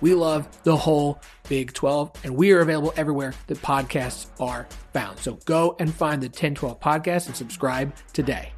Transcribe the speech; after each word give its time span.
We 0.00 0.14
love 0.14 0.46
the 0.64 0.76
whole 0.76 1.20
Big 1.48 1.72
12, 1.72 2.12
and 2.24 2.36
we 2.36 2.52
are 2.52 2.60
available 2.60 2.92
everywhere 2.96 3.34
that 3.46 3.58
podcasts 3.62 4.26
are 4.38 4.68
found. 4.92 5.18
So 5.18 5.38
go 5.44 5.76
and 5.78 5.92
find 5.92 6.22
the 6.22 6.26
1012 6.26 6.78
podcast 6.80 7.26
and 7.26 7.36
subscribe 7.36 7.94
today. 8.12 8.52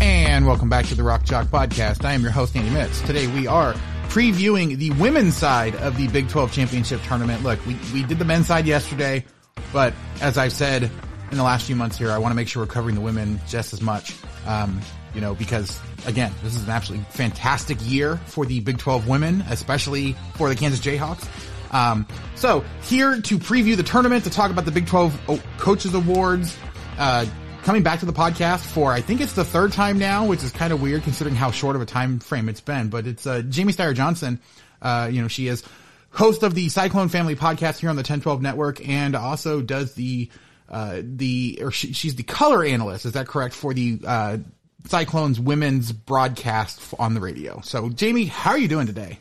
And 0.00 0.46
welcome 0.46 0.68
back 0.68 0.86
to 0.86 0.94
the 0.94 1.02
Rock 1.02 1.24
Chalk 1.24 1.48
Podcast. 1.48 2.04
I 2.04 2.12
am 2.12 2.22
your 2.22 2.30
host, 2.30 2.54
Andy 2.54 2.70
Mitts. 2.70 3.00
Today 3.02 3.26
we 3.26 3.48
are 3.48 3.74
previewing 4.08 4.76
the 4.78 4.90
women's 4.92 5.36
side 5.36 5.74
of 5.76 5.96
the 5.96 6.06
Big 6.08 6.28
12 6.28 6.52
Championship 6.52 7.00
Tournament. 7.02 7.42
Look, 7.42 7.64
we, 7.66 7.76
we 7.92 8.04
did 8.04 8.20
the 8.20 8.24
men's 8.24 8.46
side 8.46 8.64
yesterday, 8.64 9.24
but 9.72 9.92
as 10.20 10.38
I've 10.38 10.52
said 10.52 10.90
in 11.30 11.36
the 11.36 11.44
last 11.44 11.66
few 11.66 11.76
months 11.76 11.98
here, 11.98 12.10
I 12.10 12.18
want 12.18 12.32
to 12.32 12.36
make 12.36 12.48
sure 12.48 12.62
we're 12.62 12.68
covering 12.68 12.94
the 12.94 13.00
women 13.00 13.40
just 13.46 13.72
as 13.72 13.80
much. 13.80 14.14
Um, 14.46 14.80
you 15.14 15.20
know, 15.20 15.34
because 15.34 15.80
again, 16.06 16.32
this 16.42 16.54
is 16.54 16.64
an 16.64 16.70
absolutely 16.70 17.06
fantastic 17.10 17.78
year 17.82 18.16
for 18.26 18.46
the 18.46 18.60
Big 18.60 18.78
12 18.78 19.08
women, 19.08 19.44
especially 19.50 20.14
for 20.34 20.48
the 20.48 20.54
Kansas 20.54 20.80
Jayhawks. 20.80 21.26
Um, 21.70 22.06
so 22.34 22.64
here 22.82 23.20
to 23.20 23.38
preview 23.38 23.76
the 23.76 23.82
tournament, 23.82 24.24
to 24.24 24.30
talk 24.30 24.50
about 24.50 24.64
the 24.64 24.70
Big 24.70 24.86
12 24.86 25.42
Coaches 25.58 25.94
Awards, 25.94 26.56
uh, 26.98 27.26
coming 27.62 27.82
back 27.82 28.00
to 28.00 28.06
the 28.06 28.12
podcast 28.12 28.60
for 28.60 28.92
I 28.92 29.00
think 29.00 29.20
it's 29.20 29.34
the 29.34 29.44
third 29.44 29.72
time 29.72 29.98
now, 29.98 30.26
which 30.26 30.42
is 30.42 30.50
kind 30.50 30.72
of 30.72 30.80
weird 30.80 31.02
considering 31.02 31.36
how 31.36 31.50
short 31.50 31.76
of 31.76 31.82
a 31.82 31.86
time 31.86 32.18
frame 32.18 32.48
it's 32.48 32.60
been. 32.60 32.88
But 32.88 33.06
it's 33.06 33.26
uh, 33.26 33.42
Jamie 33.42 33.72
Steyer 33.72 33.94
Johnson. 33.94 34.40
Uh, 34.80 35.08
you 35.12 35.20
know, 35.20 35.28
she 35.28 35.48
is 35.48 35.62
host 36.10 36.42
of 36.42 36.54
the 36.54 36.68
Cyclone 36.68 37.08
Family 37.08 37.36
podcast 37.36 37.78
here 37.80 37.90
on 37.90 37.96
the 37.96 38.00
1012 38.00 38.40
Network, 38.40 38.88
and 38.88 39.14
also 39.14 39.60
does 39.60 39.94
the 39.94 40.30
uh, 40.68 41.00
the 41.02 41.58
or 41.62 41.70
she, 41.70 41.92
she's 41.92 42.14
the 42.14 42.22
color 42.22 42.64
analyst. 42.64 43.06
Is 43.06 43.12
that 43.12 43.26
correct 43.26 43.54
for 43.54 43.72
the 43.74 44.00
uh, 44.06 44.38
Cyclones 44.86 45.40
women's 45.40 45.92
broadcast 45.92 46.94
on 46.98 47.14
the 47.14 47.20
radio? 47.20 47.60
So, 47.62 47.88
Jamie, 47.90 48.26
how 48.26 48.50
are 48.50 48.58
you 48.58 48.68
doing 48.68 48.86
today? 48.86 49.18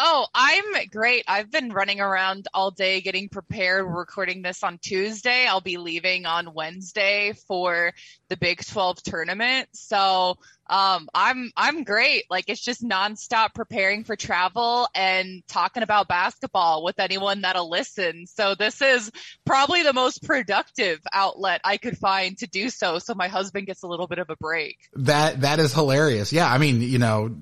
Oh, 0.00 0.28
I'm 0.32 0.64
great. 0.92 1.24
I've 1.26 1.50
been 1.50 1.72
running 1.72 2.00
around 2.00 2.46
all 2.54 2.70
day 2.70 3.00
getting 3.00 3.28
prepared. 3.28 3.84
We're 3.84 3.98
recording 3.98 4.42
this 4.42 4.62
on 4.62 4.78
Tuesday. 4.78 5.44
I'll 5.44 5.60
be 5.60 5.76
leaving 5.76 6.24
on 6.24 6.54
Wednesday 6.54 7.32
for 7.48 7.92
the 8.28 8.36
Big 8.36 8.64
12 8.64 9.02
tournament. 9.02 9.68
So, 9.72 10.38
um, 10.70 11.08
I'm, 11.12 11.50
I'm 11.56 11.82
great. 11.82 12.26
Like 12.30 12.44
it's 12.46 12.60
just 12.60 12.84
nonstop 12.84 13.54
preparing 13.54 14.04
for 14.04 14.14
travel 14.14 14.86
and 14.94 15.42
talking 15.48 15.82
about 15.82 16.06
basketball 16.06 16.84
with 16.84 17.00
anyone 17.00 17.40
that'll 17.40 17.68
listen. 17.68 18.26
So 18.28 18.54
this 18.54 18.80
is 18.80 19.10
probably 19.44 19.82
the 19.82 19.94
most 19.94 20.22
productive 20.22 21.00
outlet 21.12 21.60
I 21.64 21.76
could 21.76 21.98
find 21.98 22.38
to 22.38 22.46
do 22.46 22.70
so. 22.70 23.00
So 23.00 23.14
my 23.14 23.26
husband 23.26 23.66
gets 23.66 23.82
a 23.82 23.88
little 23.88 24.06
bit 24.06 24.18
of 24.18 24.30
a 24.30 24.36
break. 24.36 24.78
That 24.92 25.40
that 25.40 25.58
is 25.58 25.72
hilarious. 25.72 26.32
Yeah, 26.32 26.52
I 26.52 26.58
mean, 26.58 26.82
you 26.82 26.98
know, 26.98 27.34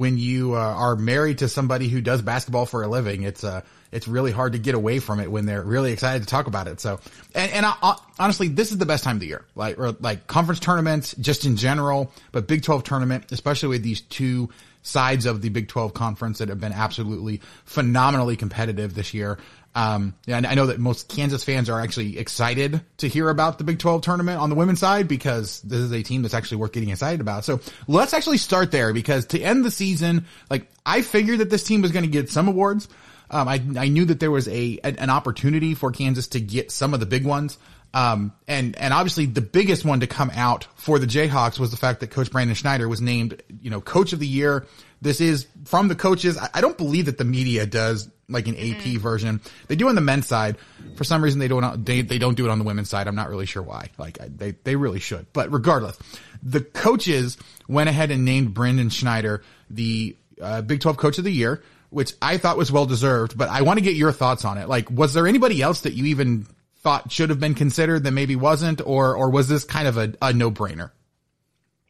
when 0.00 0.16
you 0.16 0.54
uh, 0.54 0.58
are 0.58 0.96
married 0.96 1.36
to 1.36 1.46
somebody 1.46 1.86
who 1.86 2.00
does 2.00 2.22
basketball 2.22 2.64
for 2.64 2.82
a 2.82 2.88
living, 2.88 3.22
it's 3.22 3.44
uh, 3.44 3.60
it's 3.92 4.08
really 4.08 4.32
hard 4.32 4.54
to 4.54 4.58
get 4.58 4.74
away 4.74 4.98
from 4.98 5.20
it 5.20 5.30
when 5.30 5.44
they're 5.44 5.62
really 5.62 5.92
excited 5.92 6.22
to 6.22 6.26
talk 6.26 6.46
about 6.46 6.68
it. 6.68 6.80
So, 6.80 7.00
and, 7.34 7.52
and 7.52 7.66
I, 7.66 7.98
honestly, 8.18 8.48
this 8.48 8.72
is 8.72 8.78
the 8.78 8.86
best 8.86 9.04
time 9.04 9.16
of 9.16 9.20
the 9.20 9.26
year, 9.26 9.44
like 9.54 9.78
or 9.78 9.92
like 10.00 10.26
conference 10.26 10.58
tournaments, 10.58 11.14
just 11.20 11.44
in 11.44 11.56
general, 11.56 12.10
but 12.32 12.48
Big 12.48 12.62
Twelve 12.62 12.82
tournament, 12.82 13.30
especially 13.30 13.68
with 13.68 13.82
these 13.82 14.00
two 14.00 14.48
sides 14.82 15.26
of 15.26 15.42
the 15.42 15.50
Big 15.50 15.68
Twelve 15.68 15.92
conference 15.92 16.38
that 16.38 16.48
have 16.48 16.60
been 16.60 16.72
absolutely 16.72 17.42
phenomenally 17.66 18.36
competitive 18.36 18.94
this 18.94 19.12
year. 19.12 19.36
Um, 19.74 20.14
and 20.26 20.46
I 20.46 20.54
know 20.54 20.66
that 20.66 20.80
most 20.80 21.08
Kansas 21.08 21.44
fans 21.44 21.68
are 21.70 21.80
actually 21.80 22.18
excited 22.18 22.80
to 22.98 23.08
hear 23.08 23.28
about 23.28 23.58
the 23.58 23.64
Big 23.64 23.78
12 23.78 24.02
tournament 24.02 24.40
on 24.40 24.50
the 24.50 24.56
women's 24.56 24.80
side 24.80 25.06
because 25.06 25.60
this 25.62 25.78
is 25.78 25.92
a 25.92 26.02
team 26.02 26.22
that's 26.22 26.34
actually 26.34 26.58
worth 26.58 26.72
getting 26.72 26.90
excited 26.90 27.20
about. 27.20 27.44
So 27.44 27.60
let's 27.86 28.12
actually 28.12 28.38
start 28.38 28.72
there 28.72 28.92
because 28.92 29.26
to 29.26 29.40
end 29.40 29.64
the 29.64 29.70
season, 29.70 30.26
like 30.50 30.66
I 30.84 31.02
figured 31.02 31.38
that 31.38 31.50
this 31.50 31.62
team 31.62 31.82
was 31.82 31.92
going 31.92 32.04
to 32.04 32.10
get 32.10 32.30
some 32.30 32.48
awards. 32.48 32.88
Um, 33.30 33.46
I, 33.46 33.62
I 33.78 33.88
knew 33.88 34.06
that 34.06 34.18
there 34.18 34.32
was 34.32 34.48
a, 34.48 34.80
an 34.82 35.08
opportunity 35.08 35.74
for 35.74 35.92
Kansas 35.92 36.28
to 36.28 36.40
get 36.40 36.72
some 36.72 36.92
of 36.92 36.98
the 36.98 37.06
big 37.06 37.24
ones. 37.24 37.56
Um, 37.94 38.32
and, 38.48 38.76
and 38.76 38.92
obviously 38.92 39.26
the 39.26 39.40
biggest 39.40 39.84
one 39.84 40.00
to 40.00 40.06
come 40.06 40.30
out 40.34 40.66
for 40.74 40.98
the 40.98 41.06
Jayhawks 41.06 41.58
was 41.58 41.70
the 41.70 41.76
fact 41.76 42.00
that 42.00 42.10
coach 42.10 42.30
Brandon 42.30 42.54
Schneider 42.54 42.88
was 42.88 43.00
named, 43.00 43.42
you 43.62 43.70
know, 43.70 43.80
coach 43.80 44.12
of 44.12 44.18
the 44.18 44.26
year. 44.26 44.66
This 45.00 45.20
is 45.20 45.46
from 45.64 45.88
the 45.88 45.94
coaches. 45.94 46.36
I, 46.38 46.48
I 46.54 46.60
don't 46.60 46.76
believe 46.76 47.06
that 47.06 47.18
the 47.18 47.24
media 47.24 47.66
does 47.66 48.08
like 48.30 48.48
an 48.48 48.54
AP 48.54 48.60
Mm-hmm. 48.80 48.98
version. 48.98 49.40
They 49.68 49.76
do 49.76 49.88
on 49.88 49.94
the 49.94 50.00
men's 50.00 50.26
side. 50.26 50.56
For 50.96 51.04
some 51.04 51.22
reason, 51.22 51.38
they 51.40 51.48
don't. 51.48 51.84
They 51.84 52.02
they 52.02 52.18
don't 52.18 52.34
do 52.36 52.46
it 52.46 52.50
on 52.50 52.58
the 52.58 52.64
women's 52.64 52.88
side. 52.88 53.06
I'm 53.08 53.14
not 53.14 53.28
really 53.28 53.46
sure 53.46 53.62
why. 53.62 53.90
Like 53.98 54.20
I, 54.20 54.28
they 54.28 54.52
they 54.64 54.76
really 54.76 55.00
should. 55.00 55.26
But 55.32 55.52
regardless, 55.52 55.98
the 56.42 56.60
coaches 56.60 57.36
went 57.68 57.88
ahead 57.88 58.10
and 58.10 58.24
named 58.24 58.54
Brandon 58.54 58.88
Schneider 58.88 59.42
the 59.68 60.16
uh, 60.40 60.62
Big 60.62 60.80
12 60.80 60.96
Coach 60.96 61.18
of 61.18 61.24
the 61.24 61.30
Year, 61.32 61.62
which 61.90 62.12
I 62.22 62.38
thought 62.38 62.56
was 62.56 62.72
well 62.72 62.86
deserved. 62.86 63.36
But 63.36 63.48
I 63.50 63.62
want 63.62 63.78
to 63.78 63.84
get 63.84 63.94
your 63.94 64.12
thoughts 64.12 64.44
on 64.44 64.58
it. 64.58 64.68
Like, 64.68 64.90
was 64.90 65.12
there 65.14 65.26
anybody 65.26 65.60
else 65.62 65.82
that 65.82 65.92
you 65.92 66.06
even 66.06 66.46
thought 66.78 67.12
should 67.12 67.28
have 67.30 67.38
been 67.38 67.54
considered 67.54 68.04
that 68.04 68.12
maybe 68.12 68.36
wasn't, 68.36 68.80
or 68.84 69.14
or 69.14 69.30
was 69.30 69.48
this 69.48 69.64
kind 69.64 69.86
of 69.86 69.96
a, 69.98 70.14
a 70.22 70.32
no 70.32 70.50
brainer? 70.50 70.90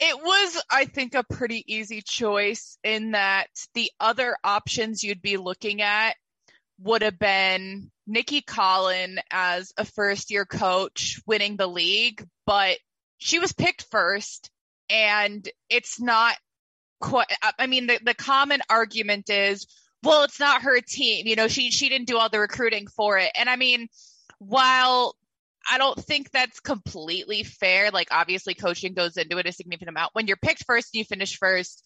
It 0.02 0.16
was, 0.16 0.62
I 0.70 0.86
think, 0.86 1.14
a 1.14 1.22
pretty 1.22 1.62
easy 1.66 2.00
choice 2.00 2.78
in 2.82 3.10
that 3.10 3.48
the 3.74 3.90
other 4.00 4.34
options 4.42 5.04
you'd 5.04 5.20
be 5.20 5.36
looking 5.36 5.82
at 5.82 6.16
would 6.82 7.02
have 7.02 7.18
been 7.18 7.90
Nicki 8.06 8.42
Collen 8.42 9.18
as 9.30 9.72
a 9.76 9.84
first 9.84 10.30
year 10.30 10.44
coach 10.44 11.20
winning 11.26 11.56
the 11.56 11.66
league, 11.66 12.26
but 12.46 12.78
she 13.18 13.38
was 13.38 13.52
picked 13.52 13.86
first 13.90 14.50
and 14.88 15.48
it's 15.68 16.00
not 16.00 16.36
quite. 17.00 17.26
I 17.58 17.66
mean, 17.66 17.86
the, 17.86 18.00
the 18.02 18.14
common 18.14 18.60
argument 18.68 19.30
is, 19.30 19.66
well, 20.02 20.24
it's 20.24 20.40
not 20.40 20.62
her 20.62 20.80
team. 20.80 21.26
You 21.26 21.36
know, 21.36 21.48
she 21.48 21.70
she 21.70 21.88
didn't 21.88 22.08
do 22.08 22.18
all 22.18 22.28
the 22.28 22.40
recruiting 22.40 22.86
for 22.88 23.18
it. 23.18 23.30
And 23.36 23.48
I 23.48 23.56
mean, 23.56 23.88
while 24.38 25.14
I 25.70 25.78
don't 25.78 25.98
think 25.98 26.30
that's 26.30 26.60
completely 26.60 27.42
fair. 27.42 27.90
Like 27.90 28.08
obviously 28.10 28.54
coaching 28.54 28.94
goes 28.94 29.16
into 29.16 29.38
it 29.38 29.46
a 29.46 29.52
significant 29.52 29.90
amount. 29.90 30.14
When 30.14 30.26
you're 30.26 30.36
picked 30.36 30.64
first 30.64 30.94
you 30.94 31.04
finish 31.04 31.38
first, 31.38 31.84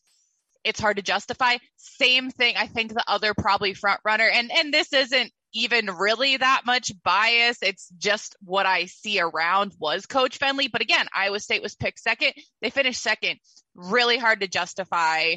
it's 0.64 0.80
hard 0.80 0.96
to 0.96 1.02
justify. 1.02 1.58
Same 1.76 2.30
thing, 2.30 2.56
I 2.56 2.66
think 2.66 2.92
the 2.92 3.04
other 3.06 3.34
probably 3.34 3.74
front 3.74 4.00
runner, 4.04 4.28
and 4.28 4.50
and 4.50 4.72
this 4.72 4.92
isn't 4.92 5.32
even 5.54 5.86
really 5.86 6.36
that 6.36 6.62
much 6.66 6.90
bias. 7.04 7.58
It's 7.62 7.88
just 7.96 8.36
what 8.42 8.66
I 8.66 8.86
see 8.86 9.20
around 9.20 9.72
was 9.78 10.06
Coach 10.06 10.40
Fennelly. 10.40 10.70
But 10.70 10.82
again, 10.82 11.06
Iowa 11.14 11.38
State 11.38 11.62
was 11.62 11.76
picked 11.76 12.00
second. 12.00 12.32
They 12.60 12.70
finished 12.70 13.00
second. 13.00 13.38
Really 13.74 14.18
hard 14.18 14.40
to 14.40 14.48
justify 14.48 15.36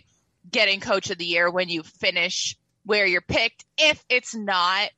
getting 0.50 0.80
Coach 0.80 1.12
of 1.12 1.18
the 1.20 1.26
Year 1.26 1.52
when 1.52 1.70
you 1.70 1.84
finish 1.84 2.58
where 2.84 3.06
you're 3.06 3.22
picked 3.22 3.66
if 3.78 4.04
it's 4.10 4.34
not 4.34 4.90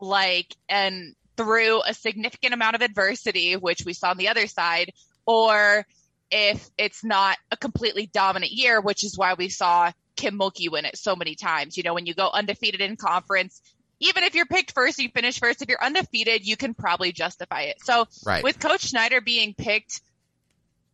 like 0.00 0.54
and 0.68 1.14
through 1.36 1.82
a 1.82 1.94
significant 1.94 2.54
amount 2.54 2.76
of 2.76 2.82
adversity, 2.82 3.54
which 3.54 3.84
we 3.84 3.94
saw 3.94 4.10
on 4.10 4.16
the 4.16 4.28
other 4.28 4.46
side, 4.46 4.92
or 5.26 5.86
if 6.30 6.68
it's 6.76 7.04
not 7.04 7.36
a 7.50 7.56
completely 7.56 8.06
dominant 8.06 8.52
year, 8.52 8.80
which 8.80 9.04
is 9.04 9.16
why 9.16 9.34
we 9.34 9.48
saw 9.48 9.92
Kim 10.16 10.38
Mulkey 10.38 10.70
win 10.70 10.84
it 10.84 10.96
so 10.96 11.14
many 11.14 11.34
times. 11.34 11.76
You 11.76 11.82
know, 11.82 11.94
when 11.94 12.06
you 12.06 12.14
go 12.14 12.30
undefeated 12.32 12.80
in 12.80 12.96
conference, 12.96 13.60
even 14.00 14.24
if 14.24 14.34
you're 14.34 14.46
picked 14.46 14.72
first, 14.72 14.98
you 14.98 15.08
finish 15.08 15.38
first. 15.38 15.62
If 15.62 15.68
you're 15.68 15.82
undefeated, 15.82 16.46
you 16.46 16.56
can 16.56 16.74
probably 16.74 17.12
justify 17.12 17.62
it. 17.62 17.76
So 17.82 18.06
Right. 18.24 18.42
with 18.42 18.58
Coach 18.58 18.82
Schneider 18.88 19.20
being 19.20 19.54
picked, 19.54 20.00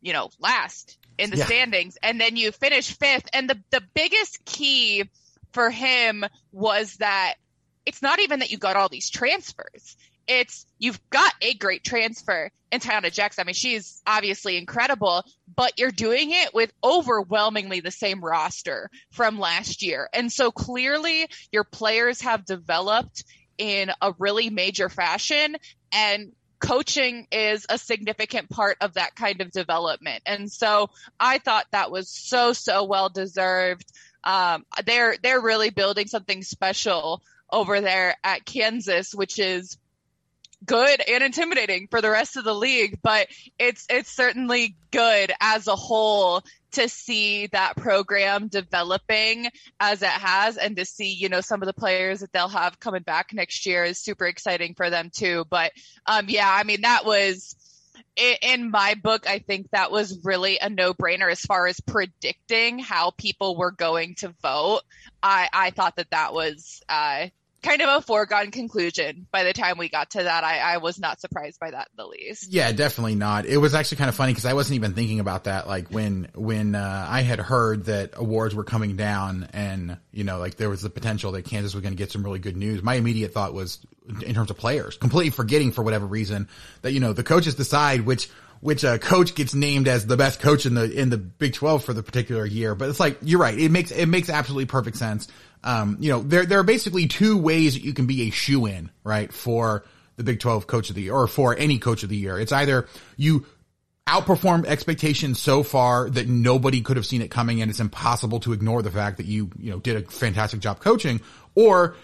you 0.01 0.13
know, 0.13 0.31
last 0.39 0.99
in 1.19 1.31
the 1.31 1.37
Yeah. 1.37 1.47
standings, 1.47 1.97
and 2.03 2.21
then 2.21 2.37
you 2.37 2.53
finish 2.53 2.97
fifth, 2.97 3.29
and 3.33 3.49
the 3.49 3.63
the 3.71 3.83
biggest 3.95 4.45
key 4.45 5.09
for 5.53 5.71
him 5.71 6.25
was 6.53 6.97
that 6.97 7.35
it's 7.85 8.03
not 8.03 8.21
even 8.21 8.41
that 8.41 8.51
you 8.51 8.59
got 8.59 8.77
all 8.77 8.89
these 8.89 9.11
transfers. 9.11 9.97
It's 10.41 10.65
you've 10.79 10.99
got 11.11 11.35
a 11.43 11.53
great 11.53 11.85
transfer 11.85 12.51
in 12.71 12.81
Taiyanna 12.81 13.13
Jackson. 13.13 13.43
I 13.43 13.45
mean, 13.45 13.55
she's 13.55 14.01
obviously 14.07 14.57
incredible, 14.57 15.25
but 15.55 15.79
you're 15.79 15.91
doing 15.91 16.31
it 16.31 16.55
with 16.55 16.73
overwhelmingly 16.83 17.81
the 17.81 17.91
same 17.91 18.25
roster 18.25 18.89
from 19.11 19.39
last 19.39 19.83
year. 19.83 20.09
And 20.15 20.33
so 20.33 20.51
clearly 20.51 21.29
your 21.53 21.65
players 21.65 22.23
have 22.23 22.47
developed 22.47 23.25
in 23.59 23.91
a 24.01 24.15
really 24.19 24.49
major 24.49 24.89
fashion 24.89 25.57
and 25.93 26.33
coaching 26.61 27.27
is 27.31 27.67
a 27.69 27.77
significant 27.77 28.49
part 28.49 28.79
of 28.81 28.95
that 28.95 29.15
kind 29.15 29.43
of 29.43 29.51
development. 29.51 30.23
And 30.25 30.51
so 30.51 30.89
I 31.21 31.39
thought 31.39 31.67
that 31.73 31.91
was 31.91 32.09
so, 32.09 32.55
so 32.55 32.85
well 32.85 33.11
deserved. 33.11 33.93
Um, 34.25 34.65
they're, 34.87 35.17
they're 35.23 35.43
really 35.43 35.71
building 35.71 36.07
something 36.07 36.43
special 36.43 37.21
over 37.53 37.83
there 37.83 38.17
at 38.25 38.47
Kansas, 38.47 39.15
which 39.15 39.39
is 39.39 39.77
good 40.65 41.01
and 41.09 41.23
intimidating 41.23 41.89
for 41.91 42.01
the 42.01 42.11
rest 42.11 42.37
of 42.37 42.45
the 42.45 42.55
league, 42.55 42.99
but 43.03 43.29
it's 43.59 43.87
it's 43.91 44.11
certainly 44.11 44.77
good 44.91 45.33
as 45.41 45.67
a 45.67 45.77
whole 45.77 46.43
to 46.73 46.89
see 46.89 47.49
that 47.49 47.77
program 47.77 48.49
developing 48.49 49.49
as 49.79 50.03
it 50.03 50.09
has 50.09 50.57
and 50.57 50.77
to 50.77 50.85
see, 50.85 51.13
you 51.13 51.29
know, 51.29 51.41
some 51.41 51.63
of 51.63 51.67
the 51.67 51.73
players 51.75 52.21
that 52.21 52.33
they'll 52.33 52.49
have 52.49 52.81
coming 52.81 53.03
back 53.03 53.33
next 53.33 53.67
year 53.67 53.85
is 53.85 53.99
super 53.99 54.27
exciting 54.27 54.75
for 54.75 54.89
them 54.89 55.11
too. 55.11 55.45
But 55.51 55.73
um 56.07 56.27
yeah, 56.29 56.51
I 56.51 56.65
mean 56.65 56.83
that 56.83 57.05
was 57.05 57.57
in 58.17 58.71
my 58.71 58.95
book, 58.95 59.29
I 59.29 59.39
think 59.39 59.71
that 59.71 59.91
was 59.91 60.21
really 60.25 60.59
a 60.59 60.69
no-brainer 60.69 61.31
as 61.31 61.41
far 61.41 61.67
as 61.67 61.81
predicting 61.81 62.79
how 62.79 63.11
people 63.11 63.57
were 63.57 63.71
going 63.71 64.17
to 64.17 64.35
vote. 64.43 64.83
I, 65.23 65.49
I 65.53 65.71
thought 65.71 65.97
that 65.97 66.11
that 66.11 66.35
was 66.35 66.83
uh, 66.89 67.29
kind 67.63 67.81
of 67.81 67.89
a 67.89 68.01
foregone 68.03 68.51
conclusion 68.51 69.27
by 69.31 69.45
the 69.45 69.53
time 69.53 69.79
we 69.79 69.89
got 69.89 70.11
to 70.11 70.23
that. 70.23 70.45
I, 70.45 70.59
I 70.59 70.77
was 70.79 70.99
not 70.99 71.21
surprised 71.21 71.61
by 71.61 71.71
that 71.71 71.89
the 71.97 72.07
least. 72.07 72.53
Yeah, 72.53 72.73
definitely 72.73 73.15
not. 73.15 73.47
It 73.47 73.59
was 73.59 73.75
actually 73.75 73.99
kind 73.99 74.09
of 74.09 74.15
funny 74.15 74.33
because 74.33 74.45
I 74.45 74.55
wasn't 74.55 74.77
even 74.77 74.95
thinking 74.95 75.21
about 75.21 75.45
that. 75.45 75.67
Like 75.67 75.89
when 75.89 76.29
when 76.35 76.75
uh, 76.75 77.07
I 77.09 77.23
had 77.23 77.39
heard 77.39 77.85
that 77.85 78.13
awards 78.15 78.55
were 78.55 78.65
coming 78.65 78.97
down, 78.97 79.49
and 79.53 79.99
you 80.11 80.25
know, 80.25 80.39
like 80.39 80.57
there 80.57 80.69
was 80.69 80.83
the 80.83 80.91
potential 80.91 81.33
that 81.33 81.45
Kansas 81.45 81.75
was 81.75 81.83
going 81.83 81.95
to 81.95 81.99
get 81.99 82.11
some 82.11 82.23
really 82.23 82.41
good 82.41 82.57
news. 82.57 82.83
My 82.83 82.95
immediate 82.95 83.33
thought 83.33 83.55
was 83.55 83.79
in 84.25 84.35
terms 84.35 84.51
of 84.51 84.57
players, 84.57 84.97
completely 84.97 85.31
forgetting 85.31 85.73
for 85.73 85.83
whatever 85.83 86.07
reason 86.07 86.49
that 86.83 86.93
you 86.93 87.01
know 87.01 87.13
the 87.13 87.25
coaches 87.25 87.55
decide 87.55 88.03
which 88.03 88.29
which 88.63 88.85
uh, 88.85 88.97
coach 88.97 89.35
gets 89.35 89.55
named 89.55 89.89
as 89.89 90.07
the 90.07 90.17
best 90.17 90.41
coach 90.41 90.67
in 90.67 90.75
the 90.75 90.91
in 90.91 91.11
the 91.11 91.19
Big 91.19 91.53
Twelve 91.53 91.85
for 91.85 91.93
the 91.93 92.03
particular 92.03 92.47
year. 92.47 92.75
But 92.75 92.89
it's 92.89 93.01
like 93.01 93.19
you're 93.23 93.41
right. 93.41 93.59
It 93.59 93.71
makes 93.71 93.91
it 93.91 94.07
makes 94.07 94.31
absolutely 94.31 94.67
perfect 94.67 94.97
sense. 94.97 95.29
Um, 95.65 95.97
you 96.01 96.11
know, 96.11 96.21
there 96.21 96.45
there 96.45 96.59
are 96.59 96.65
basically 96.65 97.07
two 97.07 97.39
ways 97.39 97.75
that 97.75 97.83
you 97.83 97.95
can 97.95 98.07
be 98.07 98.23
a 98.23 98.31
shoe 98.31 98.67
in, 98.67 98.91
right, 99.05 99.33
for 99.33 99.85
the 100.17 100.25
Big 100.25 100.41
12 100.41 100.67
coach 100.67 100.91
of 100.91 100.97
the 100.97 101.03
year 101.03 101.15
or 101.15 101.27
for 101.27 101.57
any 101.57 101.79
coach 101.79 102.03
of 102.03 102.09
the 102.09 102.17
year. 102.17 102.39
It's 102.39 102.53
either 102.53 102.89
you 103.17 103.47
outperformed 104.07 104.67
expectations 104.67 105.41
so 105.41 105.63
far 105.63 106.11
that 106.11 106.29
nobody 106.29 106.81
could 106.81 106.97
have 106.97 107.07
seen 107.07 107.23
it 107.23 107.31
coming 107.31 107.63
and 107.63 107.71
it's 107.71 107.81
impossible 107.81 108.41
to 108.41 108.53
ignore 108.53 108.83
the 108.83 108.91
fact 108.91 109.19
that 109.19 109.27
you, 109.27 109.51
you 109.59 109.71
know, 109.71 109.79
did 109.79 109.97
a 109.97 110.11
fantastic 110.11 110.61
job 110.61 110.81
coaching 110.81 111.21
or 111.55 111.95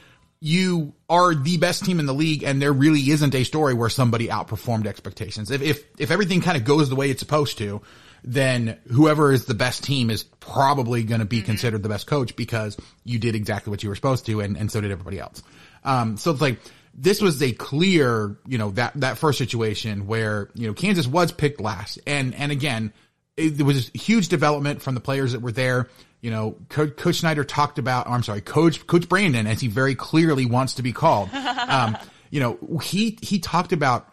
you 0.40 0.94
are 1.08 1.34
the 1.34 1.56
best 1.58 1.84
team 1.84 1.98
in 1.98 2.06
the 2.06 2.14
league 2.14 2.44
and 2.44 2.62
there 2.62 2.72
really 2.72 3.00
isn't 3.10 3.34
a 3.34 3.42
story 3.42 3.74
where 3.74 3.88
somebody 3.88 4.28
outperformed 4.28 4.86
expectations. 4.86 5.50
If, 5.50 5.60
if, 5.60 5.84
if 5.98 6.10
everything 6.12 6.40
kind 6.40 6.56
of 6.56 6.64
goes 6.64 6.88
the 6.88 6.94
way 6.94 7.10
it's 7.10 7.20
supposed 7.20 7.58
to, 7.58 7.82
then 8.24 8.78
whoever 8.90 9.32
is 9.32 9.44
the 9.44 9.54
best 9.54 9.84
team 9.84 10.10
is 10.10 10.24
probably 10.24 11.04
going 11.04 11.20
to 11.20 11.26
be 11.26 11.42
considered 11.42 11.82
the 11.82 11.88
best 11.88 12.06
coach 12.06 12.36
because 12.36 12.76
you 13.04 13.18
did 13.18 13.34
exactly 13.34 13.70
what 13.70 13.82
you 13.82 13.88
were 13.88 13.94
supposed 13.94 14.26
to 14.26 14.40
and, 14.40 14.56
and 14.56 14.70
so 14.70 14.80
did 14.80 14.90
everybody 14.90 15.18
else. 15.18 15.42
Um, 15.84 16.16
so 16.16 16.30
it's 16.32 16.40
like, 16.40 16.60
this 16.94 17.22
was 17.22 17.40
a 17.42 17.52
clear, 17.52 18.36
you 18.46 18.58
know, 18.58 18.70
that, 18.72 18.92
that 18.96 19.18
first 19.18 19.38
situation 19.38 20.06
where, 20.06 20.50
you 20.54 20.66
know, 20.66 20.74
Kansas 20.74 21.06
was 21.06 21.30
picked 21.30 21.60
last. 21.60 22.00
And, 22.06 22.34
and 22.34 22.50
again, 22.50 22.92
it, 23.36 23.50
there 23.50 23.66
was 23.66 23.88
huge 23.94 24.28
development 24.28 24.82
from 24.82 24.94
the 24.94 25.00
players 25.00 25.32
that 25.32 25.40
were 25.40 25.52
there. 25.52 25.88
You 26.20 26.32
know, 26.32 26.56
Coach, 26.68 26.96
Coach 26.96 27.16
Snyder 27.16 27.44
talked 27.44 27.78
about, 27.78 28.08
oh, 28.08 28.12
I'm 28.12 28.24
sorry, 28.24 28.40
Coach, 28.40 28.84
Coach 28.88 29.08
Brandon, 29.08 29.46
as 29.46 29.60
he 29.60 29.68
very 29.68 29.94
clearly 29.94 30.44
wants 30.44 30.74
to 30.74 30.82
be 30.82 30.92
called. 30.92 31.30
Um, 31.68 31.98
you 32.30 32.40
know, 32.40 32.78
he, 32.82 33.18
he 33.20 33.40
talked 33.40 33.72
about 33.72 34.06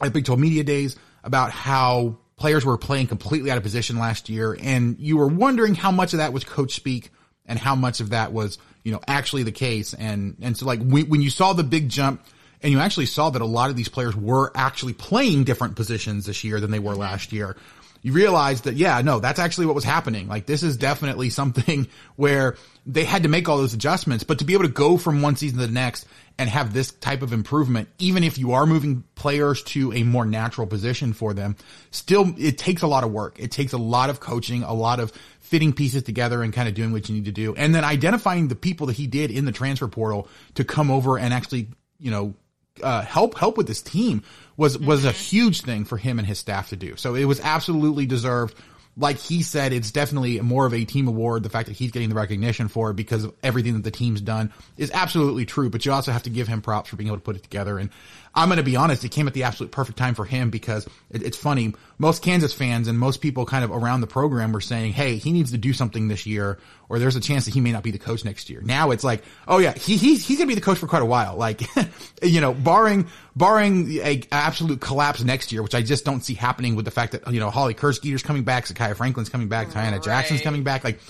at 0.00 0.14
Big 0.14 0.24
12 0.24 0.40
Media 0.40 0.64
Days 0.64 0.96
about 1.22 1.50
how 1.50 2.16
players 2.42 2.64
were 2.64 2.76
playing 2.76 3.06
completely 3.06 3.52
out 3.52 3.56
of 3.56 3.62
position 3.62 4.00
last 4.00 4.28
year. 4.28 4.58
And 4.60 4.98
you 4.98 5.16
were 5.16 5.28
wondering 5.28 5.76
how 5.76 5.92
much 5.92 6.12
of 6.12 6.16
that 6.16 6.32
was 6.32 6.42
coach 6.42 6.74
speak 6.74 7.12
and 7.46 7.56
how 7.56 7.76
much 7.76 8.00
of 8.00 8.10
that 8.10 8.32
was, 8.32 8.58
you 8.82 8.90
know, 8.90 9.00
actually 9.06 9.44
the 9.44 9.52
case. 9.52 9.94
And, 9.94 10.36
and 10.42 10.56
so 10.56 10.66
like 10.66 10.80
when, 10.82 11.22
you 11.22 11.30
saw 11.30 11.52
the 11.52 11.62
big 11.62 11.88
jump 11.88 12.20
and 12.60 12.72
you 12.72 12.80
actually 12.80 13.06
saw 13.06 13.30
that 13.30 13.42
a 13.42 13.46
lot 13.46 13.70
of 13.70 13.76
these 13.76 13.88
players 13.88 14.16
were 14.16 14.50
actually 14.56 14.92
playing 14.92 15.44
different 15.44 15.76
positions 15.76 16.26
this 16.26 16.42
year 16.42 16.58
than 16.58 16.72
they 16.72 16.80
were 16.80 16.96
last 16.96 17.32
year. 17.32 17.56
You 18.02 18.12
realize 18.12 18.62
that, 18.62 18.74
yeah, 18.74 19.00
no, 19.02 19.20
that's 19.20 19.38
actually 19.38 19.66
what 19.66 19.76
was 19.76 19.84
happening. 19.84 20.26
Like 20.26 20.46
this 20.46 20.64
is 20.64 20.76
definitely 20.76 21.30
something 21.40 21.86
where 22.16 22.56
they 22.84 23.04
had 23.04 23.22
to 23.22 23.28
make 23.28 23.48
all 23.48 23.58
those 23.58 23.72
adjustments, 23.72 24.24
but 24.24 24.40
to 24.40 24.44
be 24.44 24.54
able 24.54 24.64
to 24.64 24.68
go 24.68 24.96
from 24.96 25.22
one 25.22 25.36
season 25.36 25.60
to 25.60 25.66
the 25.68 25.72
next 25.72 26.08
and 26.38 26.48
have 26.48 26.72
this 26.72 26.90
type 26.92 27.22
of 27.22 27.32
improvement, 27.32 27.88
even 27.98 28.24
if 28.24 28.38
you 28.38 28.52
are 28.52 28.66
moving 28.66 29.04
players 29.14 29.62
to 29.62 29.92
a 29.92 30.02
more 30.02 30.24
natural 30.24 30.66
position 30.66 31.12
for 31.12 31.34
them, 31.34 31.56
still 31.90 32.34
it 32.38 32.58
takes 32.58 32.82
a 32.82 32.86
lot 32.86 33.04
of 33.04 33.12
work. 33.12 33.38
It 33.38 33.50
takes 33.50 33.72
a 33.72 33.78
lot 33.78 34.10
of 34.10 34.20
coaching, 34.20 34.62
a 34.62 34.72
lot 34.72 35.00
of 35.00 35.12
fitting 35.40 35.72
pieces 35.72 36.02
together 36.02 36.42
and 36.42 36.52
kind 36.52 36.68
of 36.68 36.74
doing 36.74 36.92
what 36.92 37.08
you 37.08 37.14
need 37.14 37.26
to 37.26 37.32
do. 37.32 37.54
And 37.54 37.74
then 37.74 37.84
identifying 37.84 38.48
the 38.48 38.56
people 38.56 38.86
that 38.86 38.96
he 38.96 39.06
did 39.06 39.30
in 39.30 39.44
the 39.44 39.52
transfer 39.52 39.88
portal 39.88 40.28
to 40.54 40.64
come 40.64 40.90
over 40.90 41.18
and 41.18 41.34
actually, 41.34 41.68
you 41.98 42.10
know, 42.10 42.34
uh, 42.82 43.02
help 43.02 43.36
help 43.36 43.56
with 43.56 43.66
this 43.66 43.82
team 43.82 44.22
was 44.56 44.78
was 44.78 45.04
a 45.04 45.12
huge 45.12 45.60
thing 45.60 45.84
for 45.84 45.98
him 45.98 46.18
and 46.18 46.26
his 46.26 46.38
staff 46.38 46.70
to 46.70 46.76
do. 46.76 46.96
So 46.96 47.14
it 47.14 47.24
was 47.24 47.40
absolutely 47.40 48.06
deserved. 48.06 48.56
Like 48.96 49.16
he 49.16 49.42
said, 49.42 49.72
it's 49.72 49.90
definitely 49.90 50.38
more 50.40 50.66
of 50.66 50.74
a 50.74 50.84
team 50.84 51.08
award. 51.08 51.42
The 51.42 51.48
fact 51.48 51.68
that 51.68 51.76
he's 51.76 51.92
getting 51.92 52.10
the 52.10 52.14
recognition 52.14 52.68
for 52.68 52.90
it 52.90 52.94
because 52.94 53.24
of 53.24 53.34
everything 53.42 53.72
that 53.74 53.84
the 53.84 53.90
team's 53.90 54.20
done 54.20 54.52
is 54.76 54.90
absolutely 54.92 55.46
true. 55.46 55.70
But 55.70 55.86
you 55.86 55.92
also 55.92 56.12
have 56.12 56.24
to 56.24 56.30
give 56.30 56.46
him 56.46 56.60
props 56.60 56.90
for 56.90 56.96
being 56.96 57.08
able 57.08 57.16
to 57.16 57.22
put 57.22 57.36
it 57.36 57.42
together. 57.42 57.78
And 57.78 57.88
I'm 58.34 58.48
going 58.48 58.56
to 58.56 58.62
be 58.62 58.76
honest, 58.76 59.04
it 59.04 59.10
came 59.10 59.26
at 59.26 59.34
the 59.34 59.42
absolute 59.42 59.70
perfect 59.70 59.98
time 59.98 60.14
for 60.14 60.24
him 60.24 60.48
because 60.48 60.86
it, 61.10 61.22
it's 61.22 61.36
funny. 61.36 61.74
Most 61.98 62.22
Kansas 62.22 62.54
fans 62.54 62.88
and 62.88 62.98
most 62.98 63.20
people 63.20 63.44
kind 63.44 63.62
of 63.62 63.70
around 63.70 64.00
the 64.00 64.06
program 64.06 64.52
were 64.52 64.60
saying, 64.60 64.92
"Hey, 64.92 65.16
he 65.16 65.32
needs 65.32 65.52
to 65.52 65.58
do 65.58 65.72
something 65.72 66.08
this 66.08 66.24
year, 66.24 66.58
or 66.88 66.98
there's 66.98 67.16
a 67.16 67.20
chance 67.20 67.44
that 67.44 67.54
he 67.54 67.60
may 67.60 67.72
not 67.72 67.82
be 67.82 67.90
the 67.90 67.98
coach 67.98 68.24
next 68.24 68.48
year." 68.48 68.62
Now 68.62 68.90
it's 68.90 69.04
like, 69.04 69.22
"Oh 69.46 69.58
yeah, 69.58 69.74
he 69.74 69.96
he's 69.96 70.26
he's 70.26 70.38
going 70.38 70.48
to 70.48 70.54
be 70.54 70.58
the 70.58 70.64
coach 70.64 70.78
for 70.78 70.86
quite 70.86 71.02
a 71.02 71.06
while." 71.06 71.36
Like, 71.36 71.62
you 72.22 72.40
know, 72.40 72.54
barring 72.54 73.08
barring 73.36 73.98
a 73.98 74.22
absolute 74.32 74.80
collapse 74.80 75.22
next 75.22 75.52
year, 75.52 75.62
which 75.62 75.74
I 75.74 75.82
just 75.82 76.04
don't 76.04 76.22
see 76.22 76.34
happening 76.34 76.74
with 76.74 76.86
the 76.86 76.90
fact 76.90 77.12
that 77.12 77.30
you 77.32 77.40
know 77.40 77.50
Holly 77.50 77.74
Kersgieter's 77.74 78.22
coming 78.22 78.44
back, 78.44 78.64
Zakiya 78.64 78.96
Franklin's 78.96 79.28
coming 79.28 79.48
back, 79.48 79.68
Taiyanna 79.68 80.02
Jackson's 80.02 80.40
coming 80.40 80.64
back, 80.64 80.84
like 80.84 81.00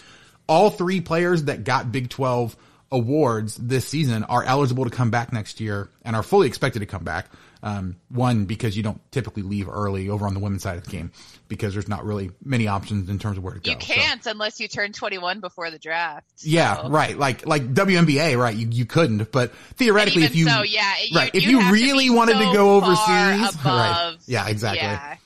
all 0.48 0.70
three 0.70 1.00
players 1.00 1.44
that 1.44 1.62
got 1.62 1.92
Big 1.92 2.10
12 2.10 2.56
awards 2.92 3.56
this 3.56 3.88
season 3.88 4.22
are 4.24 4.44
eligible 4.44 4.84
to 4.84 4.90
come 4.90 5.10
back 5.10 5.32
next 5.32 5.60
year 5.60 5.88
and 6.04 6.14
are 6.14 6.22
fully 6.22 6.46
expected 6.46 6.80
to 6.80 6.86
come 6.86 7.02
back. 7.02 7.26
Um, 7.64 7.96
one, 8.08 8.44
because 8.44 8.76
you 8.76 8.82
don't 8.82 9.00
typically 9.12 9.44
leave 9.44 9.68
early 9.68 10.08
over 10.08 10.26
on 10.26 10.34
the 10.34 10.40
women's 10.40 10.64
side 10.64 10.78
of 10.78 10.84
the 10.84 10.90
game 10.90 11.12
because 11.46 11.74
there's 11.74 11.88
not 11.88 12.04
really 12.04 12.32
many 12.44 12.66
options 12.66 13.08
in 13.08 13.20
terms 13.20 13.38
of 13.38 13.44
where 13.44 13.54
to 13.54 13.60
go. 13.60 13.70
You 13.70 13.76
can't 13.76 14.24
so. 14.24 14.32
unless 14.32 14.58
you 14.58 14.66
turn 14.66 14.92
21 14.92 15.38
before 15.38 15.70
the 15.70 15.78
draft. 15.78 16.26
So. 16.36 16.48
Yeah, 16.50 16.88
right. 16.88 17.16
Like, 17.16 17.46
like 17.46 17.72
WNBA, 17.72 18.36
right? 18.36 18.54
You, 18.54 18.68
you 18.68 18.84
couldn't, 18.84 19.30
but 19.30 19.54
theoretically, 19.76 20.24
if 20.24 20.34
you, 20.34 20.48
so, 20.48 20.62
yeah, 20.62 20.94
you, 21.04 21.16
right, 21.16 21.30
if 21.32 21.44
you 21.44 21.70
really 21.70 22.10
wanted 22.10 22.32
so 22.32 22.50
to 22.50 22.52
go 22.52 22.74
overseas, 22.76 23.54
above, 23.54 23.64
right. 23.64 24.16
Yeah, 24.26 24.48
exactly. 24.48 24.82
Yeah. 24.82 25.16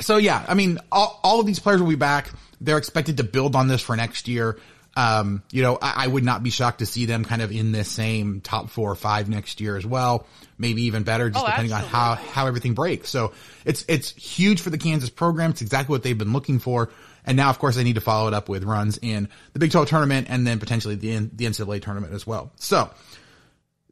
So 0.00 0.18
yeah, 0.18 0.44
I 0.46 0.54
mean, 0.54 0.78
all, 0.92 1.18
all 1.22 1.40
of 1.40 1.46
these 1.46 1.58
players 1.58 1.80
will 1.80 1.88
be 1.88 1.94
back. 1.94 2.30
They're 2.60 2.78
expected 2.78 3.16
to 3.18 3.24
build 3.24 3.56
on 3.56 3.68
this 3.68 3.80
for 3.80 3.96
next 3.96 4.28
year. 4.28 4.58
Um, 4.96 5.42
you 5.52 5.62
know, 5.62 5.78
I, 5.80 6.04
I, 6.04 6.06
would 6.08 6.24
not 6.24 6.42
be 6.42 6.50
shocked 6.50 6.80
to 6.80 6.86
see 6.86 7.06
them 7.06 7.24
kind 7.24 7.42
of 7.42 7.52
in 7.52 7.70
this 7.70 7.88
same 7.88 8.40
top 8.40 8.70
four 8.70 8.90
or 8.90 8.96
five 8.96 9.28
next 9.28 9.60
year 9.60 9.76
as 9.76 9.86
well. 9.86 10.26
Maybe 10.58 10.82
even 10.82 11.04
better, 11.04 11.30
just 11.30 11.44
oh, 11.44 11.46
depending 11.46 11.72
absolutely. 11.72 11.98
on 11.98 12.16
how, 12.16 12.22
how 12.22 12.46
everything 12.48 12.74
breaks. 12.74 13.08
So 13.08 13.32
it's, 13.64 13.84
it's 13.86 14.10
huge 14.10 14.60
for 14.60 14.70
the 14.70 14.78
Kansas 14.78 15.08
program. 15.08 15.50
It's 15.50 15.62
exactly 15.62 15.92
what 15.92 16.02
they've 16.02 16.18
been 16.18 16.32
looking 16.32 16.58
for. 16.58 16.90
And 17.24 17.36
now, 17.36 17.50
of 17.50 17.58
course, 17.60 17.76
they 17.76 17.84
need 17.84 17.94
to 17.94 18.00
follow 18.00 18.26
it 18.28 18.34
up 18.34 18.48
with 18.48 18.64
runs 18.64 18.98
in 19.00 19.28
the 19.52 19.60
Big 19.60 19.70
12 19.70 19.88
tournament 19.88 20.26
and 20.28 20.44
then 20.44 20.58
potentially 20.58 20.96
the, 20.96 21.30
the 21.32 21.44
NCAA 21.44 21.82
tournament 21.82 22.12
as 22.12 22.26
well. 22.26 22.52
So 22.56 22.90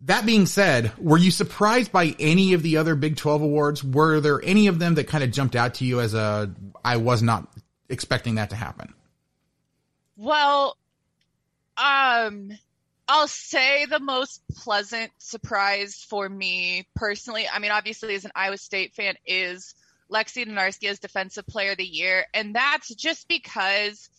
that 0.02 0.26
being 0.26 0.46
said, 0.46 0.92
were 0.98 1.18
you 1.18 1.30
surprised 1.30 1.92
by 1.92 2.14
any 2.18 2.54
of 2.54 2.62
the 2.62 2.78
other 2.78 2.94
Big 2.94 3.16
12 3.16 3.42
awards? 3.42 3.84
Were 3.84 4.20
there 4.20 4.40
any 4.42 4.66
of 4.66 4.78
them 4.78 4.94
that 4.96 5.08
kind 5.08 5.24
of 5.24 5.30
jumped 5.30 5.56
out 5.56 5.74
to 5.74 5.84
you 5.84 6.00
as 6.00 6.14
a, 6.14 6.50
I 6.84 6.96
was 6.96 7.22
not 7.22 7.48
expecting 7.88 8.36
that 8.36 8.50
to 8.50 8.56
happen? 8.56 8.94
Well, 10.16 10.76
um, 11.78 12.50
I'll 13.08 13.28
say 13.28 13.86
the 13.86 14.00
most 14.00 14.42
pleasant 14.56 15.12
surprise 15.18 16.04
for 16.08 16.28
me 16.28 16.86
personally. 16.94 17.46
I 17.50 17.58
mean, 17.58 17.70
obviously, 17.70 18.14
as 18.14 18.24
an 18.24 18.32
Iowa 18.34 18.58
State 18.58 18.94
fan, 18.94 19.14
is 19.26 19.74
Lexi 20.12 20.46
Donarski 20.46 20.88
as 20.88 20.98
Defensive 20.98 21.46
Player 21.46 21.72
of 21.72 21.78
the 21.78 21.86
Year, 21.86 22.26
and 22.34 22.54
that's 22.54 22.94
just 22.94 23.28
because 23.28 24.10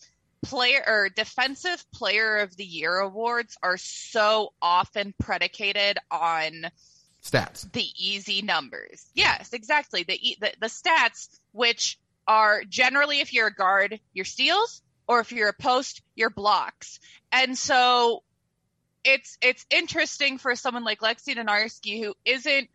player 0.42 0.84
or 0.86 1.10
defensive 1.10 1.84
player 1.92 2.38
of 2.38 2.56
the 2.56 2.64
year 2.64 2.98
awards 3.00 3.58
are 3.62 3.78
so 3.78 4.54
often 4.62 5.14
predicated 5.20 5.98
on 6.10 6.66
stats 7.22 7.70
the 7.74 7.86
easy 7.98 8.42
numbers 8.42 9.06
yes 9.14 9.52
exactly 9.52 10.04
the, 10.04 10.18
the 10.40 10.54
the 10.62 10.68
stats 10.68 11.28
which 11.52 12.00
are 12.26 12.64
generally 12.64 13.20
if 13.20 13.34
you're 13.34 13.48
a 13.48 13.54
guard 13.54 14.00
your 14.14 14.24
steals 14.24 14.82
or 15.10 15.20
if 15.20 15.34
you're 15.34 15.50
a 15.50 15.54
post 15.54 16.02
your 16.16 16.30
blocks 16.30 17.02
and 17.34 17.58
so 17.58 18.24
it's 19.04 19.38
it's 19.42 19.66
interesting 19.70 20.38
for 20.38 20.56
someone 20.56 20.86
like 20.86 21.02
Lexi 21.02 21.36
Donarski 21.36 22.02
who 22.02 22.14
isn't 22.24 22.70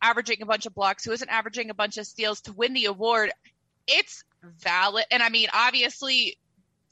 averaging 0.00 0.40
a 0.40 0.46
bunch 0.46 0.64
of 0.64 0.74
blocks 0.74 1.04
who 1.04 1.12
isn't 1.12 1.28
averaging 1.28 1.68
a 1.68 1.74
bunch 1.74 1.98
of 1.98 2.06
steals 2.06 2.40
to 2.40 2.54
win 2.54 2.72
the 2.72 2.86
award 2.86 3.30
it's 3.86 4.24
valid 4.42 5.04
and 5.10 5.22
i 5.22 5.28
mean 5.28 5.48
obviously 5.52 6.38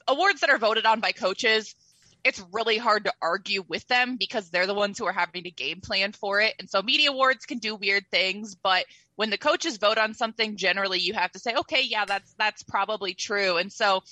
awards 0.09 0.41
that 0.41 0.49
are 0.49 0.57
voted 0.57 0.85
on 0.85 0.99
by 0.99 1.11
coaches, 1.11 1.75
it's 2.23 2.43
really 2.51 2.77
hard 2.77 3.05
to 3.05 3.13
argue 3.21 3.63
with 3.67 3.87
them 3.87 4.17
because 4.17 4.49
they're 4.49 4.67
the 4.67 4.73
ones 4.73 4.97
who 4.97 5.05
are 5.05 5.13
having 5.13 5.43
to 5.43 5.51
game 5.51 5.79
plan 5.79 6.11
for 6.11 6.41
it. 6.41 6.53
And 6.59 6.69
so 6.69 6.81
media 6.81 7.11
awards 7.11 7.45
can 7.45 7.59
do 7.59 7.75
weird 7.75 8.05
things, 8.11 8.55
but 8.55 8.85
when 9.15 9.29
the 9.29 9.37
coaches 9.37 9.77
vote 9.77 9.97
on 9.97 10.13
something, 10.13 10.57
generally 10.57 10.99
you 10.99 11.13
have 11.13 11.31
to 11.31 11.39
say, 11.39 11.55
okay, 11.55 11.83
yeah, 11.83 12.05
that's 12.05 12.33
that's 12.37 12.63
probably 12.63 13.13
true. 13.13 13.57
And 13.57 13.71
so 13.71 14.03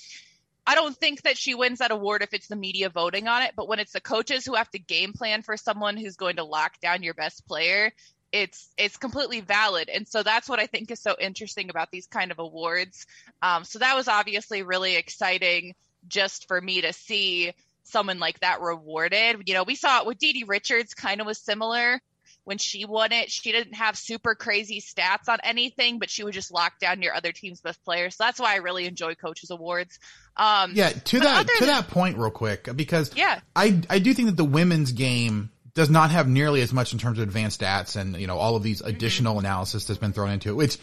I 0.68 0.74
don't 0.74 0.96
think 0.96 1.22
that 1.22 1.38
she 1.38 1.54
wins 1.54 1.78
that 1.78 1.90
award 1.90 2.22
if 2.22 2.34
it's 2.34 2.48
the 2.48 2.56
media 2.56 2.90
voting 2.90 3.26
on 3.26 3.42
it, 3.42 3.52
but 3.56 3.68
when 3.68 3.78
it's 3.78 3.92
the 3.92 4.00
coaches 4.00 4.44
who 4.44 4.54
have 4.54 4.70
to 4.72 4.78
game 4.78 5.12
plan 5.12 5.42
for 5.42 5.56
someone 5.56 5.96
who's 5.96 6.16
going 6.16 6.36
to 6.36 6.44
lock 6.44 6.80
down 6.80 7.02
your 7.02 7.14
best 7.14 7.46
player, 7.46 7.92
it's 8.30 8.68
it's 8.76 8.98
completely 8.98 9.40
valid 9.40 9.88
and 9.88 10.06
so 10.06 10.22
that's 10.22 10.50
what 10.50 10.58
i 10.58 10.66
think 10.66 10.90
is 10.90 11.00
so 11.00 11.16
interesting 11.18 11.70
about 11.70 11.90
these 11.90 12.06
kind 12.06 12.30
of 12.30 12.38
awards 12.38 13.06
um, 13.40 13.64
so 13.64 13.78
that 13.78 13.96
was 13.96 14.06
obviously 14.06 14.62
really 14.62 14.96
exciting 14.96 15.74
just 16.08 16.46
for 16.46 16.60
me 16.60 16.82
to 16.82 16.92
see 16.92 17.54
someone 17.88 18.18
like 18.18 18.40
that 18.40 18.60
rewarded. 18.60 19.42
You 19.46 19.54
know, 19.54 19.64
we 19.64 19.74
saw 19.74 20.00
it 20.00 20.06
with 20.06 20.18
DiDi 20.18 20.46
Richards, 20.46 20.94
kind 20.94 21.20
of 21.20 21.26
was 21.26 21.38
similar 21.38 22.00
when 22.44 22.58
she 22.58 22.84
won 22.84 23.12
it. 23.12 23.30
She 23.30 23.52
didn't 23.52 23.74
have 23.74 23.96
super 23.96 24.34
crazy 24.34 24.80
stats 24.80 25.28
on 25.28 25.38
anything, 25.42 25.98
but 25.98 26.10
she 26.10 26.24
would 26.24 26.34
just 26.34 26.52
lock 26.52 26.78
down 26.78 27.02
your 27.02 27.14
other 27.14 27.32
team's 27.32 27.60
best 27.60 27.82
players. 27.84 28.16
So 28.16 28.24
that's 28.24 28.40
why 28.40 28.54
I 28.54 28.56
really 28.56 28.86
enjoy 28.86 29.14
coaches 29.14 29.50
awards. 29.50 29.98
Um, 30.38 30.72
yeah, 30.74 30.90
to 30.90 31.20
that 31.20 31.48
to 31.48 31.54
than, 31.58 31.68
that 31.68 31.88
point, 31.88 32.16
real 32.16 32.30
quick, 32.30 32.68
because 32.76 33.14
yeah, 33.16 33.40
I 33.56 33.80
I 33.90 33.98
do 33.98 34.14
think 34.14 34.28
that 34.28 34.36
the 34.36 34.44
women's 34.44 34.92
game 34.92 35.50
does 35.74 35.90
not 35.90 36.10
have 36.10 36.28
nearly 36.28 36.60
as 36.60 36.72
much 36.72 36.92
in 36.92 36.98
terms 36.98 37.18
of 37.18 37.24
advanced 37.24 37.60
stats 37.60 37.96
and 37.96 38.16
you 38.16 38.26
know 38.26 38.38
all 38.38 38.56
of 38.56 38.62
these 38.62 38.80
additional 38.80 39.34
mm-hmm. 39.34 39.46
analysis 39.46 39.86
that's 39.86 39.98
been 39.98 40.12
thrown 40.12 40.30
into 40.30 40.50
it. 40.50 40.54
Which, 40.54 40.78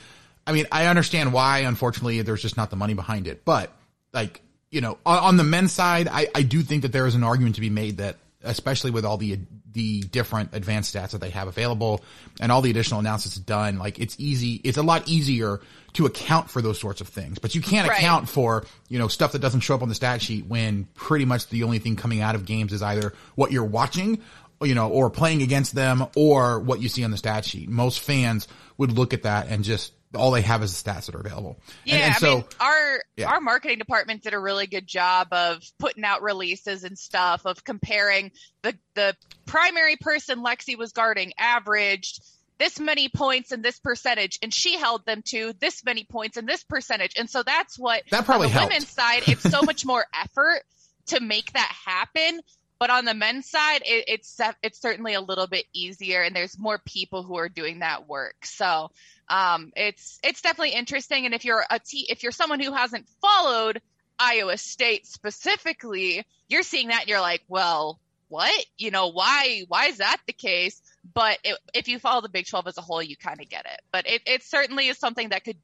I 0.45 0.51
mean, 0.51 0.65
I 0.71 0.87
understand 0.87 1.31
why. 1.31 1.59
Unfortunately, 1.59 2.21
there's 2.21 2.41
just 2.41 2.57
not 2.57 2.69
the 2.69 2.75
money 2.75 2.93
behind 2.93 3.27
it, 3.27 3.45
but 3.45 3.71
like 4.13 4.41
you 4.71 4.81
know, 4.81 4.97
on, 5.05 5.19
on 5.19 5.37
the 5.37 5.43
men's 5.45 5.71
side, 5.71 6.09
I, 6.09 6.27
I 6.35 6.41
do 6.41 6.61
think 6.61 6.81
that 6.81 6.91
there 6.91 7.07
is 7.07 7.15
an 7.15 7.23
argument 7.23 7.55
to 7.55 7.61
be 7.61 7.69
made 7.69 7.97
that, 7.97 8.17
especially 8.45 8.91
with 8.91 9.05
all 9.05 9.17
the 9.17 9.39
the 9.73 10.01
different 10.03 10.51
advanced 10.53 10.95
stats 10.95 11.11
that 11.11 11.19
they 11.19 11.29
have 11.31 11.49
available 11.49 12.01
and 12.39 12.49
all 12.49 12.61
the 12.61 12.69
additional 12.69 13.01
analysis 13.01 13.35
done, 13.35 13.77
like 13.77 13.99
it's 13.99 14.15
easy, 14.17 14.61
it's 14.63 14.77
a 14.77 14.81
lot 14.81 15.05
easier 15.05 15.59
to 15.91 16.05
account 16.05 16.49
for 16.49 16.61
those 16.61 16.79
sorts 16.79 17.01
of 17.01 17.09
things. 17.09 17.39
But 17.39 17.55
you 17.55 17.61
can't 17.61 17.87
Right. 17.89 17.97
account 17.97 18.29
for, 18.29 18.65
you 18.87 18.97
know, 18.97 19.09
stuff 19.09 19.33
that 19.33 19.39
doesn't 19.39 19.59
show 19.59 19.75
up 19.75 19.81
on 19.81 19.89
the 19.89 19.95
stat 19.95 20.21
sheet 20.21 20.45
when 20.45 20.87
pretty 20.93 21.25
much 21.25 21.49
the 21.49 21.63
only 21.63 21.79
thing 21.79 21.97
coming 21.97 22.21
out 22.21 22.35
of 22.35 22.45
games 22.45 22.71
is 22.71 22.81
either 22.81 23.13
what 23.35 23.51
you're 23.51 23.65
watching, 23.65 24.19
you 24.61 24.75
know, 24.75 24.87
or 24.87 25.09
playing 25.09 25.41
against 25.41 25.75
them 25.75 26.05
or 26.15 26.59
what 26.61 26.81
you 26.81 26.87
see 26.87 27.03
on 27.03 27.11
the 27.11 27.17
stat 27.17 27.43
sheet. 27.43 27.67
Most 27.67 27.99
fans 27.99 28.47
would 28.77 28.93
look 28.93 29.13
at 29.13 29.23
that 29.23 29.47
and 29.49 29.65
just 29.65 29.91
all 30.15 30.31
they 30.31 30.41
have 30.41 30.63
is 30.63 30.81
the 30.81 30.89
stats 30.89 31.05
that 31.05 31.15
are 31.15 31.19
available. 31.19 31.59
Yeah, 31.83 31.95
and, 31.95 32.03
and 32.03 32.15
so 32.15 32.27
I 32.27 32.35
mean, 32.35 32.45
our 32.59 33.03
yeah. 33.17 33.31
our 33.31 33.41
marketing 33.41 33.77
department 33.77 34.23
did 34.23 34.33
a 34.33 34.39
really 34.39 34.67
good 34.67 34.87
job 34.87 35.27
of 35.31 35.63
putting 35.79 36.03
out 36.03 36.21
releases 36.21 36.83
and 36.83 36.97
stuff 36.97 37.45
of 37.45 37.63
comparing 37.63 38.31
the 38.61 38.75
the 38.95 39.15
primary 39.45 39.95
person 39.97 40.43
Lexi 40.43 40.77
was 40.77 40.91
guarding 40.91 41.33
averaged 41.37 42.21
this 42.57 42.79
many 42.79 43.09
points 43.09 43.51
and 43.51 43.63
this 43.63 43.79
percentage, 43.79 44.39
and 44.41 44.53
she 44.53 44.77
held 44.77 45.05
them 45.05 45.21
to 45.27 45.53
this 45.59 45.83
many 45.83 46.05
points 46.05 46.37
and 46.37 46.47
this 46.47 46.63
percentage, 46.63 47.13
and 47.17 47.29
so 47.29 47.43
that's 47.43 47.77
what 47.77 48.03
that 48.11 48.25
probably 48.25 48.47
on 48.47 48.53
the 48.53 48.59
helped. 48.59 48.73
women's 48.73 48.89
side. 48.89 49.23
It's 49.27 49.43
so 49.43 49.61
much 49.63 49.85
more 49.85 50.05
effort 50.13 50.61
to 51.07 51.19
make 51.19 51.51
that 51.53 51.71
happen. 51.85 52.41
But 52.77 52.89
on 52.89 53.05
the 53.05 53.13
men's 53.13 53.49
side, 53.49 53.83
it, 53.85 54.05
it's 54.07 54.39
it's 54.61 54.81
certainly 54.81 55.13
a 55.13 55.21
little 55.21 55.47
bit 55.47 55.65
easier, 55.73 56.21
and 56.21 56.35
there's 56.35 56.59
more 56.59 56.79
people 56.85 57.23
who 57.23 57.37
are 57.37 57.49
doing 57.49 57.79
that 57.79 58.07
work. 58.07 58.45
So 58.45 58.91
um, 59.27 59.71
it's 59.75 60.19
it's 60.23 60.41
definitely 60.41 60.75
interesting. 60.75 61.25
And 61.25 61.33
if 61.33 61.45
you're 61.45 61.63
a 61.69 61.79
t- 61.79 62.07
if 62.09 62.23
you're 62.23 62.31
someone 62.31 62.59
who 62.59 62.71
hasn't 62.71 63.07
followed 63.21 63.81
Iowa 64.19 64.57
State 64.57 65.07
specifically, 65.07 66.25
you're 66.47 66.63
seeing 66.63 66.89
that 66.89 67.01
and 67.01 67.09
you're 67.09 67.21
like, 67.21 67.41
well, 67.47 67.99
what? 68.27 68.65
You 68.77 68.91
know, 68.91 69.07
why 69.11 69.63
why 69.67 69.87
is 69.87 69.97
that 69.97 70.17
the 70.27 70.33
case? 70.33 70.81
But 71.13 71.39
it, 71.43 71.57
if 71.73 71.87
you 71.87 71.99
follow 71.99 72.21
the 72.21 72.29
Big 72.29 72.47
12 72.47 72.67
as 72.67 72.77
a 72.77 72.81
whole, 72.81 73.01
you 73.01 73.15
kind 73.15 73.39
of 73.41 73.49
get 73.49 73.65
it. 73.65 73.81
But 73.91 74.07
it, 74.07 74.21
it 74.25 74.43
certainly 74.43 74.87
is 74.87 74.97
something 74.97 75.29
that 75.29 75.43
could 75.43 75.57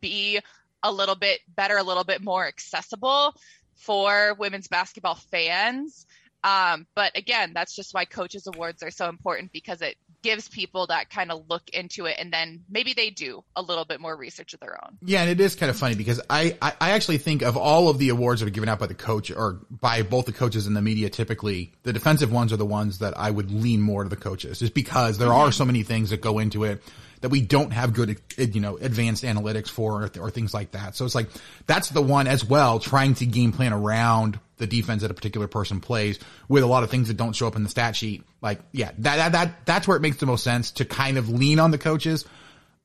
be 0.00 0.40
a 0.82 0.92
little 0.92 1.14
bit 1.14 1.40
better, 1.48 1.76
a 1.76 1.82
little 1.82 2.04
bit 2.04 2.22
more 2.22 2.46
accessible 2.46 3.34
for 3.74 4.34
women's 4.38 4.68
basketball 4.68 5.14
fans. 5.14 6.06
Um, 6.44 6.86
but 6.94 7.16
again, 7.16 7.52
that's 7.54 7.74
just 7.74 7.94
why 7.94 8.04
coaches 8.04 8.46
awards 8.46 8.82
are 8.82 8.90
so 8.90 9.08
important 9.08 9.52
because 9.52 9.82
it 9.82 9.96
gives 10.22 10.48
people 10.48 10.86
that 10.88 11.10
kind 11.10 11.30
of 11.30 11.44
look 11.48 11.68
into 11.70 12.06
it 12.06 12.16
and 12.18 12.32
then 12.32 12.64
maybe 12.68 12.92
they 12.92 13.10
do 13.10 13.44
a 13.54 13.62
little 13.62 13.84
bit 13.84 14.00
more 14.00 14.16
research 14.16 14.52
of 14.54 14.60
their 14.60 14.82
own. 14.84 14.98
Yeah, 15.02 15.22
and 15.22 15.30
it 15.30 15.40
is 15.40 15.54
kind 15.54 15.70
of 15.70 15.76
funny 15.76 15.94
because 15.94 16.20
I, 16.28 16.56
I, 16.60 16.72
I 16.80 16.90
actually 16.90 17.18
think 17.18 17.42
of 17.42 17.56
all 17.56 17.88
of 17.88 17.98
the 17.98 18.08
awards 18.08 18.40
that 18.40 18.46
are 18.46 18.50
given 18.50 18.68
out 18.68 18.78
by 18.78 18.86
the 18.86 18.94
coach 18.94 19.30
or 19.30 19.60
by 19.70 20.02
both 20.02 20.26
the 20.26 20.32
coaches 20.32 20.66
and 20.66 20.76
the 20.76 20.82
media, 20.82 21.08
typically 21.08 21.72
the 21.84 21.92
defensive 21.92 22.32
ones 22.32 22.52
are 22.52 22.56
the 22.56 22.66
ones 22.66 22.98
that 22.98 23.16
I 23.16 23.30
would 23.30 23.50
lean 23.50 23.80
more 23.80 24.02
to 24.02 24.08
the 24.08 24.16
coaches 24.16 24.58
just 24.58 24.74
because 24.74 25.18
there 25.18 25.28
Mm-hmm. 25.28 25.38
are 25.38 25.52
so 25.52 25.64
many 25.64 25.82
things 25.82 26.10
that 26.10 26.20
go 26.20 26.38
into 26.38 26.64
it 26.64 26.82
that 27.20 27.30
we 27.30 27.40
don't 27.40 27.72
have 27.72 27.92
good, 27.92 28.20
you 28.36 28.60
know, 28.60 28.76
advanced 28.76 29.24
analytics 29.24 29.68
for 29.68 30.04
or, 30.04 30.10
or 30.20 30.30
things 30.30 30.54
like 30.54 30.72
that. 30.72 30.94
So 30.94 31.04
it's 31.04 31.14
like, 31.14 31.28
that's 31.66 31.88
the 31.88 32.02
one 32.02 32.26
as 32.26 32.44
well, 32.44 32.78
trying 32.78 33.14
to 33.14 33.26
game 33.26 33.52
plan 33.52 33.72
around 33.72 34.38
the 34.58 34.66
defense 34.66 35.02
that 35.02 35.10
a 35.10 35.14
particular 35.14 35.48
person 35.48 35.80
plays 35.80 36.18
with 36.48 36.62
a 36.62 36.66
lot 36.66 36.82
of 36.82 36.90
things 36.90 37.08
that 37.08 37.16
don't 37.16 37.34
show 37.34 37.46
up 37.46 37.56
in 37.56 37.62
the 37.62 37.68
stat 37.68 37.96
sheet. 37.96 38.24
Like, 38.40 38.60
yeah, 38.72 38.92
that, 38.98 39.16
that, 39.16 39.32
that, 39.32 39.66
that's 39.66 39.88
where 39.88 39.96
it 39.96 40.00
makes 40.00 40.18
the 40.18 40.26
most 40.26 40.44
sense 40.44 40.72
to 40.72 40.84
kind 40.84 41.18
of 41.18 41.28
lean 41.28 41.58
on 41.60 41.70
the 41.70 41.78
coaches. 41.78 42.24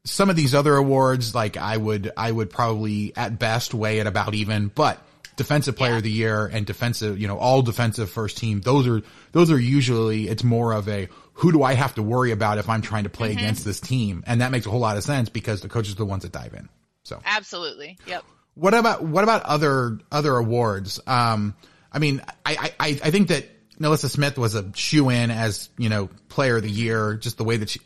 Some 0.03 0.29
of 0.29 0.35
these 0.35 0.53
other 0.53 0.75
awards, 0.75 1.33
like 1.33 1.57
I 1.57 1.77
would, 1.77 2.11
I 2.17 2.31
would 2.31 2.49
probably 2.49 3.15
at 3.15 3.39
best 3.39 3.73
weigh 3.73 3.99
it 3.99 4.07
about 4.07 4.33
even, 4.33 4.67
but 4.67 4.99
defensive 5.35 5.75
player 5.75 5.91
Yeah. 5.91 5.97
of 5.97 6.03
the 6.03 6.11
year 6.11 6.45
and 6.45 6.65
defensive, 6.65 7.19
you 7.19 7.27
know, 7.27 7.37
all 7.37 7.61
defensive 7.61 8.09
first 8.09 8.37
team, 8.37 8.61
those 8.61 8.87
are, 8.87 9.01
those 9.31 9.49
are 9.49 9.59
usually, 9.59 10.27
it's 10.27 10.43
more 10.43 10.73
of 10.73 10.87
a, 10.89 11.07
who 11.33 11.51
do 11.51 11.63
I 11.63 11.73
have 11.73 11.95
to 11.95 12.03
worry 12.03 12.31
about 12.31 12.57
if 12.57 12.69
I'm 12.69 12.81
trying 12.81 13.03
to 13.03 13.09
play 13.09 13.31
against 13.31 13.65
this 13.65 13.79
team? 13.79 14.23
And 14.27 14.41
that 14.41 14.51
makes 14.51 14.65
a 14.65 14.69
whole 14.69 14.79
lot 14.79 14.97
of 14.97 15.03
sense 15.03 15.29
because 15.29 15.61
the 15.61 15.69
coaches 15.69 15.93
are 15.93 15.97
the 15.97 16.05
ones 16.05 16.23
that 16.23 16.31
dive 16.31 16.53
in. 16.53 16.69
So 17.03 17.21
Absolutely. 17.25 17.97
Yep. 18.07 18.23
what 18.55 18.73
about 18.73 19.03
what 19.03 19.23
about 19.23 19.43
other 19.43 19.99
other 20.11 20.35
awards? 20.37 20.99
Um, 21.07 21.55
I 21.91 21.99
mean, 21.99 22.21
I, 22.45 22.71
I 22.79 22.87
I 23.03 23.11
think 23.11 23.27
that 23.29 23.45
NaLyssa 23.79 24.09
Smith 24.09 24.37
was 24.37 24.55
a 24.55 24.71
shoe 24.75 25.09
in 25.09 25.31
as, 25.31 25.69
you 25.77 25.89
know, 25.89 26.07
player 26.29 26.57
of 26.57 26.63
the 26.63 26.69
year, 26.69 27.15
just 27.15 27.37
the 27.37 27.43
way 27.43 27.57
that 27.57 27.69
she, 27.69 27.79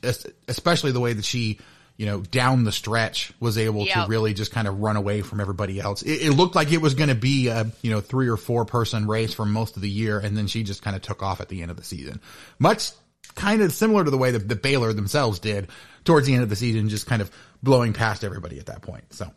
especially 0.47 0.91
the 0.91 0.99
way 0.99 1.13
that 1.13 1.23
she, 1.25 1.59
you 1.95 2.05
know, 2.05 2.21
down 2.21 2.65
the 2.65 2.71
stretch 2.73 3.31
was 3.39 3.57
able 3.57 3.85
Yep. 3.85 3.95
to 3.95 4.09
really 4.09 4.33
just 4.33 4.51
kind 4.51 4.67
of 4.67 4.79
run 4.79 4.97
away 4.97 5.21
from 5.21 5.39
everybody 5.39 5.79
else. 5.79 6.01
It, 6.03 6.27
it 6.27 6.31
looked 6.33 6.55
like 6.55 6.71
it 6.73 6.81
was 6.81 6.93
going 6.93 7.09
to 7.09 7.15
be 7.15 7.47
a, 7.47 7.71
you 7.81 7.89
know, 7.91 8.01
three 8.01 8.27
or 8.27 8.37
four 8.37 8.65
person 8.65 9.07
race 9.07 9.33
for 9.33 9.45
most 9.45 9.77
of 9.77 9.81
the 9.81 9.89
year. 9.89 10.19
And 10.19 10.37
then 10.37 10.47
she 10.47 10.63
just 10.63 10.81
kind 10.83 10.95
of 10.95 11.01
took 11.01 11.23
off 11.23 11.39
at 11.41 11.47
the 11.49 11.61
end 11.61 11.71
of 11.71 11.77
the 11.77 11.83
season. 11.83 12.21
Much 12.59 12.91
kind 13.37 13.61
of 13.61 13.71
similar 13.71 14.03
to 14.03 14.11
the 14.11 14.17
way 14.17 14.31
that 14.31 14.49
the 14.49 14.55
Baylor 14.55 14.91
themselves 14.91 15.39
did 15.39 15.69
towards 16.03 16.27
the 16.27 16.33
end 16.33 16.43
of 16.43 16.49
the 16.49 16.55
season, 16.55 16.89
just 16.89 17.07
kind 17.07 17.21
of 17.21 17.31
blowing 17.63 17.93
past 17.93 18.23
everybody 18.23 18.59
at 18.59 18.65
that 18.65 18.81
point. 18.81 19.13
So. 19.13 19.31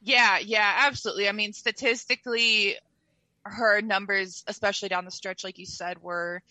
Yeah, 0.00 0.38
yeah, 0.38 0.72
absolutely. 0.86 1.28
I 1.28 1.32
mean, 1.32 1.52
statistically, 1.52 2.76
her 3.44 3.80
numbers, 3.80 4.44
especially 4.46 4.88
down 4.88 5.04
the 5.04 5.10
stretch, 5.10 5.44
like 5.44 5.58
you 5.58 5.66
said, 5.66 6.00
were 6.00 6.42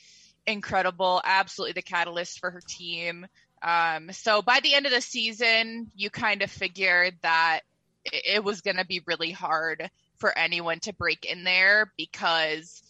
incredible. 0.45 1.21
Absolutely 1.23 1.73
the 1.73 1.81
catalyst 1.81 2.39
for 2.39 2.51
her 2.51 2.61
team. 2.67 3.25
Um, 3.61 4.11
so 4.11 4.41
by 4.41 4.59
the 4.59 4.73
end 4.73 4.85
of 4.85 4.91
the 4.91 5.01
season, 5.01 5.89
you 5.95 6.09
kind 6.09 6.41
of 6.41 6.51
figured 6.51 7.15
that 7.23 7.61
it, 8.03 8.43
was 8.43 8.61
going 8.61 8.77
to 8.77 8.85
be 8.85 9.01
really 9.05 9.31
hard 9.31 9.89
for 10.17 10.37
anyone 10.37 10.79
to 10.81 10.93
break 10.93 11.25
in 11.25 11.43
there 11.43 11.91
because 11.97 12.83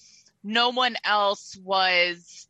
no 0.43 0.69
one 0.69 0.95
else 1.03 1.57
was 1.63 2.47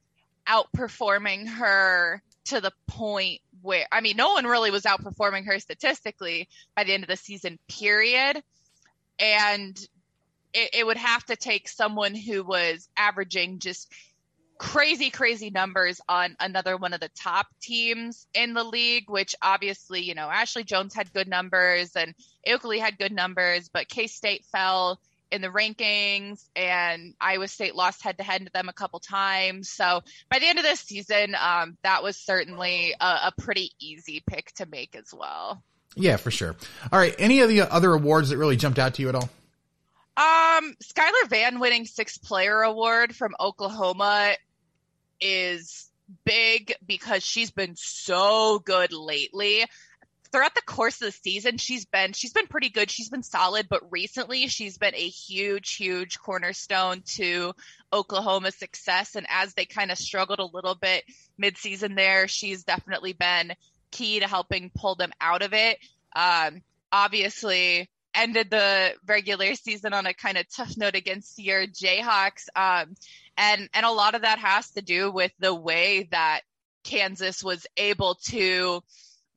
outperforming 0.47 1.47
her 1.47 2.21
to 2.45 2.61
the 2.61 2.71
point 2.87 3.41
where 3.61 3.85
I 3.91 4.01
mean, 4.01 4.17
no 4.17 4.33
one 4.33 4.45
really 4.45 4.71
was 4.71 4.83
outperforming 4.83 5.45
her 5.45 5.59
statistically 5.59 6.47
by 6.75 6.83
the 6.83 6.93
end 6.93 7.03
of 7.03 7.09
the 7.09 7.17
season, 7.17 7.59
period. 7.67 8.41
And 9.19 9.77
it, 10.53 10.69
it 10.73 10.85
would 10.85 10.97
have 10.97 11.25
to 11.25 11.35
take 11.35 11.67
someone 11.67 12.15
who 12.15 12.43
was 12.43 12.87
averaging 12.95 13.59
just 13.59 13.91
crazy, 14.57 15.09
crazy 15.09 15.49
numbers 15.49 15.99
on 16.07 16.35
another 16.39 16.77
one 16.77 16.93
of 16.93 16.99
the 16.99 17.09
top 17.09 17.47
teams 17.61 18.25
in 18.33 18.53
the 18.53 18.63
league, 18.63 19.09
which 19.09 19.35
obviously, 19.41 20.01
you 20.01 20.15
know, 20.15 20.29
Ashley 20.29 20.63
Joens 20.63 20.93
had 20.93 21.11
good 21.13 21.27
numbers 21.27 21.95
and 21.95 22.13
Oakley 22.47 22.79
had 22.79 22.97
good 22.97 23.11
numbers, 23.11 23.69
but 23.69 23.89
K 23.89 24.07
State 24.07 24.45
fell 24.45 24.99
in 25.31 25.41
the 25.41 25.49
rankings 25.49 26.43
and 26.55 27.13
Iowa 27.19 27.47
State 27.47 27.75
lost 27.75 28.03
head 28.03 28.17
to 28.17 28.23
head 28.23 28.45
to 28.45 28.51
them 28.51 28.69
a 28.69 28.73
couple 28.73 28.99
times. 28.99 29.69
So 29.69 30.01
by 30.29 30.39
the 30.39 30.47
end 30.47 30.59
of 30.59 30.63
this 30.63 30.79
season, 30.81 31.35
um, 31.39 31.77
that 31.83 32.03
was 32.03 32.17
certainly 32.17 32.93
a, 32.99 33.05
a 33.05 33.33
pretty 33.37 33.71
easy 33.79 34.23
pick 34.25 34.51
to 34.55 34.65
make 34.65 34.95
as 34.95 35.13
well. 35.13 35.63
Yeah, 35.95 36.17
for 36.17 36.31
sure. 36.31 36.55
All 36.91 36.99
right. 36.99 37.15
Any 37.17 37.41
of 37.41 37.49
the 37.49 37.61
other 37.61 37.93
awards 37.93 38.29
that 38.29 38.37
really 38.37 38.57
jumped 38.57 38.79
out 38.79 38.95
to 38.95 39.01
you 39.01 39.09
at 39.09 39.15
all? 39.15 39.29
Um, 40.17 40.75
Skylar 40.83 41.27
Vann 41.27 41.59
winning 41.59 41.85
sixth 41.85 42.23
player 42.23 42.61
award 42.61 43.15
from 43.15 43.35
Oklahoma 43.39 44.33
is 45.19 45.89
big 46.23 46.73
because 46.85 47.23
she's 47.23 47.51
been 47.51 47.75
so 47.75 48.59
good 48.59 48.93
lately. 48.93 49.65
Throughout 50.35 50.53
the 50.53 50.61
course 50.63 51.01
of 51.01 51.05
the 51.05 51.11
season, 51.13 51.55
she's 51.55 51.85
been 51.85 52.11
she's 52.11 52.33
been 52.33 52.47
pretty 52.47 52.67
good. 52.67 52.91
She's 52.91 53.07
been 53.07 53.23
solid, 53.23 53.69
but 53.69 53.89
recently 53.89 54.47
she's 54.47 54.77
been 54.77 54.93
a 54.93 55.07
huge, 55.07 55.75
huge 55.75 56.19
cornerstone 56.19 57.03
to 57.15 57.53
Oklahoma's 57.93 58.55
success. 58.55 59.15
And 59.15 59.25
as 59.29 59.53
they 59.53 59.63
kind 59.63 59.91
of 59.91 59.97
struggled 59.97 60.39
a 60.39 60.45
little 60.53 60.75
bit 60.75 61.05
midseason 61.41 61.95
there, 61.95 62.27
she's 62.27 62.65
definitely 62.65 63.13
been 63.13 63.53
key 63.91 64.19
to 64.19 64.27
helping 64.27 64.71
pull 64.75 64.95
them 64.95 65.13
out 65.21 65.41
of 65.41 65.53
it. 65.53 65.77
Um, 66.13 66.63
obviously, 66.91 67.89
ended 68.13 68.49
the 68.49 68.93
regular 69.07 69.55
season 69.55 69.93
on 69.93 70.05
a 70.05 70.13
kind 70.13 70.37
of 70.37 70.53
tough 70.53 70.75
note 70.75 70.95
against 70.95 71.39
your 71.39 71.65
Jayhawks. 71.65 72.49
Um, 72.57 72.95
and, 73.37 73.69
and 73.73 73.85
a 73.85 73.91
lot 73.91 74.15
of 74.15 74.23
that 74.23 74.39
has 74.39 74.69
to 74.71 74.81
do 74.81 75.13
with 75.13 75.31
the 75.39 75.55
way 75.55 76.09
that 76.11 76.41
Kansas 76.83 77.41
was 77.41 77.65
able 77.77 78.15
to 78.25 78.83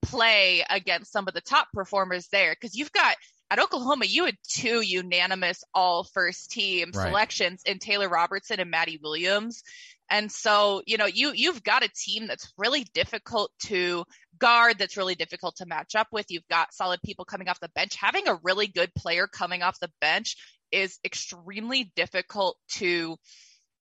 play 0.02 0.64
against 0.68 1.12
some 1.12 1.28
of 1.28 1.34
the 1.34 1.40
top 1.40 1.68
performers 1.72 2.28
there. 2.28 2.54
Cause 2.60 2.74
you've 2.74 2.92
got 2.92 3.16
at 3.50 3.58
Oklahoma, 3.58 4.04
you 4.04 4.26
had 4.26 4.36
two 4.46 4.80
unanimous 4.82 5.64
all 5.72 6.04
first 6.04 6.50
team 6.50 6.92
Right. 6.92 7.06
selections 7.06 7.62
in 7.64 7.78
Taylor 7.78 8.08
Robertson 8.08 8.60
and 8.60 8.70
Madi 8.70 8.98
Williams. 9.02 9.62
And 10.10 10.30
so, 10.32 10.82
you 10.86 10.96
know, 10.96 11.06
you 11.06 11.32
you've 11.34 11.62
got 11.62 11.84
a 11.84 11.88
team 11.88 12.26
that's 12.26 12.52
really 12.56 12.84
difficult 12.94 13.50
to 13.66 14.04
guard, 14.38 14.78
that's 14.78 14.96
really 14.96 15.14
difficult 15.14 15.56
to 15.56 15.66
match 15.66 15.94
up 15.94 16.08
with. 16.12 16.26
You've 16.30 16.48
got 16.48 16.72
solid 16.74 17.00
people 17.02 17.24
coming 17.24 17.48
off 17.48 17.60
the 17.60 17.70
bench. 17.74 17.94
Having 17.96 18.28
a 18.28 18.38
really 18.42 18.66
good 18.66 18.94
player 18.94 19.26
coming 19.26 19.62
off 19.62 19.80
the 19.80 19.90
bench 20.00 20.36
is 20.70 20.98
extremely 21.04 21.92
difficult 21.96 22.56
to 22.68 23.16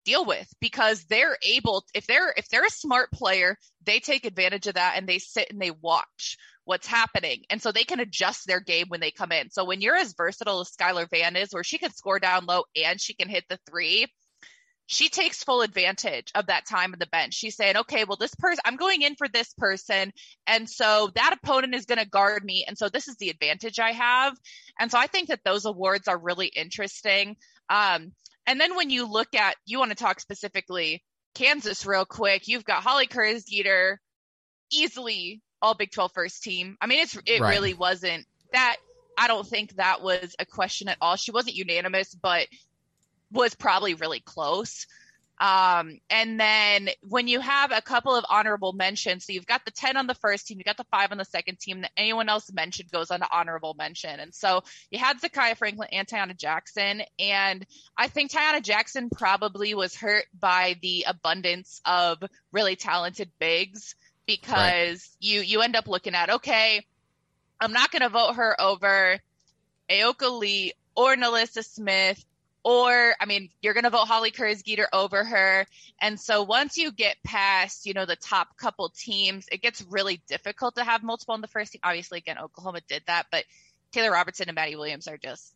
deal 0.06 0.26
with 0.26 0.48
because 0.62 1.04
they're 1.06 1.38
able 1.44 1.84
if 1.94 2.08
they're 2.08 2.34
if 2.38 2.48
they're 2.48 2.66
a 2.66 2.70
smart 2.70 3.12
player, 3.12 3.58
they 3.84 4.00
take 4.00 4.26
advantage 4.26 4.68
of 4.68 4.76
that 4.76 4.94
and 4.98 5.08
they 5.08 5.20
sit 5.20 5.52
and 5.52 5.62
they 5.62 5.72
watch 5.72 6.38
what's 6.64 6.88
happening. 6.88 7.44
And 7.50 7.62
so 7.62 7.72
they 7.72 7.84
can 7.84 8.00
adjust 8.00 8.48
their 8.48 8.60
game 8.60 8.88
when 8.88 9.00
they 9.00 9.12
come 9.12 9.32
in. 9.32 9.52
So 9.52 9.66
when 9.66 9.82
you're 9.82 9.96
as 9.96 10.14
versatile 10.14 10.62
as 10.62 10.72
Skylar 10.72 11.10
Vann 11.10 11.36
is, 11.36 11.54
where 11.54 11.64
she 11.64 11.78
can 11.78 11.94
score 11.94 12.20
down 12.20 12.46
low 12.46 12.64
and 12.76 13.00
she 13.00 13.14
can 13.14 13.30
hit 13.30 13.46
the 13.50 13.60
three, 13.70 14.08
she 14.88 15.10
takes 15.10 15.44
full 15.44 15.62
advantage 15.62 16.32
of 16.36 16.48
that 16.48 16.68
time 16.68 16.94
on 16.94 17.00
the 17.00 17.08
bench. 17.08 17.34
She's 17.34 17.56
saying, 17.56 17.78
okay, 17.78 18.04
well, 18.04 18.18
this 18.18 18.36
person, 18.36 18.62
I'm 18.66 18.76
going 18.76 19.02
in 19.02 19.16
for 19.16 19.28
this 19.28 19.52
person. 19.58 20.12
And 20.46 20.70
so 20.70 21.10
that 21.16 21.36
opponent 21.42 21.74
is 21.74 21.86
going 21.86 22.00
to 22.00 22.08
guard 22.08 22.44
me. 22.44 22.66
And 22.68 22.78
so 22.78 22.90
this 22.90 23.08
is 23.08 23.16
the 23.18 23.30
advantage 23.30 23.80
I 23.80 23.92
have. 23.92 24.38
And 24.80 24.92
so 24.92 25.00
I 25.00 25.08
think 25.08 25.30
that 25.30 25.44
those 25.44 25.66
awards 25.66 26.08
are 26.08 26.18
really 26.18 26.48
interesting. 26.48 27.36
Um, 27.70 28.14
and 28.48 28.60
then 28.60 28.76
when 28.76 28.90
you 28.90 29.06
look 29.12 29.34
at, 29.36 29.56
you 29.66 29.80
want 29.80 29.92
to 29.92 29.96
talk 29.96 30.20
specifically 30.20 31.04
Kansas 31.34 31.86
real 31.86 32.06
quick, 32.06 32.48
you've 32.48 32.66
got 32.66 32.84
Holly 32.84 33.08
Kersgieter, 33.08 33.98
easily 34.72 35.42
all 35.62 35.74
Big 35.74 35.92
12 35.92 36.12
first 36.14 36.44
team. 36.44 36.78
I 36.82 36.88
mean, 36.88 37.00
it's, 37.00 37.18
it 37.26 37.42
Right. 37.42 37.52
really 37.52 37.74
wasn't 37.74 38.26
that. 38.54 38.78
I 39.18 39.28
don't 39.28 39.48
think 39.48 39.76
that 39.78 40.02
was 40.02 40.36
a 40.40 40.46
question 40.46 40.90
at 40.90 40.98
all. 41.02 41.16
She 41.16 41.32
wasn't 41.32 41.56
unanimous, 41.56 42.14
but 42.14 42.48
was 43.32 43.56
probably 43.56 43.94
really 43.94 44.20
close. 44.20 44.86
Um, 45.40 46.00
and 46.10 46.40
then 46.40 46.90
when 47.02 47.28
you 47.28 47.42
have 47.42 47.72
a 47.72 47.82
couple 47.82 48.16
of 48.16 48.26
honorable 48.30 48.72
mentions, 48.74 49.26
so 49.26 49.34
you've 49.34 49.46
got 49.46 49.66
the 49.66 49.72
10 49.72 49.98
on 49.98 50.08
the 50.08 50.16
first 50.16 50.48
team, 50.48 50.58
you 50.58 50.64
got 50.64 50.78
the 50.78 50.86
five 50.92 51.12
on 51.12 51.18
the 51.18 51.26
second 51.26 51.60
team, 51.60 51.82
that 51.82 51.92
anyone 51.98 52.30
else 52.30 52.52
mentioned 52.54 52.90
goes 52.92 53.12
on 53.12 53.20
to 53.20 53.28
honorable 53.32 53.74
mention. 53.78 54.20
And 54.20 54.34
so 54.34 54.64
you 54.90 55.00
had 55.00 55.20
Zakiya 55.20 55.58
Franklin 55.58 55.90
and 55.92 56.08
Taiyanna 56.08 56.38
Jackson. 56.38 57.02
And 57.20 57.66
I 57.98 58.08
think 58.08 58.32
Taiyanna 58.32 58.64
Jackson 58.64 59.10
probably 59.10 59.74
was 59.74 59.96
hurt 59.96 60.26
by 60.40 60.78
the 60.82 61.06
abundance 61.08 61.82
of 61.86 62.24
really 62.52 62.76
talented 62.76 63.30
bigs 63.40 63.96
because 64.26 65.16
you, 65.20 65.42
you 65.42 65.62
end 65.62 65.76
up 65.76 65.88
looking 65.88 66.16
at, 66.16 66.30
okay, 66.30 66.86
I'm 67.60 67.74
not 67.74 67.92
going 67.92 68.02
to 68.02 68.10
vote 68.10 68.36
her 68.36 68.60
over 68.60 69.20
Ayoka 69.90 70.40
Lee 70.40 70.74
or 70.96 71.16
NaLyssa 71.16 71.64
Smith 71.64 72.24
or 72.66 73.14
I 73.22 73.26
mean, 73.28 73.50
you're 73.62 73.76
going 73.76 73.84
to 73.84 73.92
vote 73.92 74.08
Holly 74.08 74.32
Kersgieter 74.32 74.88
over 74.92 75.24
her. 75.24 75.68
And 76.02 76.20
so 76.20 76.42
once 76.42 76.78
you 76.78 76.92
get 76.92 77.16
past, 77.24 77.86
you 77.86 77.94
know, 77.94 78.08
the 78.08 78.16
top 78.16 78.58
couple 78.58 78.90
teams, 78.90 79.46
it 79.52 79.62
gets 79.62 79.84
really 79.88 80.20
difficult 80.28 80.76
to 80.76 80.84
have 80.84 81.04
multiple 81.04 81.36
on 81.36 81.42
the 81.42 81.48
first 81.48 81.74
team. 81.74 81.82
Obviously, 81.84 82.18
again, 82.18 82.40
Oklahoma 82.40 82.82
did 82.90 83.04
that, 83.06 83.28
but 83.32 83.46
Taylor 83.92 84.12
Robertson 84.12 84.50
and 84.50 84.56
Madi 84.56 84.76
Williams 84.76 85.08
are 85.08 85.18
just 85.18 85.54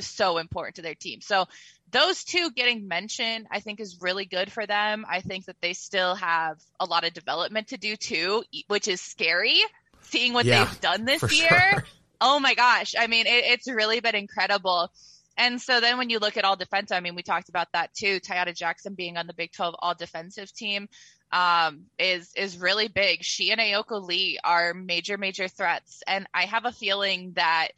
so 0.00 0.38
important 0.38 0.74
to 0.76 0.82
their 0.82 0.96
team. 0.96 1.20
So 1.20 1.46
those 1.92 2.24
two 2.24 2.50
getting 2.50 2.88
mentioned, 2.88 3.46
I 3.52 3.60
think 3.60 3.78
is 3.78 3.98
really 4.00 4.24
good 4.24 4.50
for 4.50 4.66
them. 4.66 5.06
I 5.08 5.20
think 5.20 5.44
that 5.46 5.60
they 5.62 5.74
still 5.74 6.16
have 6.16 6.58
a 6.80 6.86
lot 6.86 7.04
of 7.04 7.12
development 7.14 7.68
to 7.68 7.76
do 7.76 7.94
too, 7.94 8.42
which 8.66 8.88
is 8.88 9.00
scary 9.00 9.60
seeing 10.02 10.32
what 10.32 10.44
Yeah, 10.44 10.64
they've 10.64 10.80
done 10.80 11.04
this 11.04 11.22
year. 11.32 11.48
sure. 11.48 11.84
Oh 12.20 12.40
my 12.40 12.54
gosh. 12.54 12.96
I 12.98 13.06
mean, 13.06 13.26
it, 13.28 13.44
it's 13.44 13.68
really 13.68 14.00
been 14.00 14.16
incredible. 14.16 14.90
And 15.38 15.62
so 15.62 15.80
then 15.80 15.98
when 15.98 16.10
you 16.10 16.18
look 16.18 16.36
at 16.36 16.44
all 16.44 16.56
defense, 16.56 16.90
I 16.90 16.98
mean, 16.98 17.14
we 17.14 17.22
talked 17.22 17.48
about 17.48 17.68
that 17.72 17.94
too. 17.94 18.18
Taiyanna 18.18 18.56
Jackson 18.56 18.94
being 18.94 19.16
on 19.16 19.28
the 19.28 19.32
Big 19.32 19.52
12 19.52 19.76
all 19.78 19.94
defensive 19.94 20.52
team 20.52 20.88
um, 21.30 21.84
is 21.98 22.32
is 22.34 22.58
really 22.58 22.88
big. 22.88 23.22
She 23.22 23.52
and 23.52 23.60
Ayoka 23.60 24.02
Lee 24.02 24.38
are 24.42 24.74
major, 24.74 25.16
major 25.16 25.46
threats. 25.46 26.02
And 26.08 26.26
I 26.34 26.46
have 26.46 26.64
a 26.64 26.72
feeling 26.72 27.32
that 27.36 27.68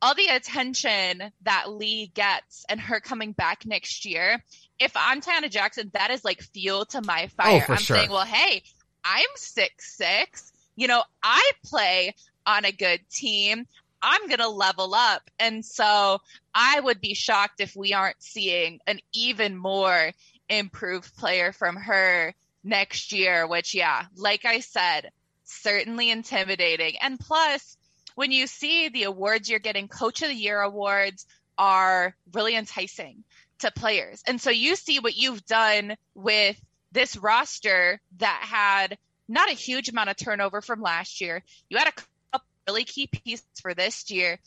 all 0.00 0.14
the 0.14 0.28
attention 0.28 1.22
that 1.42 1.70
Lee 1.70 2.10
gets 2.14 2.64
and 2.70 2.80
her 2.80 3.00
coming 3.00 3.32
back 3.32 3.66
next 3.66 4.06
year, 4.06 4.42
if 4.78 4.92
I'm 4.96 5.20
Taiyanna 5.20 5.50
Jackson, 5.50 5.90
that 5.92 6.10
is 6.10 6.24
like 6.24 6.40
fuel 6.40 6.86
to 6.86 7.02
my 7.02 7.26
fire. 7.36 7.66
Oh, 7.68 7.72
I'm 7.74 7.78
sure. 7.78 7.98
saying, 7.98 8.10
well, 8.10 8.24
hey, 8.24 8.62
I'm 9.04 9.28
six 9.36 9.94
six. 9.96 10.52
You 10.74 10.88
know, 10.88 11.02
I 11.22 11.50
play 11.66 12.14
on 12.46 12.64
a 12.64 12.72
good 12.72 13.00
team. 13.10 13.66
I'm 14.00 14.26
going 14.26 14.40
to 14.40 14.48
level 14.48 14.94
up. 14.94 15.22
And 15.38 15.64
so 15.64 16.20
I 16.54 16.78
would 16.80 17.00
be 17.00 17.14
shocked 17.14 17.60
if 17.60 17.74
we 17.74 17.92
aren't 17.92 18.22
seeing 18.22 18.80
an 18.86 19.00
even 19.12 19.56
more 19.56 20.12
improved 20.48 21.16
player 21.16 21.52
from 21.52 21.76
her 21.76 22.34
next 22.62 23.12
year, 23.12 23.46
which, 23.46 23.74
yeah, 23.74 24.04
like 24.16 24.44
I 24.44 24.60
said, 24.60 25.10
certainly 25.44 26.10
intimidating. 26.10 26.94
And 27.00 27.18
plus, 27.18 27.76
when 28.14 28.32
you 28.32 28.46
see 28.46 28.88
the 28.88 29.04
awards 29.04 29.48
you're 29.48 29.58
getting, 29.58 29.88
Coach 29.88 30.22
of 30.22 30.28
the 30.28 30.34
Year 30.34 30.60
awards 30.60 31.26
are 31.58 32.14
really 32.32 32.56
enticing 32.56 33.24
to 33.60 33.70
players. 33.70 34.22
And 34.26 34.40
so 34.40 34.50
you 34.50 34.76
see 34.76 34.98
what 34.98 35.16
you've 35.16 35.44
done 35.46 35.96
with 36.14 36.60
this 36.92 37.16
roster 37.16 38.00
that 38.18 38.40
had 38.42 38.98
not 39.28 39.50
a 39.50 39.54
huge 39.54 39.88
amount 39.88 40.10
of 40.10 40.16
turnover 40.16 40.60
from 40.60 40.80
last 40.80 41.20
year. 41.20 41.42
You 41.68 41.78
had 41.78 41.88
a 41.88 41.92
couple 41.92 42.46
really 42.68 42.84
key 42.84 43.08
pieces 43.08 43.46
for 43.60 43.74
this 43.74 44.10
year. 44.10 44.38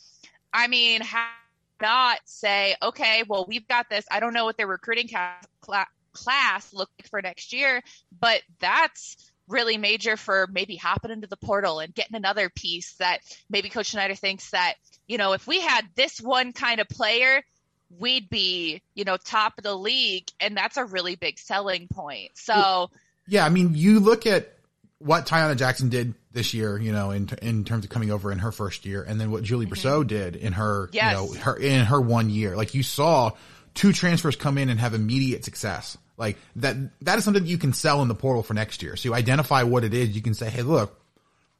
I 0.52 0.66
mean, 0.68 1.02
how 1.02 1.28
not 1.80 2.18
say, 2.24 2.76
okay, 2.82 3.24
well, 3.26 3.46
we've 3.48 3.66
got 3.68 3.88
this. 3.88 4.04
I 4.10 4.20
don't 4.20 4.32
know 4.32 4.44
what 4.44 4.56
their 4.56 4.66
recruiting 4.66 5.08
cla- 5.08 5.86
class 6.12 6.72
look 6.72 6.90
like 6.98 7.08
for 7.08 7.22
next 7.22 7.52
year, 7.52 7.82
but 8.20 8.42
that's 8.60 9.30
really 9.48 9.78
major 9.78 10.16
for 10.16 10.46
maybe 10.52 10.76
hopping 10.76 11.10
into 11.10 11.26
the 11.26 11.36
portal 11.36 11.80
and 11.80 11.94
getting 11.94 12.16
another 12.16 12.50
piece 12.50 12.94
that 12.94 13.20
maybe 13.48 13.68
Coach 13.68 13.86
Schneider 13.86 14.14
thinks 14.14 14.50
that, 14.50 14.74
you 15.06 15.16
know, 15.18 15.32
if 15.32 15.46
we 15.46 15.60
had 15.60 15.86
this 15.94 16.20
one 16.20 16.52
kind 16.52 16.80
of 16.80 16.88
player, 16.88 17.42
we'd 17.98 18.28
be, 18.28 18.82
you 18.94 19.04
know, 19.04 19.16
top 19.16 19.54
of 19.56 19.64
the 19.64 19.74
league. 19.74 20.28
And 20.40 20.56
that's 20.56 20.76
a 20.76 20.84
really 20.84 21.16
big 21.16 21.38
selling 21.38 21.88
point. 21.88 22.32
So, 22.34 22.90
yeah, 23.26 23.46
I 23.46 23.48
mean, 23.48 23.74
you 23.74 24.00
look 24.00 24.26
at 24.26 24.57
what 24.98 25.26
Taiyanna 25.26 25.56
Jackson 25.56 25.88
did 25.88 26.14
this 26.32 26.54
year, 26.54 26.78
you 26.78 26.92
know, 26.92 27.10
in 27.10 27.28
in 27.42 27.64
terms 27.64 27.84
of 27.84 27.90
coming 27.90 28.10
over 28.10 28.32
in 28.32 28.38
her 28.38 28.52
first 28.52 28.84
year, 28.84 29.02
and 29.02 29.20
then 29.20 29.30
what 29.30 29.42
Julie 29.42 29.66
mm 29.66 30.02
hmm 30.02 30.06
did 30.06 30.36
in 30.36 30.52
her, 30.54 30.90
yes. 30.92 31.12
you 31.12 31.16
know, 31.16 31.40
her 31.40 31.56
in 31.56 31.84
her 31.84 32.00
one 32.00 32.30
year. 32.30 32.56
Like 32.56 32.74
you 32.74 32.82
saw 32.82 33.32
two 33.74 33.92
transfers 33.92 34.36
come 34.36 34.58
in 34.58 34.68
and 34.68 34.80
have 34.80 34.94
immediate 34.94 35.44
success. 35.44 35.96
Like 36.16 36.36
that, 36.56 36.76
that 37.02 37.18
is 37.18 37.24
something 37.24 37.44
that 37.44 37.48
you 37.48 37.58
can 37.58 37.72
sell 37.72 38.02
in 38.02 38.08
the 38.08 38.14
portal 38.14 38.42
for 38.42 38.54
next 38.54 38.82
year. 38.82 38.96
So 38.96 39.10
you 39.10 39.14
identify 39.14 39.62
what 39.62 39.84
it 39.84 39.94
is. 39.94 40.10
You 40.10 40.22
can 40.22 40.34
say, 40.34 40.50
Hey, 40.50 40.62
look, 40.62 41.00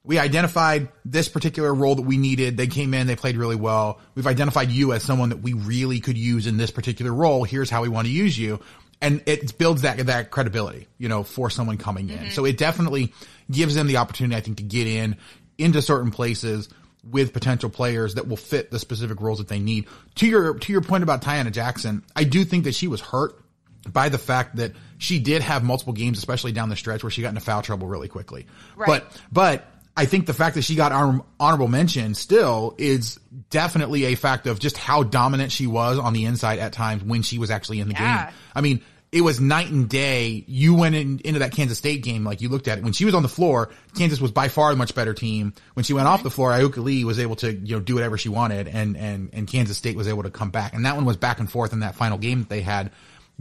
we 0.03 0.19
identified 0.19 0.89
this 1.05 1.29
particular 1.29 1.73
role 1.73 1.95
that 1.95 2.03
we 2.03 2.17
needed. 2.17 2.57
They 2.57 2.67
came 2.67 2.93
in, 2.93 3.07
they 3.07 3.15
played 3.15 3.37
really 3.37 3.57
well. 3.57 4.01
We've 4.17 4.27
identified 4.27 4.71
you 4.71 4.93
as 4.93 5.05
someone 5.05 5.29
that 5.29 5.43
we 5.43 5.53
really 5.53 6.01
could 6.01 6.19
use 6.19 6.49
in 6.49 6.57
this 6.57 6.73
particular 6.73 7.13
role. 7.13 7.45
Here's 7.45 7.71
how 7.71 7.83
we 7.83 7.89
want 7.89 8.09
to 8.09 8.13
use 8.13 8.37
you 8.37 8.61
and 9.01 9.23
it 9.27 9.57
builds 9.59 9.83
that 9.83 9.99
that 9.99 10.31
credibility, 10.31 10.89
you 10.99 11.09
know, 11.09 11.23
for 11.23 11.51
someone 11.51 11.77
coming 11.79 12.11
in. 12.11 12.19
Mm-hmm. 12.19 12.31
So 12.31 12.45
it 12.45 12.59
definitely 12.59 13.13
gives 13.51 13.75
them 13.75 13.87
the 13.87 13.99
opportunity, 13.99 14.37
I 14.37 14.41
think, 14.41 14.59
to 14.59 14.63
get 14.63 14.87
in 14.87 15.17
into 15.57 15.83
certain 15.83 16.11
places 16.11 16.69
with 17.05 17.33
potential 17.33 17.71
players 17.71 18.15
that 18.15 18.29
will 18.29 18.37
fit 18.37 18.71
the 18.71 18.79
specific 18.79 19.21
roles 19.21 19.39
that 19.39 19.49
they 19.49 19.61
need. 19.61 19.87
To 20.17 20.27
your 20.27 20.55
to 20.55 20.73
your 20.73 20.83
point 20.83 21.03
about 21.03 21.23
Taiyanna 21.23 21.53
Jackson, 21.53 22.05
I 22.15 22.25
do 22.25 22.45
think 22.45 22.65
that 22.65 22.75
she 22.75 22.89
was 22.89 23.01
hurt 23.01 23.41
by 23.89 24.09
the 24.09 24.19
fact 24.19 24.57
that 24.57 24.73
she 24.99 25.19
did 25.19 25.43
have 25.43 25.63
multiple 25.63 25.93
games, 25.93 26.19
especially 26.19 26.53
down 26.53 26.69
the 26.69 26.77
stretch, 26.77 27.03
where 27.03 27.11
she 27.11 27.23
got 27.23 27.31
into 27.31 27.41
foul 27.41 27.63
trouble 27.63 27.87
really 27.87 28.09
quickly. 28.09 28.47
Right. 28.77 28.87
But 28.87 29.23
but 29.33 29.73
I 29.99 30.05
think 30.05 30.27
the 30.27 30.33
fact 30.33 30.55
that 30.55 30.63
she 30.63 30.77
got 30.77 30.93
honorable 31.41 31.67
mention 31.67 32.15
still 32.15 32.77
is 32.79 33.19
definitely 33.51 34.05
a 34.05 34.15
fact 34.15 34.47
of 34.47 34.61
just 34.61 34.77
how 34.77 35.03
dominant 35.03 35.51
she 35.51 35.67
was 35.67 35.99
on 35.99 36.13
the 36.13 36.25
inside 36.25 36.61
at 36.61 36.73
times 36.73 37.03
when 37.03 37.23
she 37.23 37.41
was 37.41 37.51
actually 37.51 37.81
in 37.81 37.89
the 37.89 37.95
yeah. 37.95 38.27
game. 38.27 38.35
I 38.55 38.61
mean, 38.61 38.81
it 39.11 39.23
was 39.23 39.41
night 39.41 39.73
and 39.73 39.89
day. 39.89 40.45
You 40.47 40.75
went 40.75 40.95
in, 40.95 41.19
into 41.25 41.41
that 41.41 41.51
Kansas 41.51 41.79
State 41.79 42.05
game, 42.05 42.25
like 42.25 42.41
you 42.41 42.49
looked 42.49 42.69
at 42.69 42.79
it. 42.79 42.85
When 42.85 42.93
she 42.93 43.07
was 43.07 43.15
on 43.15 43.25
the 43.25 43.29
floor, 43.29 43.71
Kansas 43.97 44.21
was 44.21 44.31
by 44.31 44.47
far 44.47 44.71
a 44.71 44.77
much 44.77 44.95
better 44.95 45.15
team. 45.15 45.53
When 45.75 45.83
she 45.83 45.95
went 45.95 46.07
off 46.07 46.23
the 46.23 46.31
floor, 46.31 46.53
Ayoka 46.53 46.77
Lee 46.77 47.05
was 47.05 47.19
able 47.19 47.35
to, 47.37 47.53
you 47.53 47.75
know, 47.75 47.81
do 47.81 47.95
whatever 47.95 48.17
she 48.17 48.29
wanted 48.29 48.69
and, 48.69 48.97
and, 48.97 49.31
and 49.33 49.49
Kansas 49.49 49.77
State 49.77 49.97
was 49.97 50.07
able 50.07 50.23
to 50.23 50.31
come 50.31 50.51
back. 50.51 50.75
And 50.75 50.87
that 50.87 50.95
one 50.95 51.07
was 51.07 51.17
back 51.17 51.41
and 51.41 51.51
forth 51.51 51.73
in 51.73 51.81
that 51.81 51.97
final 51.97 52.19
game 52.19 52.39
that 52.39 52.49
they 52.49 52.61
had 52.61 52.93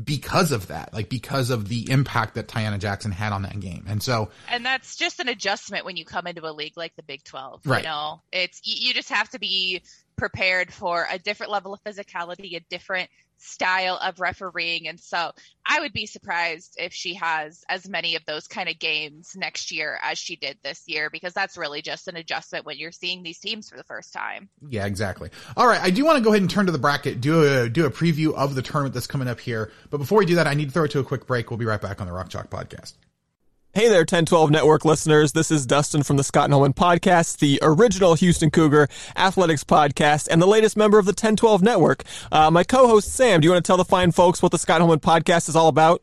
because 0.02 0.52
of 0.52 0.68
that, 0.68 0.94
like 0.94 1.10
because 1.10 1.50
of 1.50 1.68
the 1.68 1.90
impact 1.90 2.36
that 2.36 2.48
Taiyanna 2.48 2.80
Jackson 2.80 3.12
had 3.12 3.34
on 3.34 3.42
that 3.44 3.60
game. 3.60 3.86
And 3.88 4.02
so, 4.02 4.30
and 4.50 4.66
that's 4.66 4.96
just 4.96 5.20
an 5.20 5.28
adjustment 5.28 5.86
when 5.86 5.98
you 5.98 6.06
come 6.06 6.28
into 6.28 6.46
a 6.48 6.54
league 6.54 6.78
like 6.78 6.96
the 6.96 7.04
Big 7.04 7.24
12. 7.24 7.62
Right. 7.66 7.84
You 7.84 7.90
know, 7.90 8.22
it's, 8.32 8.62
you 8.64 8.94
just 8.94 9.10
have 9.10 9.30
to 9.30 9.40
be 9.40 9.82
prepared 10.16 10.72
for 10.72 11.08
a 11.10 11.18
different 11.18 11.52
level 11.52 11.74
of 11.74 11.84
physicality, 11.84 12.56
a 12.56 12.60
different 12.70 13.10
style 13.38 13.98
of 14.02 14.20
refereeing. 14.20 14.88
And 14.88 15.00
so 15.00 15.32
I 15.66 15.80
would 15.80 15.94
be 15.94 16.06
surprised 16.06 16.76
if 16.78 16.94
she 16.94 17.16
has 17.16 17.64
as 17.70 17.88
many 17.88 18.16
of 18.16 18.26
those 18.26 18.48
kind 18.48 18.70
of 18.70 18.80
games 18.80 19.34
next 19.36 19.72
year 19.72 20.00
as 20.02 20.18
she 20.18 20.36
did 20.36 20.58
this 20.64 20.84
year, 20.88 21.10
because 21.10 21.34
that's 21.34 21.58
really 21.58 21.82
just 21.82 22.08
an 22.08 22.16
adjustment 22.16 22.66
when 22.66 22.78
you're 22.78 22.92
seeing 22.92 23.24
these 23.24 23.40
teams 23.40 23.70
for 23.70 23.78
the 23.78 23.84
first 23.84 24.14
time. 24.14 24.50
Yeah, 24.68 24.86
exactly. 24.86 25.30
All 25.56 25.68
right. 25.68 25.82
I 25.82 25.90
do 25.90 26.06
want 26.06 26.18
to 26.18 26.24
go 26.24 26.32
ahead 26.32 26.42
and 26.42 26.50
turn 26.50 26.66
to 26.68 26.72
the 26.72 26.80
bracket, 26.80 27.22
do 27.22 27.64
a, 27.64 27.70
do 27.70 27.86
a 27.86 27.92
preview 27.92 28.34
of 28.34 28.56
the 28.56 28.62
tournament 28.62 28.94
that's 28.94 29.08
coming 29.08 29.28
up 29.28 29.40
here. 29.40 29.72
But 29.90 29.98
before 29.98 30.20
we 30.20 30.26
do 30.26 30.36
that, 30.36 30.48
I 30.48 30.54
need 30.54 30.66
to 30.66 30.72
throw 30.72 30.86
it 30.86 30.92
to 30.92 31.00
a 31.00 31.04
quick 31.04 31.28
break. 31.28 31.50
We'll 31.50 31.58
be 31.58 31.66
right 31.66 31.82
back 31.82 32.02
on 32.02 32.08
the 32.08 32.14
Rock 32.14 32.30
Chalk 32.30 32.50
podcast. 32.50 32.94
Hey 33.78 33.90
there, 33.90 34.00
1012 34.00 34.50
Network 34.50 34.86
listeners. 34.86 35.34
This 35.34 35.52
is 35.52 35.68
Dustin 35.68 36.02
from 36.02 36.18
the 36.18 36.24
Scott 36.24 36.50
Holman 36.50 36.74
Podcast, 36.74 37.38
the 37.38 37.60
original 37.62 38.16
Houston 38.16 38.50
Cougar 38.50 38.88
athletics 39.16 39.64
podcast, 39.64 40.28
and 40.32 40.42
the 40.42 40.48
latest 40.48 40.78
member 40.78 40.98
of 40.98 41.06
the 41.06 41.12
1012 41.12 41.62
Network. 41.62 42.04
Uh, 42.32 42.50
my 42.50 42.64
co-host 42.64 43.14
Sam, 43.14 43.40
do 43.40 43.46
you 43.46 43.52
want 43.52 43.64
to 43.64 43.70
tell 43.70 43.78
the 43.78 43.86
fine 43.86 44.12
folks 44.12 44.42
what 44.42 44.52
the 44.52 44.58
Scott 44.58 44.82
Holman 44.82 45.00
Podcast 45.00 45.48
is 45.48 45.56
all 45.56 45.68
about? 45.68 46.02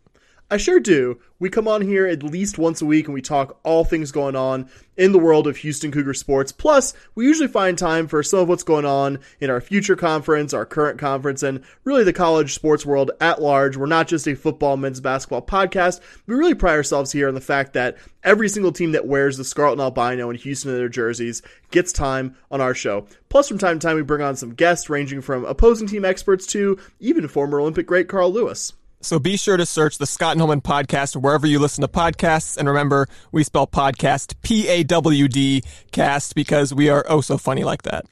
I 0.50 0.58
sure 0.58 0.78
do. 0.78 1.18
We 1.38 1.48
come 1.48 1.66
on 1.66 1.80
here 1.80 2.06
at 2.06 2.22
least 2.22 2.58
once 2.58 2.82
a 2.82 2.86
week 2.86 3.06
and 3.06 3.14
we 3.14 3.22
talk 3.22 3.58
all 3.64 3.82
things 3.82 4.12
going 4.12 4.36
on 4.36 4.68
in 4.96 5.12
the 5.12 5.18
world 5.18 5.46
of 5.46 5.56
Houston 5.56 5.90
Cougar 5.90 6.12
sports. 6.14 6.52
Plus, 6.52 6.92
we 7.14 7.24
usually 7.24 7.48
find 7.48 7.78
time 7.78 8.06
for 8.06 8.22
some 8.22 8.40
of 8.40 8.48
what's 8.48 8.62
going 8.62 8.84
on 8.84 9.18
in 9.40 9.48
our 9.48 9.60
future 9.60 9.96
conference, 9.96 10.52
our 10.52 10.66
current 10.66 10.98
conference, 10.98 11.42
and 11.42 11.64
really 11.84 12.04
the 12.04 12.12
college 12.12 12.52
sports 12.52 12.84
world 12.84 13.10
at 13.22 13.40
large. 13.40 13.76
We're 13.76 13.86
not 13.86 14.06
just 14.06 14.28
a 14.28 14.36
football, 14.36 14.76
men's 14.76 15.00
basketball 15.00 15.42
podcast. 15.42 16.00
We 16.26 16.34
really 16.34 16.54
pride 16.54 16.74
ourselves 16.74 17.10
here 17.10 17.26
on 17.26 17.34
the 17.34 17.40
fact 17.40 17.72
that 17.72 17.96
every 18.22 18.50
single 18.50 18.72
team 18.72 18.92
that 18.92 19.06
wears 19.06 19.38
the 19.38 19.44
Scarlet 19.44 19.72
and 19.72 19.80
Albino 19.80 20.28
in 20.28 20.36
Houston 20.36 20.72
in 20.72 20.76
their 20.76 20.90
jerseys 20.90 21.42
gets 21.70 21.90
time 21.90 22.36
on 22.50 22.60
our 22.60 22.74
show. 22.74 23.06
Plus, 23.30 23.48
from 23.48 23.58
time 23.58 23.78
to 23.78 23.86
time, 23.86 23.96
we 23.96 24.02
bring 24.02 24.22
on 24.22 24.36
some 24.36 24.54
guests 24.54 24.90
ranging 24.90 25.22
from 25.22 25.46
opposing 25.46 25.88
team 25.88 26.04
experts 26.04 26.46
to 26.48 26.78
even 27.00 27.28
former 27.28 27.60
Olympic 27.60 27.86
great 27.86 28.08
Carl 28.08 28.30
Lewis. 28.30 28.74
So 29.04 29.18
be 29.18 29.36
sure 29.36 29.56
to 29.56 29.66
search 29.66 29.98
the 29.98 30.06
Scott 30.06 30.32
and 30.32 30.40
Holman 30.40 30.62
podcast 30.62 31.14
wherever 31.14 31.46
you 31.46 31.58
listen 31.58 31.82
to 31.82 31.88
podcasts. 31.88 32.56
And 32.56 32.66
remember, 32.68 33.06
we 33.32 33.44
spell 33.44 33.66
podcast 33.66 34.34
P 34.42 34.66
A 34.68 34.82
W 34.84 35.28
D 35.28 35.62
cast 35.92 36.34
because 36.34 36.72
we 36.72 36.88
are 36.88 37.04
oh 37.08 37.20
so 37.20 37.36
funny 37.36 37.64
like 37.64 37.82
that. 37.82 38.06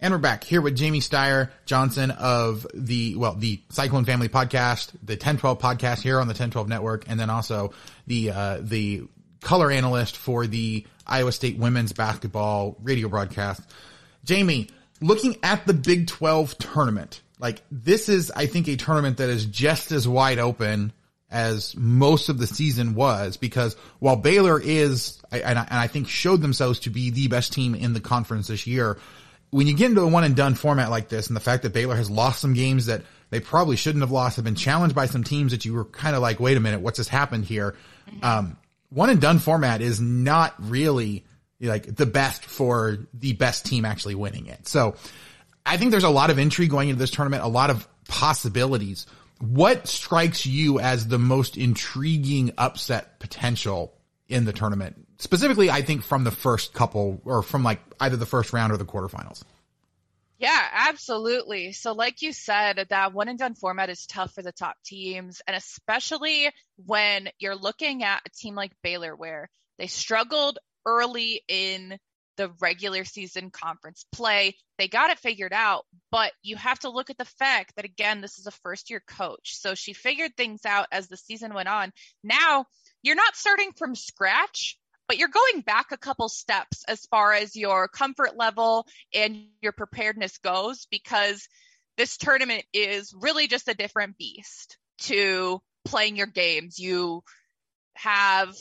And 0.00 0.12
we're 0.12 0.18
back 0.18 0.44
here 0.44 0.60
with 0.60 0.76
Jamie 0.76 1.00
Steyer 1.00 1.48
Johnson 1.64 2.10
of 2.10 2.66
the, 2.74 3.16
well, 3.16 3.34
the 3.36 3.62
Cyclone 3.70 4.04
Family 4.04 4.28
podcast, 4.28 4.90
the 5.02 5.14
1012 5.14 5.58
podcast 5.58 6.02
here 6.02 6.20
on 6.20 6.26
the 6.26 6.32
1012 6.32 6.68
network, 6.68 7.08
and 7.08 7.18
then 7.18 7.30
also 7.30 7.72
the, 8.06 8.30
uh, 8.30 8.58
the 8.60 9.04
color 9.40 9.70
analyst 9.70 10.18
for 10.18 10.46
the 10.46 10.84
Iowa 11.06 11.32
State 11.32 11.56
women's 11.56 11.94
basketball 11.94 12.76
radio 12.82 13.08
broadcast. 13.08 13.62
Jamie, 14.24 14.68
looking 15.00 15.36
at 15.42 15.66
the 15.66 15.74
Big 15.74 16.06
12 16.06 16.58
tournament, 16.58 17.22
like 17.38 17.62
this 17.70 18.08
is, 18.08 18.30
I 18.30 18.46
think, 18.46 18.68
a 18.68 18.76
tournament 18.76 19.18
that 19.18 19.28
is 19.28 19.46
just 19.46 19.92
as 19.92 20.06
wide 20.08 20.38
open 20.38 20.92
as 21.30 21.74
most 21.76 22.28
of 22.28 22.38
the 22.38 22.46
season 22.46 22.94
was 22.94 23.36
because 23.36 23.74
while 23.98 24.16
Baylor 24.16 24.60
is, 24.60 25.20
and 25.32 25.58
I, 25.58 25.62
and 25.62 25.78
I 25.78 25.88
think 25.88 26.08
showed 26.08 26.40
themselves 26.40 26.80
to 26.80 26.90
be 26.90 27.10
the 27.10 27.28
best 27.28 27.52
team 27.52 27.74
in 27.74 27.92
the 27.92 28.00
conference 28.00 28.46
this 28.46 28.66
year, 28.66 28.98
when 29.50 29.66
you 29.66 29.74
get 29.74 29.90
into 29.90 30.02
a 30.02 30.08
one 30.08 30.24
and 30.24 30.36
done 30.36 30.54
format 30.54 30.90
like 30.90 31.08
this 31.08 31.28
and 31.28 31.36
the 31.36 31.40
fact 31.40 31.64
that 31.64 31.72
Baylor 31.72 31.96
has 31.96 32.10
lost 32.10 32.40
some 32.40 32.54
games 32.54 32.86
that 32.86 33.02
they 33.30 33.40
probably 33.40 33.76
shouldn't 33.76 34.02
have 34.02 34.10
lost, 34.10 34.36
have 34.36 34.44
been 34.44 34.54
challenged 34.54 34.94
by 34.94 35.06
some 35.06 35.24
teams 35.24 35.52
that 35.52 35.64
you 35.64 35.74
were 35.74 35.84
kind 35.84 36.14
of 36.14 36.22
like, 36.22 36.38
wait 36.38 36.56
a 36.56 36.60
minute, 36.60 36.80
what's 36.80 36.98
just 36.98 37.10
happened 37.10 37.44
here? 37.44 37.74
Um, 38.22 38.56
one 38.90 39.10
and 39.10 39.20
done 39.20 39.40
format 39.40 39.80
is 39.80 40.00
not 40.00 40.54
really 40.58 41.24
like 41.60 41.96
the 41.96 42.06
best 42.06 42.44
for 42.44 42.98
the 43.14 43.32
best 43.32 43.66
team 43.66 43.84
actually 43.84 44.14
winning 44.14 44.46
it. 44.46 44.66
So 44.68 44.96
I 45.64 45.76
think 45.76 45.90
there's 45.90 46.04
a 46.04 46.10
lot 46.10 46.30
of 46.30 46.38
intrigue 46.38 46.70
going 46.70 46.88
into 46.88 46.98
this 46.98 47.10
tournament, 47.10 47.42
a 47.42 47.48
lot 47.48 47.70
of 47.70 47.88
possibilities. 48.08 49.06
What 49.40 49.88
strikes 49.88 50.46
you 50.46 50.78
as 50.78 51.08
the 51.08 51.18
most 51.18 51.56
intriguing 51.56 52.52
upset 52.58 53.18
potential 53.18 53.94
in 54.28 54.44
the 54.44 54.52
tournament? 54.52 55.06
Specifically, 55.18 55.70
I 55.70 55.82
think 55.82 56.02
from 56.02 56.24
the 56.24 56.30
first 56.30 56.74
couple 56.74 57.20
or 57.24 57.42
from 57.42 57.62
like 57.62 57.80
either 58.00 58.16
the 58.16 58.26
first 58.26 58.52
round 58.52 58.72
or 58.72 58.76
the 58.76 58.84
quarterfinals. 58.84 59.42
Yeah, 60.38 60.68
absolutely. 60.72 61.72
So, 61.72 61.92
like 61.92 62.20
you 62.20 62.32
said, 62.32 62.86
that 62.90 63.14
one 63.14 63.28
and 63.28 63.38
done 63.38 63.54
format 63.54 63.88
is 63.88 64.04
tough 64.06 64.34
for 64.34 64.42
the 64.42 64.52
top 64.52 64.76
teams, 64.84 65.40
and 65.46 65.56
especially 65.56 66.50
when 66.84 67.28
you're 67.38 67.54
looking 67.54 68.02
at 68.02 68.20
a 68.26 68.30
team 68.30 68.54
like 68.54 68.72
Baylor, 68.82 69.14
where 69.14 69.48
they 69.78 69.86
struggled 69.86 70.58
early 70.86 71.42
in 71.48 71.98
the 72.36 72.50
regular 72.60 73.04
season 73.04 73.50
conference 73.50 74.04
play. 74.12 74.56
They 74.78 74.88
got 74.88 75.10
it 75.10 75.18
figured 75.18 75.52
out, 75.52 75.84
but 76.10 76.32
you 76.42 76.56
have 76.56 76.78
to 76.80 76.90
look 76.90 77.10
at 77.10 77.18
the 77.18 77.24
fact 77.24 77.76
that, 77.76 77.84
again, 77.84 78.20
this 78.20 78.38
is 78.38 78.46
a 78.46 78.50
first 78.50 78.90
year 78.90 79.02
coach. 79.06 79.56
So 79.56 79.74
she 79.74 79.92
figured 79.92 80.36
things 80.36 80.64
out 80.66 80.86
as 80.90 81.08
the 81.08 81.16
season 81.16 81.54
went 81.54 81.68
on. 81.68 81.92
Now 82.22 82.66
you're 83.02 83.16
not 83.16 83.36
starting 83.36 83.72
from 83.72 83.94
scratch, 83.94 84.78
but 85.08 85.18
you're 85.18 85.28
going 85.28 85.60
back 85.60 85.92
a 85.92 85.98
couple 85.98 86.28
steps 86.28 86.84
as 86.88 87.06
far 87.06 87.32
as 87.32 87.54
your 87.54 87.88
comfort 87.88 88.36
level 88.36 88.86
and 89.14 89.44
your 89.60 89.72
preparedness 89.72 90.38
goes 90.38 90.86
because 90.90 91.46
this 91.96 92.16
tournament 92.16 92.64
is 92.72 93.14
really 93.16 93.46
just 93.46 93.68
a 93.68 93.74
different 93.74 94.16
beast 94.18 94.78
to 94.98 95.60
playing 95.84 96.16
your 96.16 96.26
games. 96.26 96.78
You 96.78 97.22
have 97.96 98.54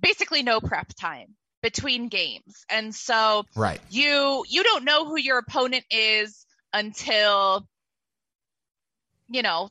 basically 0.00 0.42
no 0.42 0.60
prep 0.60 0.88
time 0.98 1.36
between 1.62 2.08
games. 2.08 2.66
And 2.68 2.94
so 2.94 3.44
right. 3.54 3.80
you 3.90 4.44
you 4.48 4.62
don't 4.62 4.84
know 4.84 5.06
who 5.06 5.16
your 5.16 5.38
opponent 5.38 5.84
is 5.90 6.44
until 6.72 7.66
you 9.30 9.42
know 9.42 9.70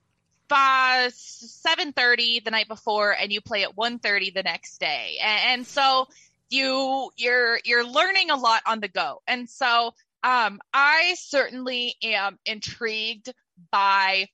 five 0.49 1.13
seven 1.13 1.93
thirty 1.93 2.39
the 2.39 2.51
night 2.51 2.67
before, 2.67 3.11
and 3.11 3.31
you 3.31 3.41
play 3.41 3.63
at 3.63 3.75
1.30 3.75 4.33
the 4.33 4.43
next 4.43 4.79
day, 4.79 5.17
and, 5.21 5.59
and 5.59 5.67
so 5.67 6.07
you 6.49 7.11
you're 7.17 7.59
you're 7.63 7.85
learning 7.85 8.31
a 8.31 8.35
lot 8.35 8.61
on 8.65 8.79
the 8.79 8.87
go, 8.87 9.21
and 9.27 9.49
so 9.49 9.93
um, 10.23 10.59
I 10.73 11.15
certainly 11.17 11.95
am 12.03 12.37
intrigued 12.45 13.33
by 13.71 14.27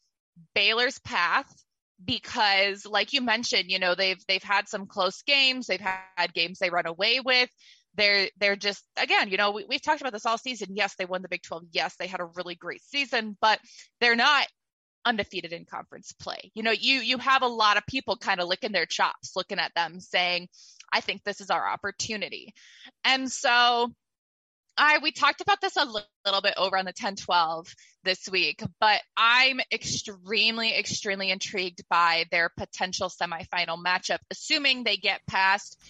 Baylor's 0.54 1.00
path 1.00 1.64
because 2.04 2.86
like 2.86 3.14
you 3.14 3.22
mentioned 3.22 3.70
you 3.70 3.80
know 3.80 3.96
they've 3.96 4.22
they've 4.28 4.44
had 4.44 4.68
some 4.68 4.86
close 4.86 5.22
games 5.24 5.68
they've 5.68 5.82
had 5.82 6.34
games 6.34 6.60
they 6.60 6.70
run 6.70 6.86
away 6.86 7.20
with. 7.20 7.50
They're 7.96 8.30
they're 8.40 8.56
just 8.56 8.84
again 8.96 9.30
you 9.30 9.38
know 9.38 9.52
we, 9.52 9.66
we've 9.68 9.82
talked 9.82 10.02
about 10.02 10.14
this 10.14 10.26
all 10.26 10.38
season. 10.38 10.70
Yes 10.72 10.96
they 10.98 11.06
won 11.06 11.22
the 11.22 11.30
big 11.30 11.44
12 11.44 11.64
yes 11.72 11.96
they 11.98 12.08
had 12.08 12.20
a 12.20 12.30
really 12.36 12.56
great 12.56 12.84
season 12.84 13.36
but 13.42 13.60
they're 14.00 14.16
not 14.16 14.48
undefeated 15.06 15.54
in 15.54 15.66
conference 15.66 16.14
play. 16.14 16.52
You 16.54 16.64
know 16.64 16.72
you 16.72 17.00
you 17.00 17.18
have 17.18 17.42
a 17.42 17.48
lot 17.48 17.78
of 17.78 17.86
people 17.88 18.18
kind 18.18 18.40
of 18.40 18.48
licking 18.48 18.72
their 18.72 18.86
chops 18.86 19.36
looking 19.36 19.60
at 19.60 19.74
them 19.76 20.00
saying 20.00 20.48
i 20.94 21.02
think 21.02 21.24
this 21.24 21.42
is 21.42 21.50
our 21.50 21.68
opportunity. 21.68 22.54
And 23.04 23.32
so 23.32 23.92
I 24.78 25.00
we 25.00 25.12
talked 25.12 25.42
about 25.42 25.60
this 25.62 25.76
a 25.76 25.86
little 25.86 26.42
bit 26.42 26.54
over 26.58 26.78
on 26.78 26.86
the 26.86 26.94
10-12 26.94 27.74
this 28.04 28.30
week, 28.30 28.62
but 28.80 29.02
I'm 29.16 29.60
extremely, 29.72 30.78
extremely 30.78 31.32
intrigued 31.32 31.84
by 31.90 32.26
their 32.32 32.50
potential 32.50 33.10
semifinal 33.10 33.84
matchup, 33.84 34.20
assuming 34.32 34.84
they 34.84 34.98
get 34.98 35.22
past. 35.28 35.82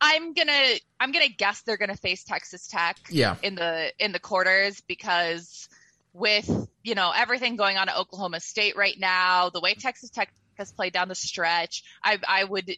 I'm 0.00 0.32
gonna 0.32 0.74
I'm 0.98 1.12
gonna 1.12 1.28
guess 1.28 1.62
they're 1.62 1.76
gonna 1.76 1.96
face 1.96 2.24
Texas 2.24 2.66
Tech 2.66 2.96
Yeah. 3.10 3.36
in 3.42 3.54
the 3.54 3.92
in 3.98 4.12
the 4.12 4.18
quarters 4.18 4.80
because 4.88 5.68
with 6.12 6.50
you 6.82 6.94
know 6.94 7.12
everything 7.14 7.56
going 7.56 7.76
on 7.76 7.88
at 7.88 7.96
Oklahoma 7.96 8.40
State 8.40 8.76
right 8.76 8.98
now, 8.98 9.50
the 9.50 9.60
way 9.60 9.74
Texas 9.74 10.10
Tech 10.10 10.32
has 10.56 10.72
played 10.72 10.92
down 10.94 11.08
the 11.08 11.14
stretch, 11.14 11.84
I 12.02 12.18
I 12.26 12.44
would 12.44 12.74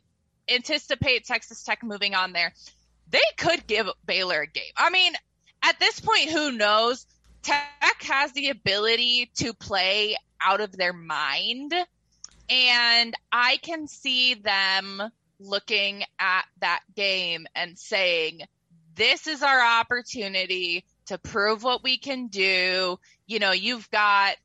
anticipate 0.49 1.25
Texas 1.25 1.63
Tech 1.63 1.83
moving 1.85 2.15
on 2.15 2.33
there 2.33 2.53
they 3.13 3.21
could 3.37 3.67
give 3.67 3.87
Baylor 4.05 4.41
a 4.43 4.47
game. 4.47 4.73
I 4.77 4.91
mean, 4.91 5.13
at 5.63 5.79
this 5.79 6.01
point, 6.01 6.31
who 6.31 6.51
knows? 6.51 7.07
Tech 7.43 8.03
has 8.03 8.33
the 8.33 8.49
ability 8.49 9.31
to 9.37 9.53
play 9.53 10.17
out 10.41 10.61
of 10.61 10.77
their 10.77 10.93
mind. 10.93 11.73
And 12.49 13.15
I 13.31 13.59
can 13.63 13.87
see 13.87 14.35
them 14.35 15.03
looking 15.39 16.03
at 16.19 16.45
that 16.61 16.81
game 16.97 17.47
and 17.55 17.79
saying, 17.79 18.41
this 18.95 19.27
is 19.27 19.43
our 19.43 19.81
opportunity 19.81 20.85
to 21.07 21.19
prove 21.19 21.63
what 21.63 21.83
we 21.83 21.99
can 21.99 22.27
do. 22.27 22.99
You 23.27 23.39
know, 23.39 23.53
you've 23.53 23.91
got 23.91 24.37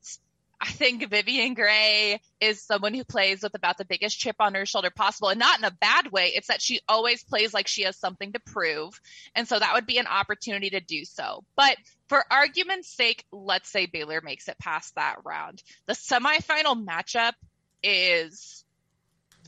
I 0.60 0.70
think 0.70 1.08
Vivian 1.08 1.54
Gray 1.54 2.20
is 2.40 2.64
someone 2.64 2.92
who 2.92 3.04
plays 3.04 3.42
with 3.42 3.54
about 3.54 3.78
the 3.78 3.84
biggest 3.84 4.18
chip 4.18 4.36
on 4.40 4.54
her 4.54 4.66
shoulder 4.66 4.90
possible, 4.90 5.28
and 5.28 5.38
not 5.38 5.58
in 5.58 5.64
a 5.64 5.70
bad 5.70 6.10
way. 6.10 6.32
It's 6.34 6.48
that 6.48 6.60
she 6.60 6.80
always 6.88 7.22
plays 7.22 7.54
like 7.54 7.68
she 7.68 7.82
has 7.82 7.96
something 7.96 8.32
to 8.32 8.40
prove. 8.40 9.00
And 9.36 9.46
so 9.46 9.56
that 9.58 9.74
would 9.74 9.86
be 9.86 9.98
an 9.98 10.08
opportunity 10.08 10.70
to 10.70 10.80
do 10.80 11.04
so. 11.04 11.44
But 11.56 11.76
for 12.08 12.24
argument's 12.30 12.88
sake, 12.88 13.24
let's 13.30 13.70
say 13.70 13.86
Baylor 13.86 14.20
makes 14.20 14.48
it 14.48 14.58
past 14.58 14.96
that 14.96 15.18
round. 15.24 15.62
The 15.86 15.92
semifinal 15.94 16.84
matchup 16.84 17.34
is 17.82 18.64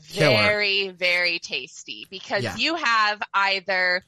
Killer. 0.07 0.37
very, 0.37 0.89
very 0.89 1.39
tasty 1.39 2.07
because 2.09 2.43
Yeah. 2.43 2.55
you 2.55 2.75
have 2.75 3.21
either 3.33 4.03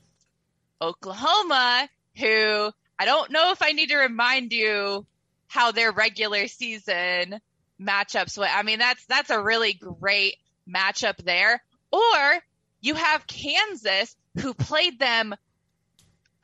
Oklahoma, 0.82 1.90
who 2.18 2.72
I 3.00 3.06
don't 3.06 3.32
know 3.32 3.52
if 3.52 3.62
I 3.62 3.72
need 3.72 3.90
to 3.90 3.98
remind 3.98 4.54
you 4.54 5.06
how 5.54 5.72
their 5.72 5.92
regular 5.92 6.48
season 6.48 7.40
matchups 7.80 8.40
went. 8.40 8.58
I 8.58 8.64
mean, 8.64 8.80
that's 8.80 9.06
that's 9.06 9.30
a 9.30 9.42
really 9.42 9.74
great 9.74 10.38
matchup 10.68 11.24
there. 11.24 11.62
Or 11.92 12.40
you 12.82 12.96
have 12.96 13.28
Kansas, 13.28 14.16
who 14.42 14.56
played 14.56 14.98
them. 14.98 15.36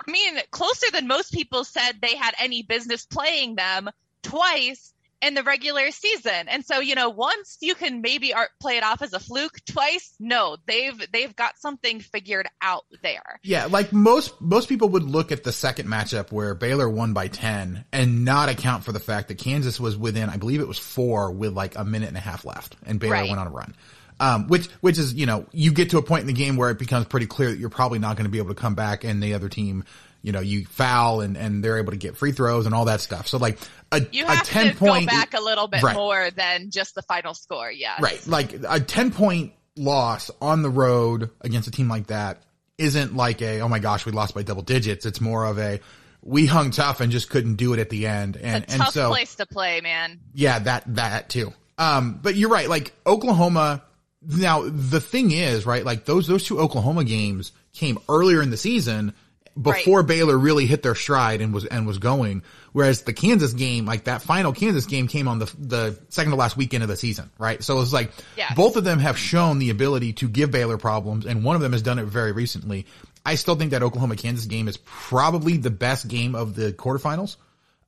I 0.08 0.12
mean, 0.12 0.40
closer 0.52 0.92
than 0.92 1.08
most 1.08 1.34
people 1.34 1.64
said 1.64 1.94
they 2.00 2.16
had 2.16 2.36
any 2.40 2.62
business 2.62 3.08
playing 3.08 3.56
them 3.56 3.90
twice 4.22 4.94
in 5.22 5.34
the 5.34 5.44
regular 5.44 5.92
season. 5.92 6.48
And 6.48 6.66
so, 6.66 6.80
you 6.80 6.96
know, 6.96 7.10
once 7.10 7.58
you 7.62 7.76
can 7.76 8.02
maybe 8.02 8.34
art, 8.34 8.50
play 8.60 8.78
it 8.78 8.84
off 8.84 9.02
as 9.02 9.14
a 9.14 9.20
fluke, 9.20 9.58
twice, 9.66 10.14
no, 10.20 10.58
they've 10.66 11.00
they've 11.12 11.36
got 11.36 11.58
something 11.58 12.00
figured 12.00 12.48
out 12.62 12.86
there. 13.04 13.40
Yeah, 13.44 13.66
like 13.66 13.92
most 13.92 14.40
most 14.40 14.70
people 14.70 14.90
would 14.90 15.04
look 15.04 15.32
at 15.32 15.44
the 15.44 15.52
second 15.52 15.88
matchup 15.88 16.32
where 16.32 16.56
Baylor 16.56 16.90
won 16.90 17.14
by 17.14 17.28
ten 17.28 17.86
and 17.92 18.24
not 18.24 18.50
account 18.50 18.84
for 18.84 18.92
the 18.92 19.00
fact 19.00 19.28
that 19.28 19.38
Kansas 19.38 19.80
was 19.80 19.98
within, 19.98 20.30
I 20.30 20.38
believe 20.38 20.62
it 20.62 20.68
was 20.68 20.80
four 20.80 21.32
with 21.32 21.54
like 21.54 21.78
a 21.78 21.84
minute 21.84 22.08
and 22.10 22.18
a 22.18 22.22
half 22.22 22.46
left, 22.46 22.76
and 22.86 23.00
Baylor 23.00 23.14
Right. 23.14 23.30
went 23.30 23.40
on 23.40 23.48
a 23.48 23.52
run. 23.52 23.76
Um, 24.22 24.48
which 24.48 24.68
which 24.82 24.98
is 24.98 25.14
you 25.14 25.26
know 25.26 25.46
you 25.54 25.72
get 25.72 25.92
to 25.92 25.98
a 25.98 26.02
point 26.02 26.22
in 26.22 26.28
the 26.28 26.34
game 26.34 26.58
where 26.58 26.70
it 26.70 26.78
becomes 26.78 27.06
pretty 27.06 27.26
clear 27.26 27.52
that 27.52 27.58
you're 27.58 27.70
probably 27.70 28.00
not 28.00 28.18
going 28.18 28.26
to 28.26 28.30
be 28.30 28.38
able 28.38 28.50
to 28.50 28.56
come 28.56 28.76
back, 28.76 29.06
and 29.06 29.24
the 29.24 29.34
other 29.34 29.48
team, 29.48 29.86
you 30.22 30.32
know, 30.32 30.40
you 30.42 30.66
foul 30.66 31.22
and 31.22 31.38
and 31.38 31.64
they're 31.64 31.78
able 31.78 31.92
to 31.92 31.98
get 31.98 32.18
free 32.18 32.32
throws 32.32 32.66
and 32.66 32.76
all 32.76 32.86
that 32.86 33.02
stuff. 33.02 33.28
So 33.28 33.38
like 33.38 33.58
a, 33.92 34.02
You 34.12 34.26
a 34.26 34.30
have 34.32 34.46
ten 34.46 34.72
to 34.74 34.76
point 34.78 35.10
go 35.10 35.16
back 35.16 35.34
a 35.34 35.42
little 35.42 35.68
bit 35.68 35.82
Right. 35.84 35.96
more 35.96 36.30
than 36.32 36.72
just 36.72 36.96
the 36.96 37.02
final 37.04 37.34
score. 37.34 37.72
Yeah. 37.72 37.96
Right. 38.02 38.26
Like 38.28 38.54
a 38.68 38.80
10 38.80 39.12
point 39.12 39.54
loss 39.78 40.30
on 40.42 40.62
the 40.62 40.70
road 40.70 41.30
against 41.42 41.68
a 41.68 41.72
team 41.72 41.88
like 41.90 42.08
that 42.08 42.44
isn't 42.78 43.16
like 43.16 43.42
a, 43.42 43.62
oh 43.62 43.68
my 43.70 43.80
gosh, 43.80 44.06
we 44.06 44.12
lost 44.12 44.36
by 44.36 44.44
double 44.44 44.62
digits. 44.62 45.06
It's 45.06 45.20
more 45.22 45.46
of 45.46 45.58
a, 45.58 45.80
we 46.22 46.46
hung 46.46 46.72
tough 46.72 47.00
and 47.00 47.12
just 47.12 47.30
couldn't 47.30 47.56
do 47.56 47.74
it 47.74 47.80
at 47.80 47.90
the 47.90 48.06
end. 48.08 48.36
And, 48.38 48.64
It's 48.64 48.74
a 48.74 48.76
and 48.76 48.84
tough 48.84 48.94
so, 48.94 49.10
place 49.10 49.36
to 49.36 49.46
play, 49.46 49.80
man. 49.82 50.20
yeah, 50.34 50.60
that, 50.60 50.84
that 50.96 51.30
too. 51.30 51.54
Um, 51.78 52.20
but 52.22 52.36
you're 52.36 52.50
right. 52.50 52.68
Like 52.70 52.92
Oklahoma, 53.08 53.84
now 54.22 54.64
the 54.70 55.00
thing 55.00 55.32
is, 55.32 55.66
right? 55.66 55.84
Like 55.86 56.04
those, 56.06 56.28
those 56.28 56.44
two 56.44 56.60
Oklahoma 56.60 57.06
games 57.06 57.54
came 57.74 57.98
earlier 58.10 58.42
in 58.42 58.50
the 58.50 58.58
season 58.58 59.14
before 59.60 60.04
Baylor 60.04 60.38
really 60.38 60.66
hit 60.66 60.84
their 60.84 60.96
stride 60.96 61.42
and 61.42 61.54
was, 61.54 61.66
and 61.66 61.86
was 61.88 61.98
going. 61.98 62.44
Whereas 62.72 63.04
the 63.04 63.14
Kansas 63.14 63.54
game, 63.54 63.86
like 63.86 64.06
that 64.06 64.22
final 64.22 64.54
Kansas 64.54 64.86
game 64.86 65.08
came 65.08 65.28
on 65.28 65.40
the, 65.40 65.54
the 65.58 66.00
second 66.10 66.32
to 66.32 66.36
last 66.38 66.56
weekend 66.58 66.84
of 66.84 66.90
the 66.90 66.96
season, 66.96 67.30
right? 67.38 67.64
So 67.64 67.82
it's 67.82 67.94
like, 67.94 68.12
Yes. 68.38 68.56
both 68.56 68.76
of 68.76 68.84
them 68.84 69.00
have 69.00 69.18
shown 69.18 69.60
the 69.60 69.70
ability 69.70 70.14
to 70.14 70.28
give 70.30 70.52
Baylor 70.52 70.78
problems 70.78 71.26
and 71.26 71.44
one 71.44 71.56
of 71.56 71.62
them 71.62 71.72
has 71.74 71.82
done 71.82 72.00
it 72.00 72.06
very 72.06 72.32
recently. 72.32 72.86
I 73.26 73.36
still 73.36 73.56
think 73.56 73.72
that 73.72 73.84
Oklahoma 73.84 74.16
Kansas 74.16 74.46
game 74.46 74.68
is 74.68 74.78
probably 74.78 75.58
the 75.58 75.70
best 75.70 76.08
game 76.08 76.36
of 76.36 76.56
the 76.56 76.72
quarterfinals 76.72 77.36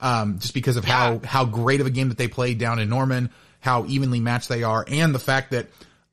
um, 0.02 0.40
just 0.40 0.54
because 0.54 0.78
of 0.78 0.84
how 0.84 1.20
how 1.24 1.46
great 1.46 1.80
of 1.80 1.88
a 1.88 1.92
game 1.92 2.10
that 2.10 2.18
they 2.18 2.28
played 2.28 2.58
down 2.58 2.80
in 2.80 2.90
Norman, 2.90 3.30
how 3.60 3.86
evenly 3.86 4.20
matched 4.20 4.50
they 4.50 4.64
are, 4.64 4.84
and 4.88 5.14
the 5.14 5.20
fact 5.20 5.52
that 5.52 5.68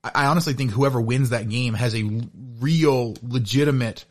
I 0.04 0.26
honestly 0.26 0.52
think 0.52 0.70
whoever 0.70 1.00
wins 1.00 1.30
that 1.30 1.48
game 1.48 1.74
has 1.74 1.94
a 1.94 2.04
real, 2.60 3.16
legitimate 3.22 4.04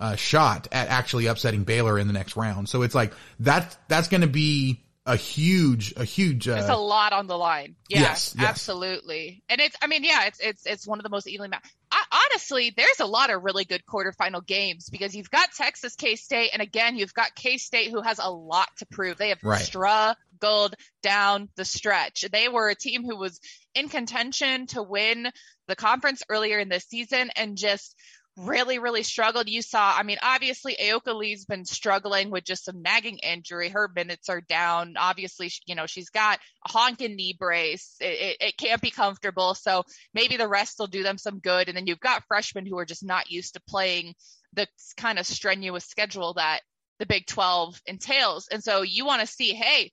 uh, 0.00 0.16
shot 0.16 0.66
at 0.72 0.88
actually 0.88 1.26
upsetting 1.26 1.62
Baylor 1.64 1.98
in 1.98 2.06
the 2.08 2.12
next 2.12 2.34
round. 2.36 2.68
So 2.68 2.82
it's 2.82 2.94
like 2.94 3.12
that 3.40 3.76
that's 3.88 4.08
going 4.08 4.22
to 4.22 4.26
be 4.26 4.82
a 5.06 5.16
huge, 5.16 5.94
a 5.96 6.04
huge. 6.04 6.44
There's 6.46 6.68
a 6.68 6.74
Uh, 6.74 6.78
lot 6.78 7.12
on 7.12 7.26
the 7.26 7.36
line. 7.36 7.74
Yeah, 7.88 8.00
Yes, 8.00 8.34
yes. 8.38 8.48
absolutely. 8.48 9.42
And 9.48 9.60
it's, 9.60 9.74
I 9.82 9.86
mean, 9.86 10.04
yeah, 10.04 10.26
it's 10.26 10.38
it's 10.40 10.66
it's 10.66 10.86
one 10.86 10.98
of 10.98 11.02
the 11.04 11.08
most 11.10 11.26
evenly 11.26 11.48
matched. 11.48 11.66
I, 11.90 12.02
honestly, 12.30 12.72
there's 12.76 13.00
a 13.00 13.06
lot 13.06 13.30
of 13.30 13.42
really 13.42 13.64
good 13.64 13.82
quarterfinal 13.86 14.46
games 14.46 14.88
because 14.90 15.14
you've 15.16 15.30
got 15.30 15.52
Texas 15.56 15.96
K 15.96 16.16
State, 16.16 16.50
and 16.52 16.62
again, 16.62 16.96
you've 16.96 17.14
got 17.14 17.34
K 17.34 17.56
State 17.58 17.90
who 17.90 18.00
has 18.02 18.18
a 18.18 18.30
lot 18.30 18.68
to 18.78 18.86
prove. 18.86 19.16
They 19.18 19.30
have 19.30 19.42
Right. 19.42 19.60
struggled 19.60 20.76
down 21.02 21.48
the 21.56 21.64
stretch. 21.64 22.24
They 22.30 22.48
were 22.48 22.68
a 22.68 22.74
team 22.74 23.02
who 23.04 23.16
was 23.16 23.40
in 23.74 23.88
contention 23.88 24.66
to 24.68 24.82
win 24.82 25.30
the 25.66 25.76
conference 25.76 26.22
earlier 26.28 26.58
in 26.58 26.68
the 26.68 26.80
season 26.80 27.30
and 27.36 27.56
just 27.56 27.94
really, 28.40 28.78
really 28.78 29.02
struggled. 29.02 29.48
You 29.48 29.62
saw, 29.62 29.94
I 29.96 30.02
mean, 30.02 30.18
obviously, 30.22 30.76
Ayoka 30.80 31.14
Lee's 31.14 31.44
been 31.44 31.64
struggling 31.64 32.30
with 32.30 32.44
just 32.44 32.64
some 32.64 32.82
nagging 32.82 33.18
injury. 33.18 33.68
Her 33.68 33.88
minutes 33.94 34.28
are 34.28 34.40
down. 34.40 34.94
Obviously, 34.98 35.50
you 35.66 35.74
know, 35.74 35.86
she's 35.86 36.10
got 36.10 36.38
a 36.66 36.72
honking 36.72 37.16
knee 37.16 37.36
brace. 37.38 37.96
It, 38.00 38.04
it, 38.04 38.36
it 38.40 38.56
can't 38.56 38.80
be 38.80 38.90
comfortable. 38.90 39.54
So 39.54 39.84
maybe 40.14 40.36
the 40.36 40.48
rest 40.48 40.78
will 40.78 40.86
do 40.86 41.02
them 41.02 41.18
some 41.18 41.38
good. 41.38 41.68
And 41.68 41.76
then 41.76 41.86
you've 41.86 42.00
got 42.00 42.24
freshmen 42.26 42.66
who 42.66 42.78
are 42.78 42.86
just 42.86 43.04
not 43.04 43.30
used 43.30 43.54
to 43.54 43.62
playing 43.68 44.14
the 44.54 44.66
kind 44.96 45.18
of 45.18 45.26
strenuous 45.26 45.84
schedule 45.84 46.34
that 46.34 46.60
the 46.98 47.06
Big 47.06 47.26
12 47.26 47.80
entails. 47.86 48.48
And 48.50 48.62
so 48.62 48.82
you 48.82 49.04
want 49.04 49.20
to 49.20 49.26
see, 49.26 49.54
hey, 49.54 49.92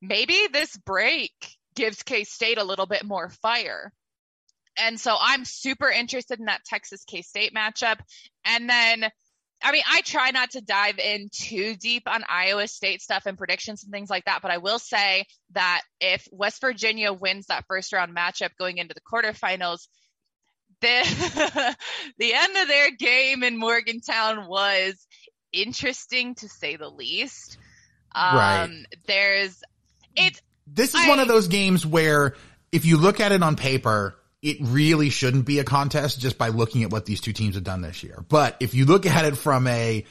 maybe 0.00 0.36
this 0.52 0.76
break 0.76 1.32
gives 1.74 2.02
K 2.02 2.24
State 2.24 2.58
a 2.58 2.64
little 2.64 2.86
bit 2.86 3.04
more 3.04 3.28
fire. 3.28 3.92
And 4.78 5.00
so 5.00 5.16
I'm 5.18 5.44
super 5.44 5.88
interested 5.88 6.38
in 6.38 6.46
that 6.46 6.64
Texas 6.64 7.04
K 7.04 7.22
State 7.22 7.54
matchup. 7.54 7.98
And 8.44 8.68
then, 8.68 9.04
I 9.62 9.72
mean, 9.72 9.82
I 9.90 10.02
try 10.02 10.30
not 10.32 10.50
to 10.50 10.60
dive 10.60 10.98
in 10.98 11.30
too 11.32 11.74
deep 11.76 12.02
on 12.06 12.24
Iowa 12.28 12.68
State 12.68 13.00
stuff 13.00 13.24
and 13.26 13.38
predictions 13.38 13.84
and 13.84 13.92
things 13.92 14.10
like 14.10 14.24
that, 14.26 14.42
but 14.42 14.50
I 14.50 14.58
will 14.58 14.78
say 14.78 15.24
that 15.52 15.82
if 16.00 16.26
West 16.30 16.60
Virginia 16.60 17.12
wins 17.12 17.46
that 17.46 17.64
first 17.68 17.92
round 17.92 18.14
matchup 18.14 18.50
going 18.58 18.78
into 18.78 18.94
the 18.94 19.00
quarterfinals, 19.00 19.88
the 20.82 21.76
the 22.18 22.34
end 22.34 22.56
of 22.56 22.68
their 22.68 22.90
game 22.90 23.42
in 23.42 23.58
Morgantown 23.58 24.46
was 24.46 24.94
interesting 25.52 26.34
to 26.36 26.48
say 26.48 26.76
the 26.76 26.88
least. 26.88 27.56
Um, 28.14 28.36
Right. 28.36 28.84
There's, 29.06 29.58
it's, 30.16 30.40
This 30.66 30.94
is 30.94 31.00
I- 31.00 31.08
one 31.08 31.18
of 31.18 31.28
those 31.28 31.48
games 31.48 31.84
where 31.86 32.34
if 32.72 32.84
you 32.84 32.98
look 32.98 33.20
at 33.20 33.32
it 33.32 33.42
on 33.42 33.56
paper, 33.56 34.16
it 34.42 34.58
really 34.60 35.10
shouldn't 35.10 35.46
be 35.46 35.58
a 35.58 35.64
contest 35.64 36.20
just 36.20 36.38
by 36.38 36.48
looking 36.48 36.82
at 36.82 36.90
what 36.90 37.06
these 37.06 37.20
two 37.20 37.32
teams 37.32 37.54
have 37.54 37.64
done 37.64 37.80
this 37.80 38.02
year. 38.02 38.24
But 38.28 38.56
if 38.60 38.74
you 38.74 38.84
look 38.84 39.06
at 39.06 39.24
it 39.24 39.36
from 39.36 39.66
a, 39.66 40.04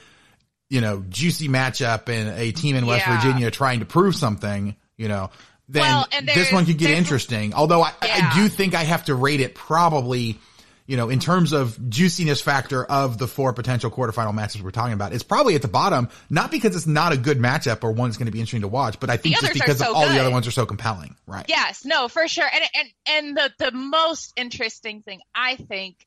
you 0.70 0.82
know, 0.82 1.04
juicy 1.08 1.48
matchup 1.48 2.10
and 2.10 2.38
a 2.38 2.52
team 2.52 2.76
in 2.76 2.86
West 2.86 3.06
Yeah. 3.08 3.22
Virginia 3.22 3.52
trying 3.52 3.80
to 3.80 3.86
prove 3.86 4.16
something, 4.16 4.76
you 4.98 5.08
know, 5.08 5.30
then 5.70 5.82
Well, 5.82 6.08
this 6.24 6.52
one 6.52 6.66
could 6.66 6.78
get 6.78 6.92
interesting. 6.92 7.54
Although 7.54 7.82
I, 7.84 7.92
I 8.02 8.34
do 8.36 8.50
think 8.50 8.76
I 8.76 8.84
have 8.84 9.06
to 9.06 9.16
rate 9.16 9.42
it 9.42 9.56
probably, 9.56 10.40
you 10.88 10.98
know, 10.98 11.10
in 11.10 11.20
terms 11.20 11.52
of 11.52 11.90
juiciness 11.90 12.42
factor 12.42 12.84
of 12.86 13.18
the 13.18 13.28
four 13.28 13.54
potential 13.54 13.90
quarterfinal 13.90 14.34
matches 14.34 14.62
we're 14.62 14.72
talking 14.72 14.94
about, 14.94 15.14
it's 15.14 15.24
probably 15.24 15.56
at 15.56 15.62
the 15.62 15.68
bottom, 15.68 16.10
not 16.30 16.52
because 16.52 16.76
it's 16.76 16.86
not 16.86 17.12
a 17.12 17.18
good 17.18 17.40
matchup 17.40 17.84
or 17.84 17.92
one 17.92 18.10
that's 18.10 18.18
going 18.18 18.28
to 18.28 18.32
be 18.32 18.40
interesting 18.40 18.62
to 18.62 18.68
watch, 18.68 19.00
but 19.00 19.10
I 19.10 19.18
think 19.18 19.40
just 19.40 19.54
because 19.54 19.82
of 19.82 19.88
so 19.88 19.96
all 19.96 20.08
the 20.08 20.20
other 20.20 20.30
ones 20.30 20.48
are 20.48 20.52
so 20.52 20.66
compelling, 20.66 21.16
right? 21.26 21.46
Yes, 21.48 21.86
no, 21.86 22.08
for 22.08 22.28
sure. 22.28 22.48
And 22.52 22.64
and 22.76 22.90
and 23.08 23.38
the 23.38 23.66
the 23.66 23.72
most 23.72 24.34
interesting 24.36 25.02
thing 25.02 25.22
I 25.34 25.56
think 25.56 25.98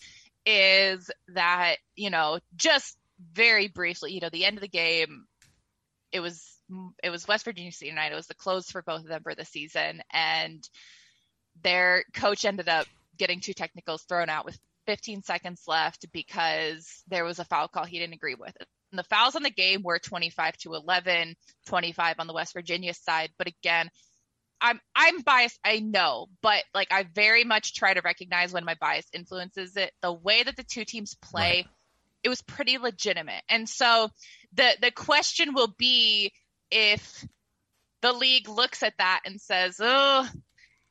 is 0.47 1.11
that, 1.35 1.77
you 1.97 2.11
know, 2.11 2.39
just 2.55 2.97
very 3.33 3.67
briefly, 3.67 4.13
you 4.13 4.21
know, 4.21 4.31
the 4.31 4.45
end 4.45 4.57
of 4.59 4.63
the 4.63 4.69
game 4.69 5.27
it 6.13 6.21
was 6.21 6.57
it 7.03 7.11
was 7.11 7.27
West 7.27 7.45
Virginia 7.45 7.73
State 7.73 7.89
United. 7.89 8.13
It 8.13 8.17
was 8.17 8.29
the 8.29 8.35
close 8.35 8.71
for 8.71 8.83
both 8.83 9.01
of 9.01 9.09
them 9.09 9.23
for 9.23 9.35
the 9.35 9.45
season 9.45 10.03
and 10.13 10.67
their 11.63 12.05
coach 12.15 12.45
ended 12.45 12.69
up 12.69 12.87
getting 13.17 13.41
two 13.41 13.53
technicals 13.53 14.03
thrown 14.05 14.29
out 14.29 14.45
with 14.45 14.59
15 14.89 15.23
seconds 15.23 15.65
left 15.67 16.07
because 16.15 17.03
there 17.09 17.23
was 17.23 17.39
a 17.39 17.45
foul 17.45 17.69
call 17.69 17.85
he 17.85 17.99
didn't 17.99 18.15
agree 18.15 18.35
with. 18.35 18.57
And 18.91 18.99
the 18.99 19.05
fouls 19.05 19.37
on 19.37 19.43
the 19.43 19.51
game 19.51 19.83
were 19.83 19.99
25 19.99 20.57
to 20.59 20.73
11, 20.73 21.37
25 21.67 22.15
on 22.19 22.27
the 22.27 22.33
West 22.33 22.55
Virginia 22.55 22.95
side, 22.95 23.29
but 23.37 23.49
again, 23.49 23.91
I'm 24.63 24.81
I'm 24.97 25.21
biased, 25.21 25.61
I 25.63 25.81
know, 25.81 26.29
but 26.43 26.65
like 26.75 26.89
I 26.91 27.05
very 27.15 27.45
much 27.45 27.75
try 27.75 27.93
to 27.93 28.01
recognize 28.01 28.51
when 28.51 28.65
my 28.65 28.77
bias 28.81 29.05
influences 29.13 29.77
it. 29.77 29.93
The 30.01 30.13
way 30.13 30.43
that 30.43 30.57
the 30.57 30.65
two 30.65 30.87
teams 30.87 31.15
play, 31.15 31.67
it 32.25 32.31
was 32.31 32.41
pretty 32.41 32.79
legitimate. 32.79 33.43
And 33.51 33.69
so 33.69 34.09
the 34.55 34.71
the 34.81 34.91
question 34.91 35.53
will 35.53 35.73
be 35.79 36.33
if 36.71 37.25
the 38.01 38.13
league 38.13 38.49
looks 38.49 38.83
at 38.83 38.95
that 38.99 39.21
and 39.27 39.39
says, 39.39 39.77
"Oh, 39.81 40.27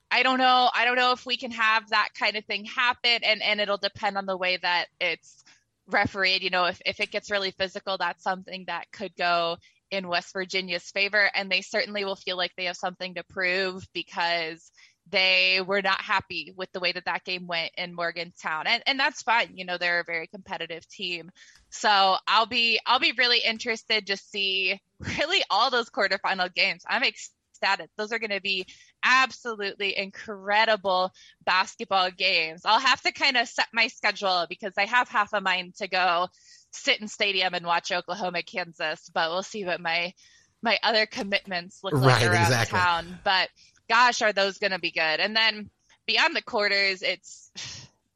I 0.09 0.23
don't 0.23 0.37
know. 0.37 0.69
I 0.73 0.85
don't 0.85 0.95
know 0.95 1.11
if 1.11 1.25
we 1.25 1.37
can 1.37 1.51
have 1.51 1.89
that 1.89 2.09
kind 2.17 2.35
of 2.37 2.45
thing 2.45 2.65
happen." 2.65 3.19
And 3.23 3.41
and 3.41 3.59
it'll 3.59 3.77
depend 3.77 4.17
on 4.17 4.25
the 4.25 4.37
way 4.37 4.57
that 4.57 4.87
it's 4.99 5.43
refereed. 5.87 6.43
You 6.43 6.49
know, 6.49 6.65
if 6.65 6.81
if 6.85 6.99
it 6.99 7.11
gets 7.11 7.31
really 7.31 7.51
physical, 7.51 7.97
that's 7.97 8.23
something 8.23 8.65
that 8.67 8.91
could 8.91 9.15
go 9.15 9.57
in 9.89 10.07
West 10.07 10.33
Virginia's 10.33 10.89
favor, 10.91 11.29
and 11.33 11.49
they 11.51 11.61
certainly 11.61 12.03
will 12.05 12.15
feel 12.15 12.37
like 12.37 12.51
they 12.55 12.65
have 12.65 12.77
something 12.77 13.15
to 13.15 13.23
prove 13.23 13.87
because 13.93 14.71
they 15.09 15.61
were 15.65 15.81
not 15.81 16.01
happy 16.01 16.53
with 16.55 16.71
the 16.73 16.79
way 16.79 16.91
that 16.91 17.05
that 17.05 17.23
game 17.23 17.47
went 17.47 17.71
in 17.77 17.95
Morgantown, 17.95 18.67
and 18.67 18.83
and 18.85 18.99
that's 18.99 19.21
fine. 19.21 19.51
You 19.55 19.65
know, 19.65 19.77
they're 19.77 20.01
a 20.01 20.05
very 20.05 20.27
competitive 20.27 20.87
team, 20.89 21.31
so 21.69 22.17
I'll 22.27 22.45
be 22.45 22.79
I'll 22.85 22.99
be 22.99 23.13
really 23.17 23.39
interested 23.39 24.07
to 24.07 24.17
see 24.17 24.79
really 24.99 25.43
all 25.49 25.71
those 25.71 25.89
quarterfinal 25.89 26.53
games. 26.53 26.83
I'm 26.87 27.03
ecstatic. 27.03 27.89
Those 27.97 28.11
are 28.11 28.19
going 28.19 28.31
to 28.31 28.41
be 28.41 28.65
absolutely 29.03 29.97
incredible 29.97 31.11
basketball 31.45 32.11
games. 32.11 32.61
I'll 32.65 32.79
have 32.79 33.01
to 33.01 33.11
kind 33.11 33.37
of 33.37 33.47
set 33.47 33.67
my 33.73 33.87
schedule 33.87 34.45
because 34.49 34.73
I 34.77 34.85
have 34.85 35.09
half 35.09 35.33
a 35.33 35.41
mind 35.41 35.75
to 35.75 35.87
go 35.87 36.27
sit 36.71 37.01
in 37.01 37.07
stadium 37.07 37.53
and 37.53 37.65
watch 37.65 37.91
Oklahoma, 37.91 38.43
Kansas, 38.43 39.09
but 39.13 39.29
we'll 39.29 39.43
see 39.43 39.65
what 39.65 39.81
my 39.81 40.13
my 40.61 40.79
other 40.81 41.05
commitments 41.05 41.83
look 41.83 41.93
like 41.93 42.21
Right, 42.21 42.27
around 42.27 42.45
exactly. 42.45 42.79
town. 42.79 43.19
But 43.23 43.49
gosh, 43.89 44.21
are 44.21 44.33
those 44.33 44.57
going 44.57 44.71
to 44.71 44.79
be 44.79 44.91
good? 44.91 45.19
And 45.19 45.35
then 45.35 45.69
beyond 46.07 46.35
the 46.35 46.41
quarters, 46.41 47.03
it's 47.03 47.51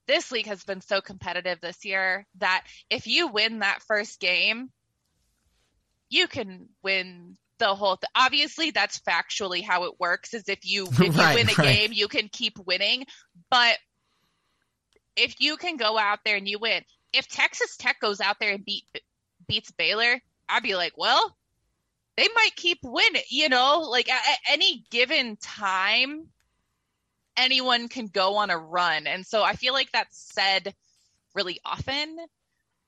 this 0.08 0.32
league 0.32 0.48
has 0.48 0.64
been 0.64 0.82
so 0.82 1.02
competitive 1.02 1.60
this 1.62 1.86
year 1.86 2.26
that 2.40 2.66
if 2.90 3.08
you 3.08 3.28
win 3.28 3.60
that 3.60 3.82
first 3.84 4.20
game, 4.20 4.72
you 6.10 6.28
can 6.28 6.68
win 6.84 7.38
the 7.62 7.76
whole 7.76 7.96
thing. 7.96 8.10
Obviously, 8.16 8.72
that's 8.72 9.00
factually 9.00 9.64
how 9.64 9.86
it 9.86 10.00
works. 10.00 10.34
Is 10.34 10.50
if 10.50 10.60
you 10.64 10.88
if 11.00 11.00
you 11.00 11.12
Right, 11.12 11.36
win 11.36 11.50
a 11.50 11.54
right. 11.54 11.58
game, 11.58 11.92
you 11.94 12.08
can 12.08 12.28
keep 12.28 12.58
winning. 12.66 13.06
But 13.50 13.78
if 15.16 15.40
you 15.40 15.58
can 15.58 15.78
go 15.78 15.98
out 15.98 16.20
there 16.26 16.36
and 16.38 16.48
you 16.48 16.60
win, 16.60 16.84
if 17.14 17.28
Texas 17.28 17.78
Tech 17.78 18.00
goes 18.02 18.20
out 18.20 18.38
there 18.40 18.52
and 18.54 18.66
beat 18.66 18.84
beats 19.48 19.72
Baylor, 19.72 20.20
I'd 20.50 20.64
be 20.64 20.76
like, 20.76 20.94
well, 20.98 21.38
they 22.18 22.28
might 22.36 22.56
keep 22.56 22.80
winning. 22.84 23.22
You 23.30 23.50
know, 23.50 23.88
like 23.90 24.10
at, 24.10 24.22
at 24.28 24.40
any 24.54 24.84
given 24.90 25.38
time, 25.38 26.28
anyone 27.38 27.88
can 27.90 28.08
go 28.08 28.38
on 28.38 28.50
a 28.50 28.58
run, 28.58 29.08
and 29.08 29.26
so 29.26 29.44
I 29.44 29.54
feel 29.56 29.74
like 29.74 29.92
that's 29.92 30.32
said 30.34 30.74
really 31.36 31.60
often. 31.64 32.18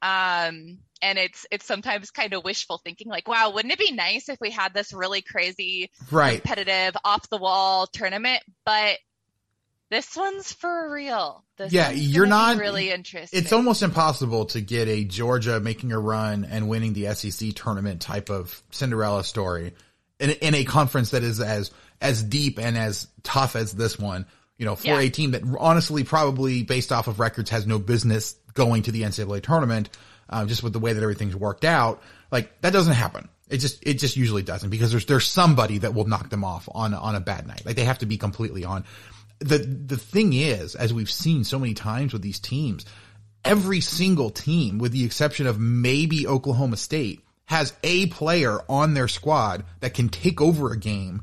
Um, 0.03 0.79
and 1.01 1.17
it's 1.17 1.45
it's 1.49 1.65
sometimes 1.65 2.11
kind 2.11 2.33
of 2.33 2.43
wishful 2.43 2.77
thinking, 2.83 3.07
like, 3.07 3.27
wow, 3.27 3.51
wouldn't 3.51 3.71
it 3.73 3.79
be 3.79 3.91
nice 3.93 4.27
if 4.29 4.37
we 4.41 4.51
had 4.51 4.73
this 4.73 4.93
really 4.93 5.21
crazy 5.21 5.89
Right. 6.11 6.41
competitive 6.41 6.95
off 7.05 7.29
the 7.29 7.37
wall 7.37 7.87
tournament? 7.87 8.41
But 8.65 8.97
this 9.89 10.15
one's 10.15 10.51
for 10.51 10.91
real. 10.91 11.43
This 11.57 11.71
Yeah, 11.71 11.91
you're 11.91 12.25
not- 12.25 12.57
really 12.57 12.89
interested 12.89 13.37
It's 13.37 13.53
almost 13.53 13.83
impossible 13.83 14.45
to 14.47 14.61
get 14.61 14.87
a 14.87 15.03
Georgia 15.03 15.59
making 15.59 15.91
a 15.91 15.99
run 15.99 16.45
and 16.45 16.67
winning 16.67 16.93
the 16.93 17.07
SEC 17.13 17.51
tournament 17.53 18.01
type 18.01 18.29
of 18.29 18.61
Cinderella 18.71 19.23
story 19.23 19.73
in, 20.19 20.31
in 20.31 20.55
a 20.55 20.63
conference 20.65 21.11
that 21.11 21.23
is 21.23 21.39
as 21.39 21.71
as 22.01 22.21
deep 22.23 22.59
and 22.59 22.77
as 22.77 23.07
tough 23.23 23.55
as 23.55 23.71
this 23.71 23.97
one. 23.97 24.25
You 24.57 24.65
know, 24.65 24.75
for 24.75 24.87
Yeah. 24.87 24.99
a 24.99 25.09
team 25.09 25.31
that 25.31 25.43
honestly, 25.59 26.03
probably 26.03 26.63
based 26.63 26.91
off 26.91 27.07
of 27.07 27.19
records, 27.19 27.49
has 27.51 27.65
no 27.67 27.77
business 27.79 28.35
going 28.53 28.83
to 28.83 28.91
the 28.91 29.03
NCAA 29.03 29.41
tournament, 29.41 29.89
uh, 30.29 30.45
just 30.45 30.63
with 30.63 30.73
the 30.73 30.79
way 30.79 30.93
that 30.93 31.01
everything's 31.01 31.35
worked 31.35 31.65
out. 31.65 32.01
Like 32.31 32.61
that 32.61 32.73
doesn't 32.73 32.93
happen. 32.93 33.29
It 33.49 33.57
just 33.57 33.85
it 33.85 33.95
just 33.95 34.15
usually 34.15 34.43
doesn't 34.43 34.69
because 34.69 34.91
there's 34.91 35.05
there's 35.05 35.27
somebody 35.27 35.79
that 35.79 35.93
will 35.93 36.05
knock 36.05 36.29
them 36.29 36.43
off 36.43 36.67
on 36.73 36.93
on 36.93 37.15
a 37.15 37.19
bad 37.19 37.47
night. 37.47 37.65
Like 37.65 37.75
they 37.75 37.85
have 37.85 37.99
to 37.99 38.05
be 38.05 38.17
completely 38.17 38.65
on. 38.65 38.85
The 39.39 39.57
the 39.57 39.97
thing 39.97 40.33
is, 40.33 40.75
as 40.75 40.93
we've 40.93 41.11
seen 41.11 41.43
so 41.43 41.59
many 41.59 41.73
times 41.73 42.13
with 42.13 42.21
these 42.21 42.39
teams, 42.39 42.85
every 43.45 43.81
single 43.81 44.29
team, 44.29 44.77
with 44.77 44.91
the 44.91 45.05
exception 45.05 45.47
of 45.47 45.59
maybe 45.59 46.27
Oklahoma 46.27 46.77
State, 46.77 47.23
has 47.45 47.73
a 47.83 48.07
player 48.07 48.59
on 48.69 48.93
their 48.93 49.07
squad 49.07 49.65
that 49.81 49.93
can 49.93 50.09
take 50.09 50.41
over 50.41 50.71
a 50.71 50.77
game. 50.77 51.21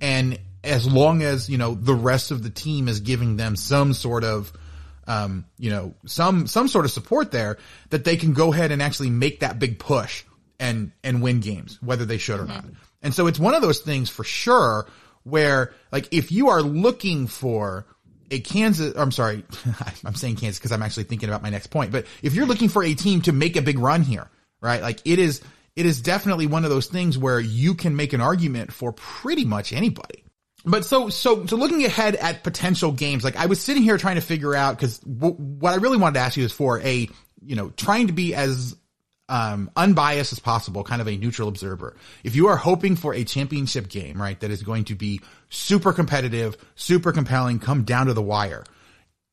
And 0.00 0.38
as 0.64 0.90
long 0.90 1.22
as, 1.22 1.48
you 1.48 1.58
know, 1.58 1.74
the 1.74 1.94
rest 1.94 2.30
of 2.30 2.42
the 2.42 2.50
team 2.50 2.88
is 2.88 3.00
giving 3.00 3.36
them 3.36 3.54
some 3.54 3.92
sort 3.92 4.24
of, 4.24 4.52
um, 5.08 5.46
you 5.58 5.70
know, 5.70 5.94
some, 6.06 6.46
some 6.46 6.68
sort 6.68 6.84
of 6.84 6.92
support 6.92 7.32
there 7.32 7.58
that 7.90 8.04
they 8.04 8.16
can 8.16 8.34
go 8.34 8.52
ahead 8.52 8.70
and 8.70 8.82
actually 8.82 9.10
make 9.10 9.40
that 9.40 9.58
big 9.58 9.78
push 9.78 10.22
and, 10.60 10.92
and 11.02 11.22
win 11.22 11.40
games, 11.40 11.78
whether 11.82 12.04
they 12.04 12.18
should 12.18 12.38
or 12.38 12.44
not. 12.44 12.64
And 13.02 13.14
so 13.14 13.26
it's 13.26 13.38
one 13.38 13.54
of 13.54 13.62
those 13.62 13.80
things 13.80 14.10
for 14.10 14.22
sure 14.22 14.86
where 15.24 15.72
like 15.92 16.08
if 16.12 16.30
you 16.30 16.48
are 16.50 16.62
looking 16.62 17.26
for 17.26 17.86
a 18.30 18.40
Kansas, 18.40 18.94
I'm 18.96 19.10
sorry, 19.10 19.44
I'm 20.04 20.14
saying 20.14 20.36
Kansas 20.36 20.58
because 20.58 20.72
I'm 20.72 20.82
actually 20.82 21.04
thinking 21.04 21.28
about 21.28 21.42
my 21.42 21.50
next 21.50 21.68
point. 21.68 21.90
But 21.90 22.06
if 22.22 22.34
you're 22.34 22.46
looking 22.46 22.68
for 22.68 22.84
a 22.84 22.94
team 22.94 23.22
to 23.22 23.32
make 23.32 23.56
a 23.56 23.62
big 23.62 23.78
run 23.78 24.02
here, 24.02 24.28
right? 24.60 24.82
Like 24.82 25.00
it 25.04 25.18
is, 25.18 25.40
it 25.74 25.86
is 25.86 26.02
definitely 26.02 26.46
one 26.46 26.64
of 26.64 26.70
those 26.70 26.88
things 26.88 27.16
where 27.16 27.40
you 27.40 27.74
can 27.74 27.96
make 27.96 28.12
an 28.12 28.20
argument 28.20 28.72
for 28.72 28.92
pretty 28.92 29.44
much 29.44 29.72
anybody. 29.72 30.24
But 30.64 30.84
so, 30.84 31.08
so, 31.08 31.46
so 31.46 31.56
looking 31.56 31.84
ahead 31.84 32.16
at 32.16 32.42
potential 32.42 32.92
games, 32.92 33.22
like 33.24 33.36
I 33.36 33.46
was 33.46 33.60
sitting 33.60 33.82
here 33.82 33.96
trying 33.96 34.16
to 34.16 34.20
figure 34.20 34.54
out, 34.54 34.78
cause 34.78 34.98
w- 34.98 35.34
what 35.34 35.72
I 35.72 35.76
really 35.76 35.96
wanted 35.96 36.14
to 36.14 36.20
ask 36.20 36.36
you 36.36 36.44
is 36.44 36.52
for 36.52 36.80
a, 36.80 37.08
you 37.40 37.56
know, 37.56 37.70
trying 37.70 38.08
to 38.08 38.12
be 38.12 38.34
as, 38.34 38.76
um, 39.28 39.70
unbiased 39.76 40.32
as 40.32 40.40
possible, 40.40 40.82
kind 40.82 41.00
of 41.00 41.06
a 41.06 41.16
neutral 41.16 41.48
observer. 41.48 41.96
If 42.24 42.34
you 42.34 42.48
are 42.48 42.56
hoping 42.56 42.96
for 42.96 43.14
a 43.14 43.24
championship 43.24 43.88
game, 43.88 44.20
right, 44.20 44.38
that 44.40 44.50
is 44.50 44.62
going 44.62 44.84
to 44.86 44.94
be 44.94 45.20
super 45.48 45.92
competitive, 45.92 46.56
super 46.74 47.12
compelling, 47.12 47.60
come 47.60 47.84
down 47.84 48.06
to 48.06 48.14
the 48.14 48.22
wire. 48.22 48.64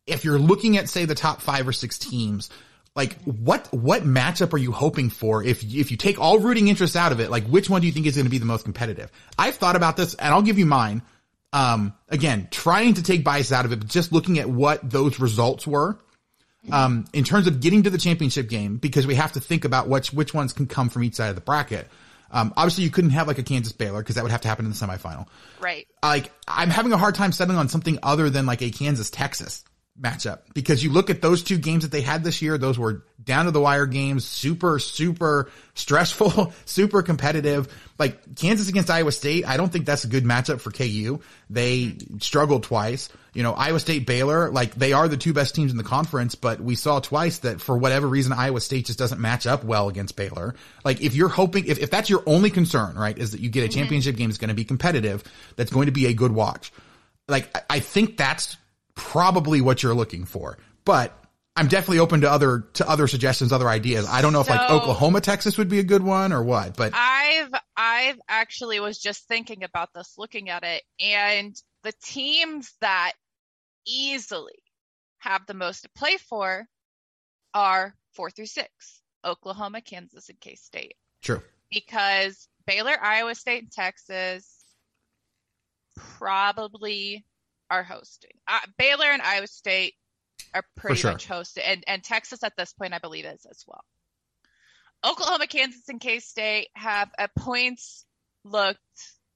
If 0.06 0.26
you're 0.26 0.38
looking 0.38 0.78
at, 0.78 0.90
say, 0.90 1.06
the 1.06 1.16
top 1.16 1.42
five 1.42 1.68
or 1.68 1.74
six 1.74 1.98
teams, 1.98 2.50
like 2.96 3.20
what, 3.24 3.68
what 3.74 4.04
matchup 4.04 4.54
are 4.54 4.58
you 4.58 4.72
hoping 4.72 5.10
for? 5.10 5.44
If, 5.44 5.64
if 5.64 5.90
you 5.92 5.98
take 5.98 6.20
all 6.20 6.40
rooting 6.40 6.68
interest 6.68 6.96
out 6.96 7.12
of 7.12 7.20
it, 7.20 7.32
like 7.32 7.46
which 7.48 7.70
one 7.70 7.82
do 7.82 7.88
you 7.88 7.94
think 7.94 8.06
is 8.06 8.16
going 8.16 8.26
to 8.26 8.32
be 8.32 8.38
the 8.38 8.46
most 8.46 8.64
competitive? 8.64 9.12
I've 9.38 9.56
thought 9.56 9.76
about 9.76 9.98
this 9.98 10.14
and 10.14 10.34
I'll 10.34 10.44
give 10.44 10.60
you 10.60 10.66
mine. 10.66 11.02
Um, 11.54 11.94
again, 12.10 12.48
trying 12.52 12.96
to 12.96 13.04
take 13.04 13.24
bias 13.24 13.52
out 13.52 13.66
of 13.66 13.72
it, 13.72 13.80
but 13.80 13.88
just 13.88 14.12
looking 14.12 14.40
at 14.40 14.50
what 14.50 14.90
those 14.90 15.20
results 15.20 15.66
were 15.66 15.98
um, 16.72 17.06
in 17.14 17.24
terms 17.24 17.48
of 17.48 17.62
getting 17.62 17.84
to 17.84 17.90
the 17.90 17.98
championship 17.98 18.50
game, 18.50 18.78
because 18.78 19.08
we 19.08 19.16
have 19.16 19.34
to 19.34 19.40
think 19.40 19.66
about 19.66 19.88
which 19.88 20.12
which 20.12 20.34
ones 20.34 20.54
can 20.54 20.68
come 20.68 20.90
from 20.90 21.04
each 21.04 21.16
side 21.16 21.30
of 21.30 21.36
the 21.36 21.42
bracket. 21.42 21.88
Um, 22.32 22.54
obviously, 22.58 22.84
you 22.84 22.90
couldn't 22.90 23.12
have 23.12 23.28
like 23.28 23.38
a 23.38 23.44
Kansas 23.44 23.72
Baylor 23.72 24.00
because 24.00 24.16
that 24.16 24.24
would 24.24 24.32
have 24.32 24.42
to 24.42 24.48
happen 24.48 24.66
in 24.66 24.72
the 24.72 24.78
semifinal. 24.78 25.28
right. 25.60 25.88
Like, 26.04 26.32
I'm 26.48 26.70
having 26.70 26.92
a 26.92 26.98
hard 26.98 27.16
time 27.16 27.32
settling 27.32 27.58
on 27.58 27.70
something 27.70 28.00
other 28.04 28.30
than 28.30 28.46
like 28.46 28.62
a 28.62 28.72
Kansas 28.72 29.10
Texas. 29.10 29.64
Matchup 30.00 30.40
because 30.54 30.84
you 30.84 30.92
look 30.92 31.10
at 31.10 31.22
those 31.22 31.42
two 31.42 31.58
games 31.58 31.84
that 31.84 31.92
they 31.92 32.02
had 32.02 32.24
this 32.24 32.42
year, 32.42 32.58
those 32.58 32.78
were 32.78 33.04
down 33.24 33.46
to 33.46 33.52
the 33.52 33.62
wire 33.62 33.86
games, 33.86 34.26
super, 34.26 34.78
super 34.78 35.50
stressful, 35.74 36.54
super 36.66 37.02
competitive. 37.02 37.74
Like 37.98 38.36
Kansas 38.36 38.68
against 38.68 38.90
Iowa 38.90 39.12
State, 39.12 39.48
I 39.48 39.56
don't 39.56 39.72
think 39.72 39.86
that's 39.86 40.04
a 40.04 40.08
good 40.08 40.26
matchup 40.26 40.60
for 40.60 40.72
KU. 40.72 41.20
They 41.50 41.96
struggled 42.20 42.64
twice. 42.64 43.10
You 43.34 43.44
know, 43.44 43.54
Iowa 43.54 43.80
State, 43.80 44.06
Baylor, 44.06 44.52
like 44.52 44.76
they 44.76 44.94
are 44.94 45.08
the 45.08 45.18
two 45.18 45.34
best 45.34 45.56
teams 45.56 45.72
in 45.72 45.78
the 45.78 45.84
conference, 45.84 46.36
but 46.36 46.60
we 46.60 46.76
saw 46.76 47.00
twice 47.00 47.40
that 47.40 47.62
for 47.62 47.78
whatever 47.78 48.08
reason, 48.08 48.34
Iowa 48.34 48.60
State 48.60 48.86
just 48.86 49.00
doesn't 49.00 49.20
match 49.20 49.48
up 49.48 49.64
well 49.64 49.88
against 49.88 50.16
Baylor. 50.16 50.56
Like 50.84 51.02
if 51.02 51.16
you're 51.16 51.30
hoping, 51.30 51.66
if, 51.66 51.80
if 51.80 51.90
that's 51.90 52.10
your 52.10 52.24
only 52.26 52.50
concern, 52.50 52.96
right, 52.96 53.18
is 53.18 53.32
that 53.32 53.40
you 53.40 53.50
get 53.50 53.64
a 53.64 53.68
mm-hmm. 53.68 53.80
championship 53.80 54.18
game 54.18 54.30
that's 54.30 54.40
going 54.40 54.50
to 54.50 54.56
be 54.56 54.66
competitive, 54.66 55.24
that's 55.56 55.72
going 55.72 55.86
to 55.86 55.92
be 55.92 56.08
a 56.08 56.14
good 56.14 56.34
watch. 56.34 56.74
Like 57.28 57.50
I- 57.56 57.76
I 57.76 57.80
think 57.80 58.18
that's 58.18 58.58
probably 58.96 59.62
what 59.62 59.84
you're 59.84 59.94
looking 59.94 60.26
for. 60.26 60.58
But 60.84 61.18
I'm 61.56 61.68
definitely 61.68 62.00
open 62.00 62.22
to 62.22 62.30
other 62.30 62.68
to 62.74 62.90
other 62.90 63.08
suggestions, 63.08 63.54
other 63.54 63.70
ideas. 63.70 64.06
I 64.10 64.22
don't 64.22 64.34
know 64.34 64.42
if 64.42 64.50
like 64.50 64.70
Oklahoma, 64.70 65.22
Texas 65.22 65.58
would 65.58 65.70
be 65.70 65.80
a 65.80 65.84
good 65.84 66.04
one 66.04 66.34
or 66.34 66.44
what, 66.44 66.76
but 66.76 66.92
I've 66.94 67.54
I've 67.78 68.20
actually 68.28 68.80
was 68.82 68.98
just 69.00 69.28
thinking 69.28 69.64
about 69.64 69.90
this, 69.94 70.16
looking 70.18 70.50
at 70.50 70.64
it, 70.64 70.84
and 71.00 71.56
the 71.84 71.94
teams 72.04 72.74
that 72.82 73.14
easily 73.88 74.62
have 75.20 75.46
the 75.46 75.54
most 75.54 75.82
to 75.82 75.90
play 75.96 76.18
for 76.18 76.66
are 77.54 77.96
four 78.14 78.30
through 78.30 78.48
six: 78.48 79.02
Oklahoma, 79.24 79.80
Kansas, 79.80 80.28
and 80.28 80.40
K 80.40 80.56
State. 80.56 80.96
true. 81.22 81.42
Because 81.72 82.48
Baylor, 82.68 82.98
Iowa 83.02 83.34
State, 83.34 83.64
and 83.64 83.72
Texas 83.72 84.46
probably 85.96 87.26
are 87.70 87.84
hosting. 87.84 88.32
Uh, 88.48 88.60
Baylor 88.78 89.08
and 89.08 89.22
Iowa 89.22 89.48
State 89.48 89.94
are 90.54 90.64
pretty 90.76 90.98
sure. 90.98 91.12
much 91.12 91.28
hosted, 91.28 91.62
and 91.66 91.84
and 91.88 92.04
Texas 92.04 92.44
at 92.44 92.54
this 92.58 92.74
point, 92.74 92.94
I 92.94 93.00
believe, 93.00 93.26
is 93.26 93.46
as 93.50 93.64
well. 93.68 93.84
Oklahoma, 95.04 95.48
Kansas, 95.48 95.88
and 95.90 96.00
K 96.00 96.20
State 96.20 96.70
have 96.76 97.10
at 97.18 97.36
points 97.36 98.06
looked 98.44 98.80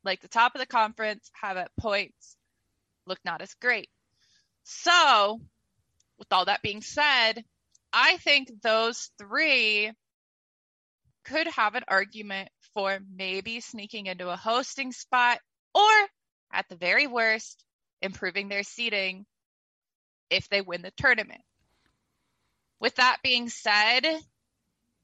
like 0.03 0.21
the 0.21 0.27
top 0.27 0.55
of 0.55 0.59
the 0.59 0.67
conference, 0.67 1.29
have 1.41 1.57
at 1.57 1.71
points 1.79 2.37
looked 3.05 3.25
not 3.25 3.41
as 3.41 3.53
great. 3.55 3.89
So, 4.63 5.41
with 6.17 6.27
all 6.31 6.45
that 6.45 6.61
being 6.61 6.81
said, 6.81 7.43
I 7.91 8.17
think 8.17 8.61
those 8.61 9.09
three 9.17 9.91
could 11.25 11.47
have 11.47 11.75
an 11.75 11.83
argument 11.87 12.49
for 12.73 12.99
maybe 13.15 13.59
sneaking 13.59 14.05
into 14.05 14.29
a 14.29 14.35
hosting 14.35 14.91
spot 14.91 15.39
or, 15.73 15.91
at 16.51 16.67
the 16.69 16.75
very 16.75 17.07
worst, 17.07 17.63
improving 18.01 18.49
their 18.49 18.63
seating 18.63 19.25
if 20.29 20.47
they 20.49 20.61
win 20.61 20.81
the 20.81 20.91
tournament. 20.91 21.41
With 22.79 22.95
that 22.95 23.17
being 23.23 23.49
said, 23.49 24.05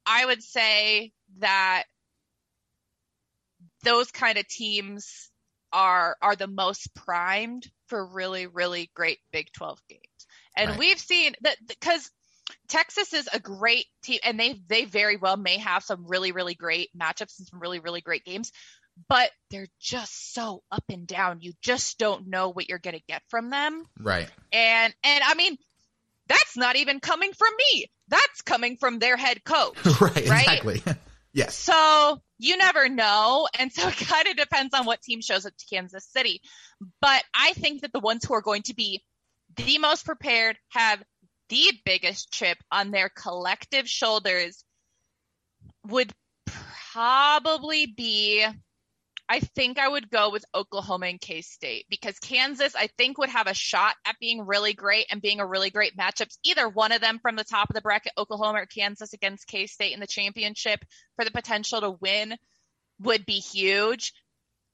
I 0.05 0.25
would 0.25 0.43
say 0.43 1.11
that 1.39 1.85
those 3.83 4.11
kind 4.11 4.37
of 4.37 4.47
teams 4.47 5.31
are 5.73 6.15
are 6.21 6.35
the 6.35 6.47
most 6.47 6.93
primed 6.95 7.69
for 7.87 8.05
really 8.05 8.47
really 8.47 8.89
great 8.95 9.19
Big 9.31 9.51
12 9.53 9.79
games. 9.89 10.01
And 10.55 10.71
Right. 10.71 10.79
we've 10.79 10.99
seen 10.99 11.35
that 11.41 11.57
because 11.67 12.09
Texas 12.69 13.13
is 13.13 13.27
a 13.33 13.39
great 13.39 13.85
team 14.03 14.19
and 14.23 14.39
they 14.39 14.53
they 14.67 14.85
very 14.85 15.17
well 15.17 15.37
may 15.37 15.57
have 15.57 15.83
some 15.83 16.05
really 16.07 16.31
really 16.31 16.55
great 16.55 16.89
matchups 16.97 17.39
and 17.39 17.47
some 17.47 17.59
really 17.59 17.79
really 17.79 18.01
great 18.01 18.23
games, 18.23 18.51
but 19.09 19.29
they're 19.51 19.67
just 19.79 20.33
so 20.33 20.63
up 20.71 20.83
and 20.89 21.07
down. 21.07 21.41
You 21.41 21.53
just 21.61 21.97
don't 21.97 22.27
know 22.27 22.49
what 22.49 22.69
you're 22.69 22.79
going 22.79 22.95
to 22.95 23.03
get 23.07 23.21
from 23.29 23.49
them. 23.49 23.83
Right. 23.99 24.29
And 24.51 24.93
and 25.03 25.23
I 25.23 25.35
mean 25.35 25.57
that's 26.27 26.57
not 26.57 26.75
even 26.75 26.99
coming 26.99 27.33
from 27.33 27.53
me. 27.57 27.87
That's 28.07 28.41
coming 28.41 28.77
from 28.77 28.99
their 28.99 29.17
head 29.17 29.43
coach. 29.43 29.77
right. 30.01 30.01
Right? 30.01 30.17
Exactly. 30.17 30.81
yes. 31.33 31.55
So 31.55 32.21
you 32.39 32.57
never 32.57 32.89
know. 32.89 33.47
And 33.57 33.71
so 33.71 33.87
it 33.87 33.97
kind 33.97 34.27
of 34.27 34.37
depends 34.37 34.73
on 34.73 34.85
what 34.85 35.01
team 35.01 35.21
shows 35.21 35.45
up 35.45 35.53
to 35.55 35.65
Kansas 35.67 36.05
City. 36.05 36.41
But 37.01 37.23
I 37.33 37.53
think 37.53 37.81
that 37.81 37.93
the 37.93 37.99
ones 37.99 38.25
who 38.25 38.33
are 38.33 38.41
going 38.41 38.63
to 38.63 38.73
be 38.73 39.03
the 39.55 39.77
most 39.77 40.05
prepared 40.05 40.57
have 40.69 41.01
the 41.49 41.71
biggest 41.85 42.31
chip 42.31 42.57
on 42.71 42.91
their 42.91 43.09
collective 43.09 43.87
shoulders 43.87 44.63
would 45.87 46.11
probably 46.91 47.85
be 47.85 48.45
I 49.27 49.39
think 49.39 49.79
I 49.79 49.87
would 49.87 50.11
go 50.11 50.29
with 50.29 50.45
Oklahoma 50.53 51.07
and 51.07 51.19
K 51.19 51.41
State 51.41 51.87
because 51.89 52.19
Kansas, 52.19 52.75
I 52.75 52.89
think, 52.97 53.17
would 53.17 53.29
have 53.29 53.47
a 53.47 53.55
shot 53.55 53.95
at 54.05 54.19
being 54.19 54.45
really 54.45 54.73
great 54.73 55.07
and 55.09 55.21
being 55.21 55.39
a 55.39 55.47
really 55.47 55.71
great 55.71 55.97
matchups. 55.97 56.37
Either 56.43 56.69
one 56.69 56.91
of 56.91 57.01
them 57.01 57.19
from 57.19 57.35
the 57.35 57.43
top 57.43 57.69
of 57.69 57.73
the 57.73 57.81
bracket, 57.81 58.13
Oklahoma 58.17 58.59
or 58.59 58.65
Kansas 58.67 59.13
against 59.13 59.47
K 59.47 59.65
State 59.65 59.93
in 59.93 59.99
the 59.99 60.07
championship 60.07 60.85
for 61.15 61.25
the 61.25 61.31
potential 61.31 61.81
to 61.81 61.97
win 61.99 62.35
would 62.99 63.25
be 63.25 63.39
huge. 63.39 64.13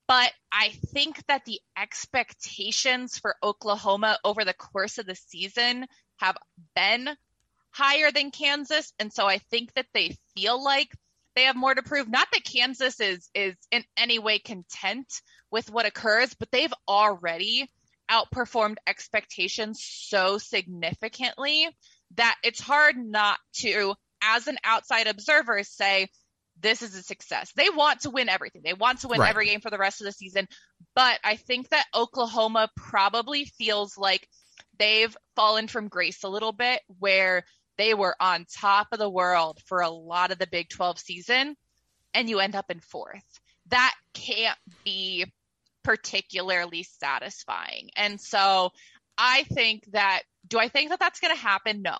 But 0.08 0.34
I 0.52 0.72
think 0.94 1.26
that 1.28 1.46
the 1.46 1.62
expectations 1.78 3.18
for 3.18 3.36
Oklahoma 3.42 4.18
over 4.26 4.44
the 4.44 4.54
course 4.54 4.98
of 4.98 5.06
the 5.06 5.16
season 5.16 5.86
have 6.18 6.36
been 6.76 7.10
higher 7.70 8.12
than 8.12 8.32
Kansas. 8.32 8.92
And 9.00 9.14
so 9.14 9.26
I 9.26 9.38
think 9.38 9.74
that 9.76 9.88
they 9.94 10.18
feel 10.36 10.62
like 10.62 10.92
they 11.36 11.44
have 11.44 11.56
more 11.56 11.74
to 11.74 11.82
prove. 11.84 12.10
Not 12.10 12.28
that 12.34 12.44
Kansas 12.44 13.00
is 13.00 13.30
is 13.34 13.56
in 13.72 13.84
any 13.98 14.20
way 14.20 14.40
content 14.40 15.08
with 15.52 15.70
what 15.72 15.86
occurs, 15.86 16.34
but 16.34 16.50
they've 16.52 16.74
already 16.88 17.70
outperformed 18.10 18.78
expectations 18.88 19.82
so 19.84 20.38
significantly 20.38 21.70
that 22.16 22.36
it's 22.44 22.60
hard 22.60 22.98
not 22.98 23.38
to, 23.54 23.96
as 24.22 24.48
an 24.48 24.58
outside 24.64 25.08
observer, 25.08 25.64
say 25.64 26.10
this 26.60 26.82
is 26.82 26.94
a 26.96 27.02
success. 27.02 27.52
They 27.56 27.70
want 27.70 28.02
to 28.02 28.10
win 28.10 28.30
everything. 28.30 28.62
They 28.64 28.74
want 28.74 29.00
to 29.02 29.08
win 29.08 29.20
Right. 29.22 29.30
every 29.30 29.46
game 29.46 29.62
for 29.62 29.70
the 29.70 29.78
rest 29.78 30.02
of 30.02 30.06
the 30.06 30.12
season. 30.12 30.48
But 30.96 31.20
I 31.24 31.38
think 31.38 31.70
that 31.70 31.86
Oklahoma 31.96 32.70
probably 32.76 33.46
feels 33.46 33.98
like 33.98 34.28
they've 34.78 35.16
fallen 35.36 35.68
from 35.68 35.88
grace 35.88 36.24
a 36.24 36.30
little 36.30 36.52
bit 36.52 36.82
where 37.00 37.44
they 37.78 37.94
were 37.94 38.16
on 38.20 38.46
top 38.46 38.88
of 38.92 39.00
the 39.00 39.10
world 39.10 39.60
for 39.66 39.82
a 39.82 39.90
lot 39.90 40.32
of 40.32 40.40
the 40.40 40.48
Big 40.48 40.70
12 40.70 41.00
season 41.00 41.56
and 42.14 42.30
you 42.30 42.40
end 42.40 42.56
up 42.56 42.70
in 42.70 42.80
fourth. 42.80 43.40
That 43.68 43.96
can't 44.14 44.58
be 44.84 45.26
particularly 45.84 46.84
satisfying. 46.84 47.90
And 47.96 48.20
so 48.20 48.72
I 49.18 49.44
think 49.44 49.86
that, 49.92 50.24
do 50.48 50.60
I 50.60 50.68
think 50.68 50.90
that 50.90 51.00
that's 51.00 51.20
going 51.20 51.36
to 51.36 51.42
happen? 51.42 51.82
No. 51.82 51.98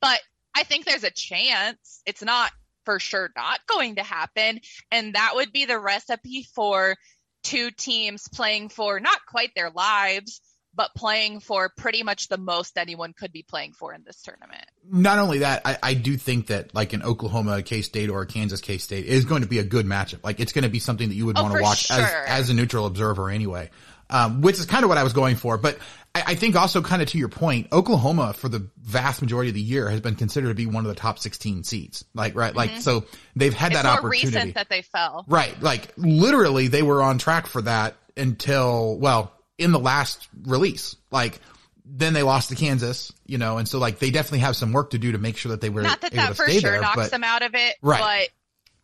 But 0.00 0.20
I 0.54 0.62
think 0.64 0.84
there's 0.84 1.04
a 1.04 1.10
chance. 1.10 2.00
It's 2.06 2.22
not 2.22 2.52
for 2.84 2.98
sure 2.98 3.30
not 3.36 3.60
going 3.66 3.96
to 3.96 4.02
happen. 4.02 4.60
And 4.90 5.14
that 5.14 5.32
would 5.34 5.52
be 5.52 5.64
the 5.64 5.78
recipe 5.78 6.46
for 6.54 6.96
two 7.42 7.70
teams 7.70 8.28
playing 8.28 8.70
for 8.70 9.00
not 9.00 9.18
quite 9.28 9.50
their 9.54 9.70
lives, 9.70 10.40
but 10.76 10.94
playing 10.94 11.40
for 11.40 11.70
pretty 11.70 12.02
much 12.02 12.28
the 12.28 12.36
most 12.38 12.76
anyone 12.76 13.12
could 13.14 13.32
be 13.32 13.42
playing 13.42 13.72
for 13.72 13.94
in 13.94 14.04
this 14.04 14.20
tournament. 14.22 14.64
Not 14.90 15.18
only 15.18 15.38
that, 15.38 15.62
I, 15.64 15.78
I 15.82 15.94
do 15.94 16.16
think 16.16 16.48
that 16.48 16.74
like 16.74 16.92
an 16.92 17.02
Oklahoma 17.02 17.62
K 17.62 17.80
State 17.82 18.10
or 18.10 18.20
a 18.22 18.26
Kansas 18.26 18.60
K 18.60 18.78
State 18.78 19.06
is 19.06 19.24
going 19.24 19.42
to 19.42 19.48
be 19.48 19.58
a 19.58 19.64
good 19.64 19.86
matchup. 19.86 20.22
Like 20.22 20.38
it's 20.38 20.52
going 20.52 20.64
to 20.64 20.68
be 20.70 20.78
something 20.78 21.08
that 21.08 21.14
you 21.14 21.26
would 21.26 21.38
Oh, 21.38 21.42
want 21.42 21.54
to 21.56 21.62
watch 21.62 21.90
as, 21.90 22.08
sure. 22.08 22.26
as 22.26 22.50
a 22.50 22.54
neutral 22.54 22.86
observer 22.86 23.30
anyway. 23.30 23.70
Um, 24.08 24.40
which 24.40 24.60
is 24.60 24.66
kind 24.66 24.84
of 24.84 24.88
what 24.88 24.98
I 24.98 25.02
was 25.02 25.12
going 25.14 25.34
for. 25.34 25.58
But 25.58 25.78
I, 26.14 26.22
I 26.28 26.34
think 26.36 26.54
also 26.54 26.80
kind 26.80 27.02
of 27.02 27.08
to 27.08 27.18
your 27.18 27.28
point, 27.28 27.66
Oklahoma 27.72 28.34
for 28.34 28.48
the 28.48 28.70
vast 28.80 29.20
majority 29.20 29.48
of 29.50 29.54
the 29.56 29.60
year 29.60 29.90
has 29.90 30.00
been 30.00 30.14
considered 30.14 30.46
to 30.50 30.54
be 30.54 30.66
one 30.66 30.84
of 30.84 30.88
the 30.88 30.94
top 30.94 31.18
16 31.18 31.64
seeds. 31.64 32.04
Like, 32.14 32.36
right. 32.36 32.54
Like, 32.54 32.70
so 32.78 33.04
they've 33.34 33.52
had 33.52 33.72
Mm-hmm. 33.72 33.78
It's 33.78 33.82
that 33.82 33.98
opportunity. 33.98 34.26
recent 34.36 34.54
that 34.54 34.68
they 34.68 34.82
fell. 34.82 35.24
Right. 35.26 35.60
Like 35.60 35.92
literally 35.96 36.68
they 36.68 36.82
were 36.84 37.02
on 37.02 37.18
track 37.18 37.48
for 37.48 37.62
that 37.62 37.96
until, 38.16 38.96
well, 38.98 39.32
in 39.58 39.72
the 39.72 39.78
last 39.78 40.28
release. 40.44 40.96
Like 41.10 41.40
then 41.84 42.12
they 42.14 42.22
lost 42.22 42.48
to 42.48 42.54
Kansas, 42.56 43.12
you 43.26 43.38
know, 43.38 43.58
and 43.58 43.68
so 43.68 43.78
like 43.78 43.98
they 43.98 44.10
definitely 44.10 44.40
have 44.40 44.56
some 44.56 44.72
work 44.72 44.90
to 44.90 44.98
do 44.98 45.12
to 45.12 45.18
make 45.18 45.36
sure 45.36 45.50
that 45.50 45.60
they 45.60 45.70
were 45.70 45.82
Not 45.82 46.00
that 46.00 46.12
able 46.12 46.22
that 46.22 46.28
to 46.30 46.34
for 46.34 46.50
sure 46.50 46.60
there. 46.72 46.80
knocks 46.80 46.96
but, 46.96 47.10
them 47.10 47.24
out 47.24 47.42
of 47.42 47.54
it, 47.54 47.76
Right. 47.80 48.00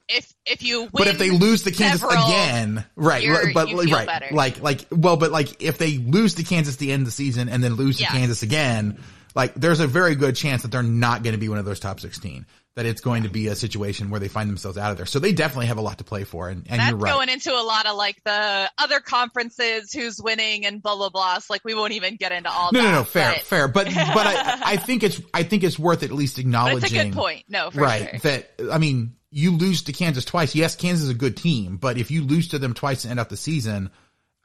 but 0.08 0.16
if 0.16 0.32
if 0.46 0.62
you 0.62 0.82
win 0.82 0.90
but 0.92 1.06
if 1.08 1.18
they 1.18 1.30
lose 1.30 1.62
to 1.62 1.70
Kansas 1.70 2.00
several- 2.00 2.24
again, 2.26 2.84
right? 2.96 3.26
but 3.54 3.72
right, 3.72 4.06
better. 4.06 4.28
like 4.32 4.60
like 4.60 4.84
well, 4.90 5.16
but 5.16 5.32
like 5.32 5.62
if 5.62 5.78
they 5.78 5.98
lose 5.98 6.34
to 6.34 6.42
Kansas 6.44 6.76
the 6.76 6.92
end 6.92 7.02
of 7.02 7.06
the 7.06 7.12
season 7.12 7.48
and 7.48 7.62
then 7.62 7.74
lose 7.74 7.98
to 7.98 8.04
Kansas 8.04 8.42
again, 8.42 8.98
like 9.34 9.54
there's 9.54 9.80
a 9.80 9.86
very 9.86 10.14
good 10.14 10.36
chance 10.36 10.62
that 10.62 10.70
they're 10.70 10.82
not 10.82 11.22
going 11.22 11.32
to 11.34 11.38
be 11.40 11.48
one 11.48 11.58
of 11.58 11.64
those 11.64 11.80
top 11.80 12.00
16. 12.00 12.46
That 12.74 12.86
it's 12.86 13.02
going 13.02 13.24
to 13.24 13.28
be 13.28 13.48
a 13.48 13.54
situation 13.54 14.08
where 14.08 14.18
they 14.18 14.28
find 14.28 14.48
themselves 14.48 14.78
out 14.78 14.92
of 14.92 14.96
there. 14.96 15.04
So 15.04 15.18
they 15.18 15.32
definitely 15.34 15.66
have 15.66 15.76
a 15.76 15.82
lot 15.82 15.98
to 15.98 16.04
play 16.04 16.24
for, 16.24 16.48
and, 16.48 16.66
and 16.70 16.80
that's 16.80 16.90
you're 16.90 16.98
right. 16.98 17.12
going 17.12 17.28
into 17.28 17.52
a 17.52 17.60
lot 17.60 17.84
of 17.84 17.96
like 17.98 18.16
the 18.24 18.70
other 18.78 19.00
conferences, 19.00 19.92
who's 19.92 20.18
winning 20.22 20.64
and 20.64 20.82
blah 20.82 20.96
blah 20.96 21.10
blah. 21.10 21.38
So 21.40 21.52
like 21.52 21.64
we 21.64 21.74
won't 21.74 21.92
even 21.92 22.16
get 22.16 22.32
into 22.32 22.50
all 22.50 22.70
No, 22.72 22.80
that. 22.80 22.84
no, 22.90 22.94
no, 22.98 23.04
fair, 23.04 23.32
but, 23.34 23.42
fair. 23.42 23.68
But, 23.68 23.86
but 23.94 24.26
I, 24.26 24.60
I 24.64 24.76
think 24.78 25.02
it's, 25.02 25.20
I 25.34 25.42
think 25.42 25.64
it's 25.64 25.78
worth 25.78 26.02
at 26.02 26.12
least 26.12 26.36
But 26.36 26.40
acknowledging. 26.40 26.78
it's 26.84 26.92
a 26.92 27.04
good 27.04 27.12
point. 27.12 27.44
No, 27.48 27.70
for 27.70 27.80
right. 27.82 28.08
sure. 28.10 28.18
That, 28.20 28.50
I 28.72 28.78
mean, 28.78 29.16
you 29.30 29.50
lose 29.52 29.82
to 29.82 29.92
Kansas 29.92 30.24
twice. 30.24 30.54
Yes, 30.54 30.74
Kansas 30.74 31.04
is 31.04 31.10
a 31.10 31.14
good 31.14 31.36
team, 31.36 31.76
but 31.76 31.98
if 31.98 32.10
you 32.10 32.22
lose 32.24 32.48
to 32.48 32.58
them 32.58 32.72
twice 32.74 33.04
and 33.04 33.10
end 33.10 33.20
up 33.20 33.28
the 33.28 33.36
season, 33.36 33.90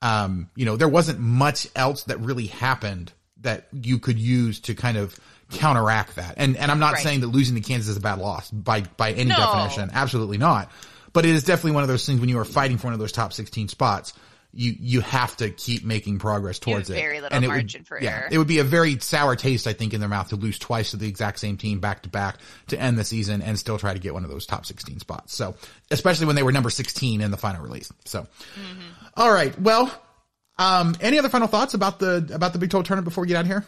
um, 0.01 0.49
you 0.55 0.65
know, 0.65 0.75
there 0.75 0.87
wasn't 0.89 1.19
much 1.19 1.67
else 1.75 2.03
that 2.03 2.19
really 2.19 2.47
happened 2.47 3.13
that 3.41 3.67
you 3.71 3.99
could 3.99 4.19
use 4.19 4.59
to 4.61 4.75
kind 4.75 4.97
of 4.97 5.17
counteract 5.51 6.15
that. 6.17 6.35
And 6.37 6.57
and 6.57 6.71
I'm 6.71 6.79
not 6.79 6.93
Right. 6.93 7.03
saying 7.03 7.21
that 7.21 7.27
losing 7.27 7.55
to 7.55 7.61
Kansas 7.61 7.89
is 7.89 7.97
a 7.97 8.01
bad 8.01 8.19
loss 8.19 8.49
by 8.51 8.81
by 8.81 9.11
any 9.13 9.29
No. 9.29 9.37
definition. 9.37 9.89
Absolutely 9.93 10.37
not. 10.37 10.71
But 11.13 11.25
it 11.25 11.31
is 11.31 11.43
definitely 11.43 11.71
one 11.71 11.83
of 11.83 11.89
those 11.89 12.05
things 12.05 12.19
when 12.19 12.29
you 12.29 12.37
are 12.39 12.45
fighting 12.45 12.77
for 12.77 12.87
one 12.87 12.93
of 12.93 12.99
those 12.99 13.11
top 13.11 13.33
16 13.33 13.69
spots, 13.69 14.13
you 14.53 14.75
you 14.79 15.01
have 15.01 15.35
to 15.37 15.49
keep 15.49 15.83
making 15.83 16.19
progress 16.19 16.59
towards 16.59 16.89
it. 16.89 16.93
very 16.95 17.21
little 17.21 17.35
And 17.35 17.43
it 17.43 17.47
would- 17.47 17.53
margin 17.55 17.83
for 17.85 17.99
yeah, 18.01 18.11
error. 18.11 18.27
It 18.31 18.37
would 18.37 18.47
be 18.47 18.59
a 18.59 18.63
very 18.63 18.97
sour 18.99 19.35
taste, 19.35 19.67
I 19.67 19.73
think, 19.73 19.93
in 19.93 19.99
their 19.99 20.09
mouth 20.09 20.29
to 20.29 20.35
lose 20.35 20.57
twice 20.59 20.91
to 20.91 20.97
the 20.97 21.07
exact 21.07 21.39
same 21.39 21.57
team 21.57 21.79
back 21.79 22.03
to 22.03 22.09
back 22.09 22.37
to 22.67 22.79
end 22.79 22.97
the 22.97 23.03
season 23.03 23.41
and 23.41 23.57
still 23.57 23.77
try 23.77 23.93
to 23.93 23.99
get 23.99 24.13
one 24.13 24.23
of 24.23 24.29
those 24.29 24.45
top 24.45 24.65
16 24.65 24.99
spots. 24.99 25.35
So, 25.35 25.55
especially 25.91 26.27
when 26.27 26.35
they 26.35 26.43
were 26.43 26.51
number 26.51 26.69
16 26.69 27.21
in 27.21 27.31
the 27.31 27.37
final 27.37 27.61
release. 27.63 27.91
So, 28.05 28.21
Mm-hmm. 28.21 28.81
all 29.15 29.31
right. 29.31 29.59
Well, 29.59 29.91
um, 30.59 30.95
any 31.01 31.19
other 31.19 31.29
final 31.29 31.47
thoughts 31.47 31.73
about 31.73 31.99
the 31.99 32.29
about 32.33 32.53
the 32.53 32.59
Big 32.59 32.69
12 32.69 32.85
tournament 32.85 33.05
before 33.05 33.21
we 33.23 33.27
get 33.27 33.37
out 33.37 33.45
here? 33.45 33.65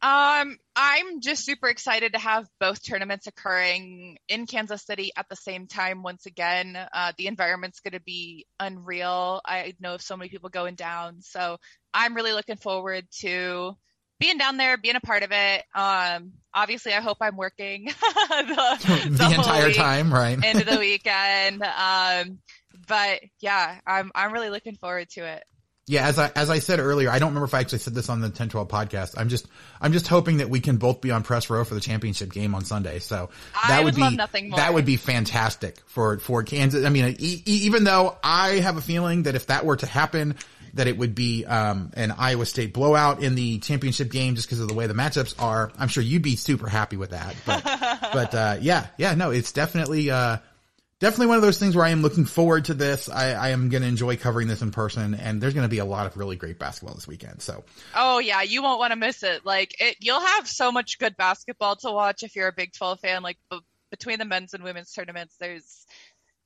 Um, 0.00 0.58
I'm 0.76 1.20
just 1.20 1.44
super 1.44 1.68
excited 1.68 2.12
to 2.12 2.20
have 2.20 2.48
both 2.60 2.82
tournaments 2.84 3.26
occurring 3.26 4.18
in 4.28 4.46
Kansas 4.46 4.84
City 4.86 5.10
at 5.16 5.28
the 5.28 5.34
same 5.34 5.66
time 5.66 6.04
once 6.04 6.26
again. 6.26 6.78
Uh, 6.92 7.12
the 7.18 7.26
environment's 7.26 7.80
going 7.80 7.92
to 7.92 8.00
be 8.00 8.46
unreal. 8.60 9.40
I 9.44 9.74
know 9.80 9.94
of 9.94 10.02
so 10.02 10.16
many 10.16 10.30
people 10.30 10.50
going 10.50 10.76
down, 10.76 11.20
so 11.20 11.58
I'm 11.92 12.14
really 12.14 12.32
looking 12.32 12.56
forward 12.56 13.06
to 13.20 13.76
being 14.20 14.38
down 14.38 14.56
there, 14.56 14.76
being 14.76 14.96
a 14.96 15.00
part 15.00 15.24
of 15.24 15.30
it. 15.32 15.64
Um, 15.74 16.32
obviously, 16.54 16.92
I 16.92 17.00
hope 17.00 17.18
I'm 17.20 17.36
working 17.36 17.86
the, 18.28 19.08
The, 19.10 19.24
whole 19.24 19.34
entire 19.34 19.72
time, 19.72 20.12
right? 20.12 20.38
into 20.44 20.64
the 20.64 20.76
weekend. 20.78 21.62
Um, 21.62 22.38
but 22.86 23.20
yeah, 23.40 23.80
I'm 23.86 24.12
I'm 24.14 24.32
really 24.32 24.50
looking 24.50 24.76
forward 24.76 25.08
to 25.10 25.26
it. 25.26 25.44
Yeah, 25.88 26.06
as 26.06 26.18
I 26.18 26.30
as 26.36 26.50
I 26.50 26.58
said 26.58 26.80
earlier, 26.80 27.10
I 27.10 27.18
don't 27.18 27.30
remember 27.30 27.46
if 27.46 27.54
I 27.54 27.60
actually 27.60 27.78
said 27.78 27.94
this 27.94 28.08
on 28.08 28.20
the 28.20 28.28
Ten12 28.28 28.68
podcast. 28.68 29.14
I'm 29.16 29.28
just 29.28 29.46
I'm 29.80 29.92
just 29.92 30.06
hoping 30.06 30.36
that 30.38 30.50
we 30.50 30.60
can 30.60 30.76
both 30.76 31.00
be 31.00 31.10
on 31.10 31.22
press 31.22 31.48
row 31.48 31.64
for 31.64 31.74
the 31.74 31.80
championship 31.80 32.32
game 32.32 32.54
on 32.54 32.64
Sunday. 32.64 32.98
So 32.98 33.30
that 33.54 33.70
I 33.70 33.78
would 33.78 33.84
would 33.86 33.94
be 33.96 34.02
love 34.02 34.12
nothing 34.14 34.50
more. 34.50 34.58
that 34.58 34.74
would 34.74 34.84
be 34.84 34.96
fantastic 34.96 35.80
for 35.86 36.18
for 36.18 36.42
Kansas. 36.42 36.84
I 36.84 36.90
mean, 36.90 37.16
e- 37.18 37.42
e- 37.44 37.60
even 37.64 37.84
though 37.84 38.16
I 38.22 38.56
have 38.60 38.76
a 38.76 38.82
feeling 38.82 39.22
that 39.24 39.34
if 39.34 39.46
that 39.46 39.64
were 39.64 39.76
to 39.76 39.86
happen, 39.86 40.34
that 40.74 40.86
it 40.86 40.98
would 40.98 41.14
be 41.14 41.46
um, 41.46 41.90
an 41.94 42.12
Iowa 42.12 42.44
State 42.44 42.74
blowout 42.74 43.22
in 43.22 43.34
the 43.34 43.58
championship 43.58 44.10
game 44.10 44.34
just 44.34 44.46
because 44.46 44.60
of 44.60 44.68
the 44.68 44.74
way 44.74 44.86
the 44.86 44.94
matchups 44.94 45.34
are. 45.42 45.72
I'm 45.78 45.88
sure 45.88 46.02
you'd 46.02 46.22
be 46.22 46.36
super 46.36 46.68
happy 46.68 46.96
with 46.98 47.10
that. 47.10 47.34
But 47.46 47.64
but 48.12 48.34
uh, 48.34 48.56
yeah, 48.60 48.88
yeah, 48.98 49.14
no, 49.14 49.30
it's 49.30 49.52
definitely. 49.52 50.10
Uh, 50.10 50.38
definitely 51.00 51.26
one 51.26 51.36
of 51.36 51.42
those 51.42 51.58
things 51.58 51.76
where 51.76 51.84
I 51.84 51.90
am 51.90 52.02
looking 52.02 52.24
forward 52.24 52.66
to 52.66 52.74
this. 52.74 53.08
I, 53.08 53.32
I 53.32 53.48
am 53.50 53.68
going 53.68 53.82
to 53.82 53.88
enjoy 53.88 54.16
covering 54.16 54.48
this 54.48 54.62
in 54.62 54.70
person, 54.70 55.14
and 55.14 55.40
there's 55.40 55.54
going 55.54 55.64
to 55.64 55.70
be 55.70 55.78
a 55.78 55.84
lot 55.84 56.06
of 56.06 56.16
really 56.16 56.36
great 56.36 56.58
basketball 56.58 56.94
this 56.94 57.06
weekend. 57.06 57.42
So 57.42 57.64
Oh 57.94 58.18
yeah, 58.18 58.42
you 58.42 58.62
won't 58.62 58.78
want 58.78 58.92
to 58.92 58.98
miss 58.98 59.22
it. 59.22 59.44
Like 59.44 59.74
it, 59.80 59.96
you'll 60.00 60.20
have 60.20 60.48
so 60.48 60.72
much 60.72 60.98
good 60.98 61.16
basketball 61.16 61.76
to 61.76 61.90
watch 61.90 62.22
if 62.22 62.36
you're 62.36 62.48
a 62.48 62.52
Big 62.52 62.72
12 62.72 63.00
fan. 63.00 63.22
Like 63.22 63.38
b- 63.50 63.60
between 63.90 64.18
the 64.18 64.24
men's 64.24 64.54
and 64.54 64.62
women's 64.62 64.92
tournaments, 64.92 65.36
there's 65.40 65.86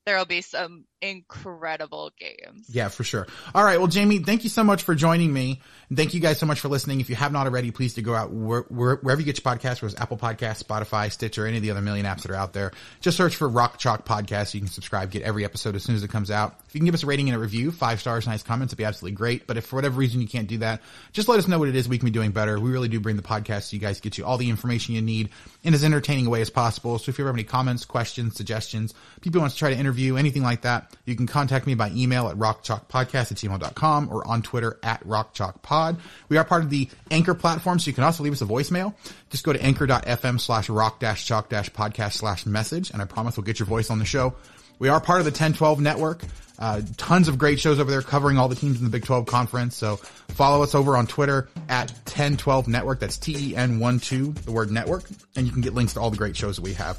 there'll 0.07 0.25
be 0.25 0.41
some 0.41 0.85
incredible 1.01 2.13
games. 2.19 2.67
yeah, 2.69 2.89
for 2.89 3.05
sure. 3.05 3.27
All 3.55 3.65
right, 3.65 3.79
well, 3.79 3.89
Jamie, 3.89 4.19
thank 4.19 4.45
you 4.45 4.51
so 4.51 4.63
much 4.63 4.83
for 4.83 4.95
joining 4.95 5.33
me, 5.33 5.61
thank 5.93 6.15
you 6.15 6.21
guys 6.21 6.39
so 6.39 6.47
much 6.47 6.61
for 6.61 6.69
listening. 6.69 7.01
If 7.01 7.11
you 7.11 7.17
have 7.17 7.33
not 7.33 7.47
already, 7.47 7.71
please 7.71 7.95
do 7.95 8.03
go 8.03 8.15
out 8.15 8.33
where, 8.33 8.63
where, 8.69 8.97
wherever 8.97 9.21
you 9.21 9.25
get 9.25 9.43
your 9.43 9.53
podcasts, 9.53 9.83
whether 9.83 9.93
it's 9.93 10.01
Apple 10.01 10.17
Podcasts, 10.17 10.63
Spotify, 10.63 11.11
Stitcher, 11.11 11.47
any 11.47 11.57
of 11.57 11.63
the 11.63 11.71
other 11.71 11.81
million 11.81 12.07
apps 12.07 12.23
that 12.23 12.31
are 12.31 12.37
out 12.37 12.53
there. 12.53 12.73
Just 13.01 13.17
search 13.17 13.37
for 13.37 13.49
Rock 13.49 13.79
Chalk 13.79 14.07
Podcast. 14.07 14.55
You 14.55 14.61
can 14.61 14.69
subscribe, 14.69 15.11
get 15.11 15.23
every 15.23 15.45
episode 15.45 15.75
as 15.75 15.83
soon 15.83 15.97
as 15.97 16.03
it 16.03 16.11
comes 16.11 16.31
out. 16.31 16.61
If 16.69 16.75
you 16.75 16.81
can 16.81 16.87
give 16.87 16.95
us 16.95 17.03
a 17.03 17.07
rating 17.07 17.29
and 17.29 17.37
a 17.37 17.41
review, 17.41 17.73
five 17.73 18.01
stars, 18.01 18.27
nice 18.27 18.43
comments, 18.43 18.73
it'd 18.73 18.79
be 18.79 18.85
absolutely 18.85 19.17
great. 19.17 19.47
But 19.47 19.57
if 19.57 19.67
for 19.67 19.77
whatever 19.77 19.99
reason 19.99 20.21
you 20.21 20.29
can't 20.29 20.49
do 20.49 20.59
that, 20.59 20.81
just 21.13 21.29
let 21.29 21.39
us 21.39 21.49
know 21.49 21.59
what 21.59 21.69
it 21.69 21.77
is 21.77 21.89
we 21.89 21.99
can 21.99 22.07
be 22.07 22.13
doing 22.13 22.31
better. 22.31 22.59
We 22.59 22.71
really 22.71 22.89
do 22.89 23.01
bring 23.01 23.17
the 23.17 23.23
podcast 23.23 23.71
to 23.71 23.77
you 23.77 23.81
guys, 23.83 24.01
get 24.01 24.19
you 24.19 24.25
all 24.25 24.39
the 24.39 24.51
information 24.51 24.95
you 24.95 25.03
need 25.03 25.31
in 25.63 25.75
as 25.75 25.85
entertaining 25.85 26.27
a 26.27 26.31
way 26.31 26.41
as 26.41 26.51
possible. 26.51 26.99
So 26.99 27.11
if 27.11 27.19
you 27.19 27.25
ever 27.25 27.31
have 27.31 27.37
any 27.37 27.45
comments, 27.45 27.85
questions, 27.85 28.37
suggestions, 28.37 28.95
people 29.21 29.41
want 29.41 29.53
to 29.53 29.59
try 29.59 29.71
to 29.71 29.77
interview, 29.77 29.92
anything 30.17 30.43
like 30.43 30.63
that, 30.63 30.97
you 31.05 31.17
can 31.17 31.27
contact 31.27 31.67
me 31.67 31.75
by 31.75 31.91
email 31.91 32.29
at 32.29 32.37
rockchalkpodcast 32.37 33.33
at 33.33 33.39
gmail.com 33.39 34.09
or 34.11 34.27
on 34.27 34.43
Twitter 34.43 34.79
at 34.83 35.07
rockchalkpod. 35.07 35.99
We 36.29 36.37
are 36.37 36.45
part 36.45 36.65
of 36.65 36.71
the 36.71 36.89
Anchor 37.11 37.35
platform, 37.35 37.79
so 37.79 37.89
you 37.89 37.95
can 37.95 38.05
also 38.05 38.23
leave 38.23 38.33
us 38.33 38.43
a 38.43 38.47
voicemail. 38.47 38.95
Just 39.31 39.45
go 39.45 39.53
to 39.53 39.63
anchor.fm 39.63 40.41
slash 40.41 40.69
rock 40.69 41.01
dash 41.01 41.27
chalk 41.27 41.49
dash 41.49 41.71
podcast 41.71 42.15
slash 42.15 42.47
message, 42.47 42.91
and 42.91 43.03
I 43.03 43.05
promise 43.05 43.37
we'll 43.37 43.45
get 43.45 43.59
your 43.59 43.67
voice 43.67 43.91
on 43.91 43.99
the 43.99 44.05
show. 44.05 44.35
We 44.79 44.89
are 44.89 45.01
part 45.01 45.21
of 45.21 45.25
the 45.25 45.33
Ten12 45.33 45.79
network. 45.79 46.25
Uh, 46.59 46.81
tons 46.97 47.29
of 47.29 47.39
great 47.39 47.59
shows 47.59 47.79
over 47.79 47.91
there 47.91 48.03
covering 48.03 48.39
all 48.39 48.49
the 48.49 48.55
teams 48.55 48.79
in 48.79 48.85
the 48.85 48.91
Big 48.91 49.05
12 49.05 49.27
conference. 49.27 49.77
So 49.77 49.97
follow 50.29 50.63
us 50.63 50.75
over 50.75 50.97
on 50.97 51.07
Twitter 51.07 51.49
at 51.69 51.93
Ten12 52.05 52.69
network. 52.69 53.01
That's 53.01 53.17
T-E-N-1-2, 53.17 54.45
the 54.45 54.53
word 54.53 54.71
network. 54.71 55.05
And 55.37 55.47
you 55.47 55.53
can 55.53 55.61
get 55.61 55.75
links 55.75 55.95
to 55.95 56.01
all 56.01 56.11
the 56.11 56.17
great 56.17 56.37
shows 56.37 56.57
that 56.57 56.63
we 56.63 56.75
have. 56.75 56.99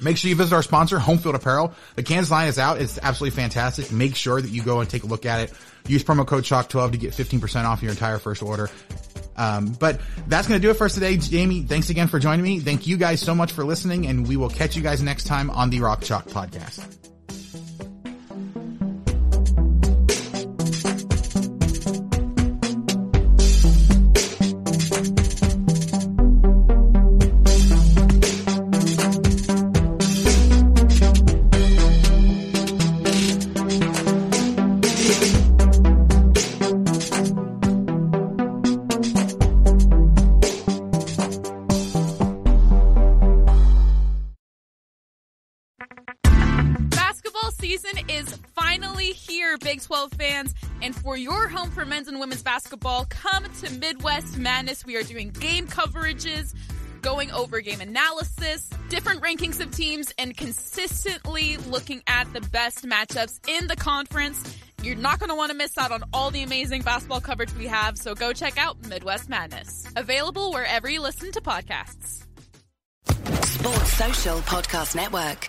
Make 0.00 0.16
sure 0.16 0.28
you 0.28 0.36
visit 0.36 0.54
our 0.54 0.62
sponsor, 0.62 0.98
Homefield 0.98 1.34
Apparel. 1.34 1.72
The 1.94 2.02
Kansas 2.02 2.30
line 2.30 2.48
is 2.48 2.58
out. 2.58 2.80
It's 2.80 2.98
absolutely 3.02 3.36
fantastic. 3.36 3.92
Make 3.92 4.16
sure 4.16 4.40
that 4.40 4.50
you 4.50 4.62
go 4.62 4.80
and 4.80 4.88
take 4.88 5.04
a 5.04 5.06
look 5.06 5.26
at 5.26 5.40
it. 5.40 5.52
Use 5.86 6.02
promo 6.02 6.26
code 6.26 6.44
CHALK12 6.44 6.92
to 6.92 6.98
get 6.98 7.12
15% 7.12 7.64
off 7.64 7.82
your 7.82 7.92
entire 7.92 8.18
first 8.18 8.42
order. 8.42 8.70
Um, 9.36 9.76
but 9.78 10.00
that's 10.26 10.48
going 10.48 10.60
to 10.60 10.66
do 10.66 10.70
it 10.70 10.74
for 10.74 10.84
us 10.84 10.94
today. 10.94 11.16
Jamie, 11.16 11.62
thanks 11.62 11.90
again 11.90 12.08
for 12.08 12.18
joining 12.18 12.42
me. 12.42 12.60
Thank 12.60 12.86
you 12.86 12.96
guys 12.96 13.20
so 13.20 13.34
much 13.34 13.52
for 13.52 13.64
listening, 13.64 14.06
and 14.06 14.26
we 14.26 14.36
will 14.36 14.50
catch 14.50 14.76
you 14.76 14.82
guys 14.82 15.02
next 15.02 15.24
time 15.24 15.50
on 15.50 15.70
the 15.70 15.80
Rock 15.80 16.02
Chalk 16.02 16.26
Podcast. 16.26 17.05
Men's 52.06 52.12
and 52.12 52.20
women's 52.20 52.42
basketball, 52.42 53.06
come 53.06 53.44
to 53.60 53.70
Midwest 53.78 54.38
Madness. 54.38 54.84
We 54.84 54.96
are 54.96 55.02
doing 55.02 55.30
game 55.30 55.66
coverages, 55.66 56.54
going 57.02 57.30
over 57.32 57.60
game 57.60 57.80
analysis, 57.80 58.68
different 58.88 59.22
rankings 59.22 59.60
of 59.60 59.70
teams, 59.74 60.12
and 60.18 60.36
consistently 60.36 61.56
looking 61.68 62.02
at 62.06 62.32
the 62.32 62.40
best 62.40 62.86
matchups 62.86 63.40
in 63.48 63.66
the 63.66 63.76
conference. 63.76 64.56
You're 64.82 64.96
not 64.96 65.18
going 65.18 65.30
to 65.30 65.36
want 65.36 65.50
to 65.50 65.56
miss 65.56 65.76
out 65.78 65.90
on 65.90 66.04
all 66.12 66.30
the 66.30 66.42
amazing 66.42 66.82
basketball 66.82 67.20
coverage 67.20 67.52
we 67.54 67.66
have, 67.66 67.98
so 67.98 68.14
go 68.14 68.32
check 68.32 68.58
out 68.58 68.76
Midwest 68.88 69.28
Madness. 69.28 69.86
Available 69.96 70.52
wherever 70.52 70.88
you 70.88 71.00
listen 71.00 71.32
to 71.32 71.40
podcasts. 71.40 72.24
Sports 73.08 73.92
Social 73.94 74.38
Podcast 74.40 74.94
Network. 74.94 75.48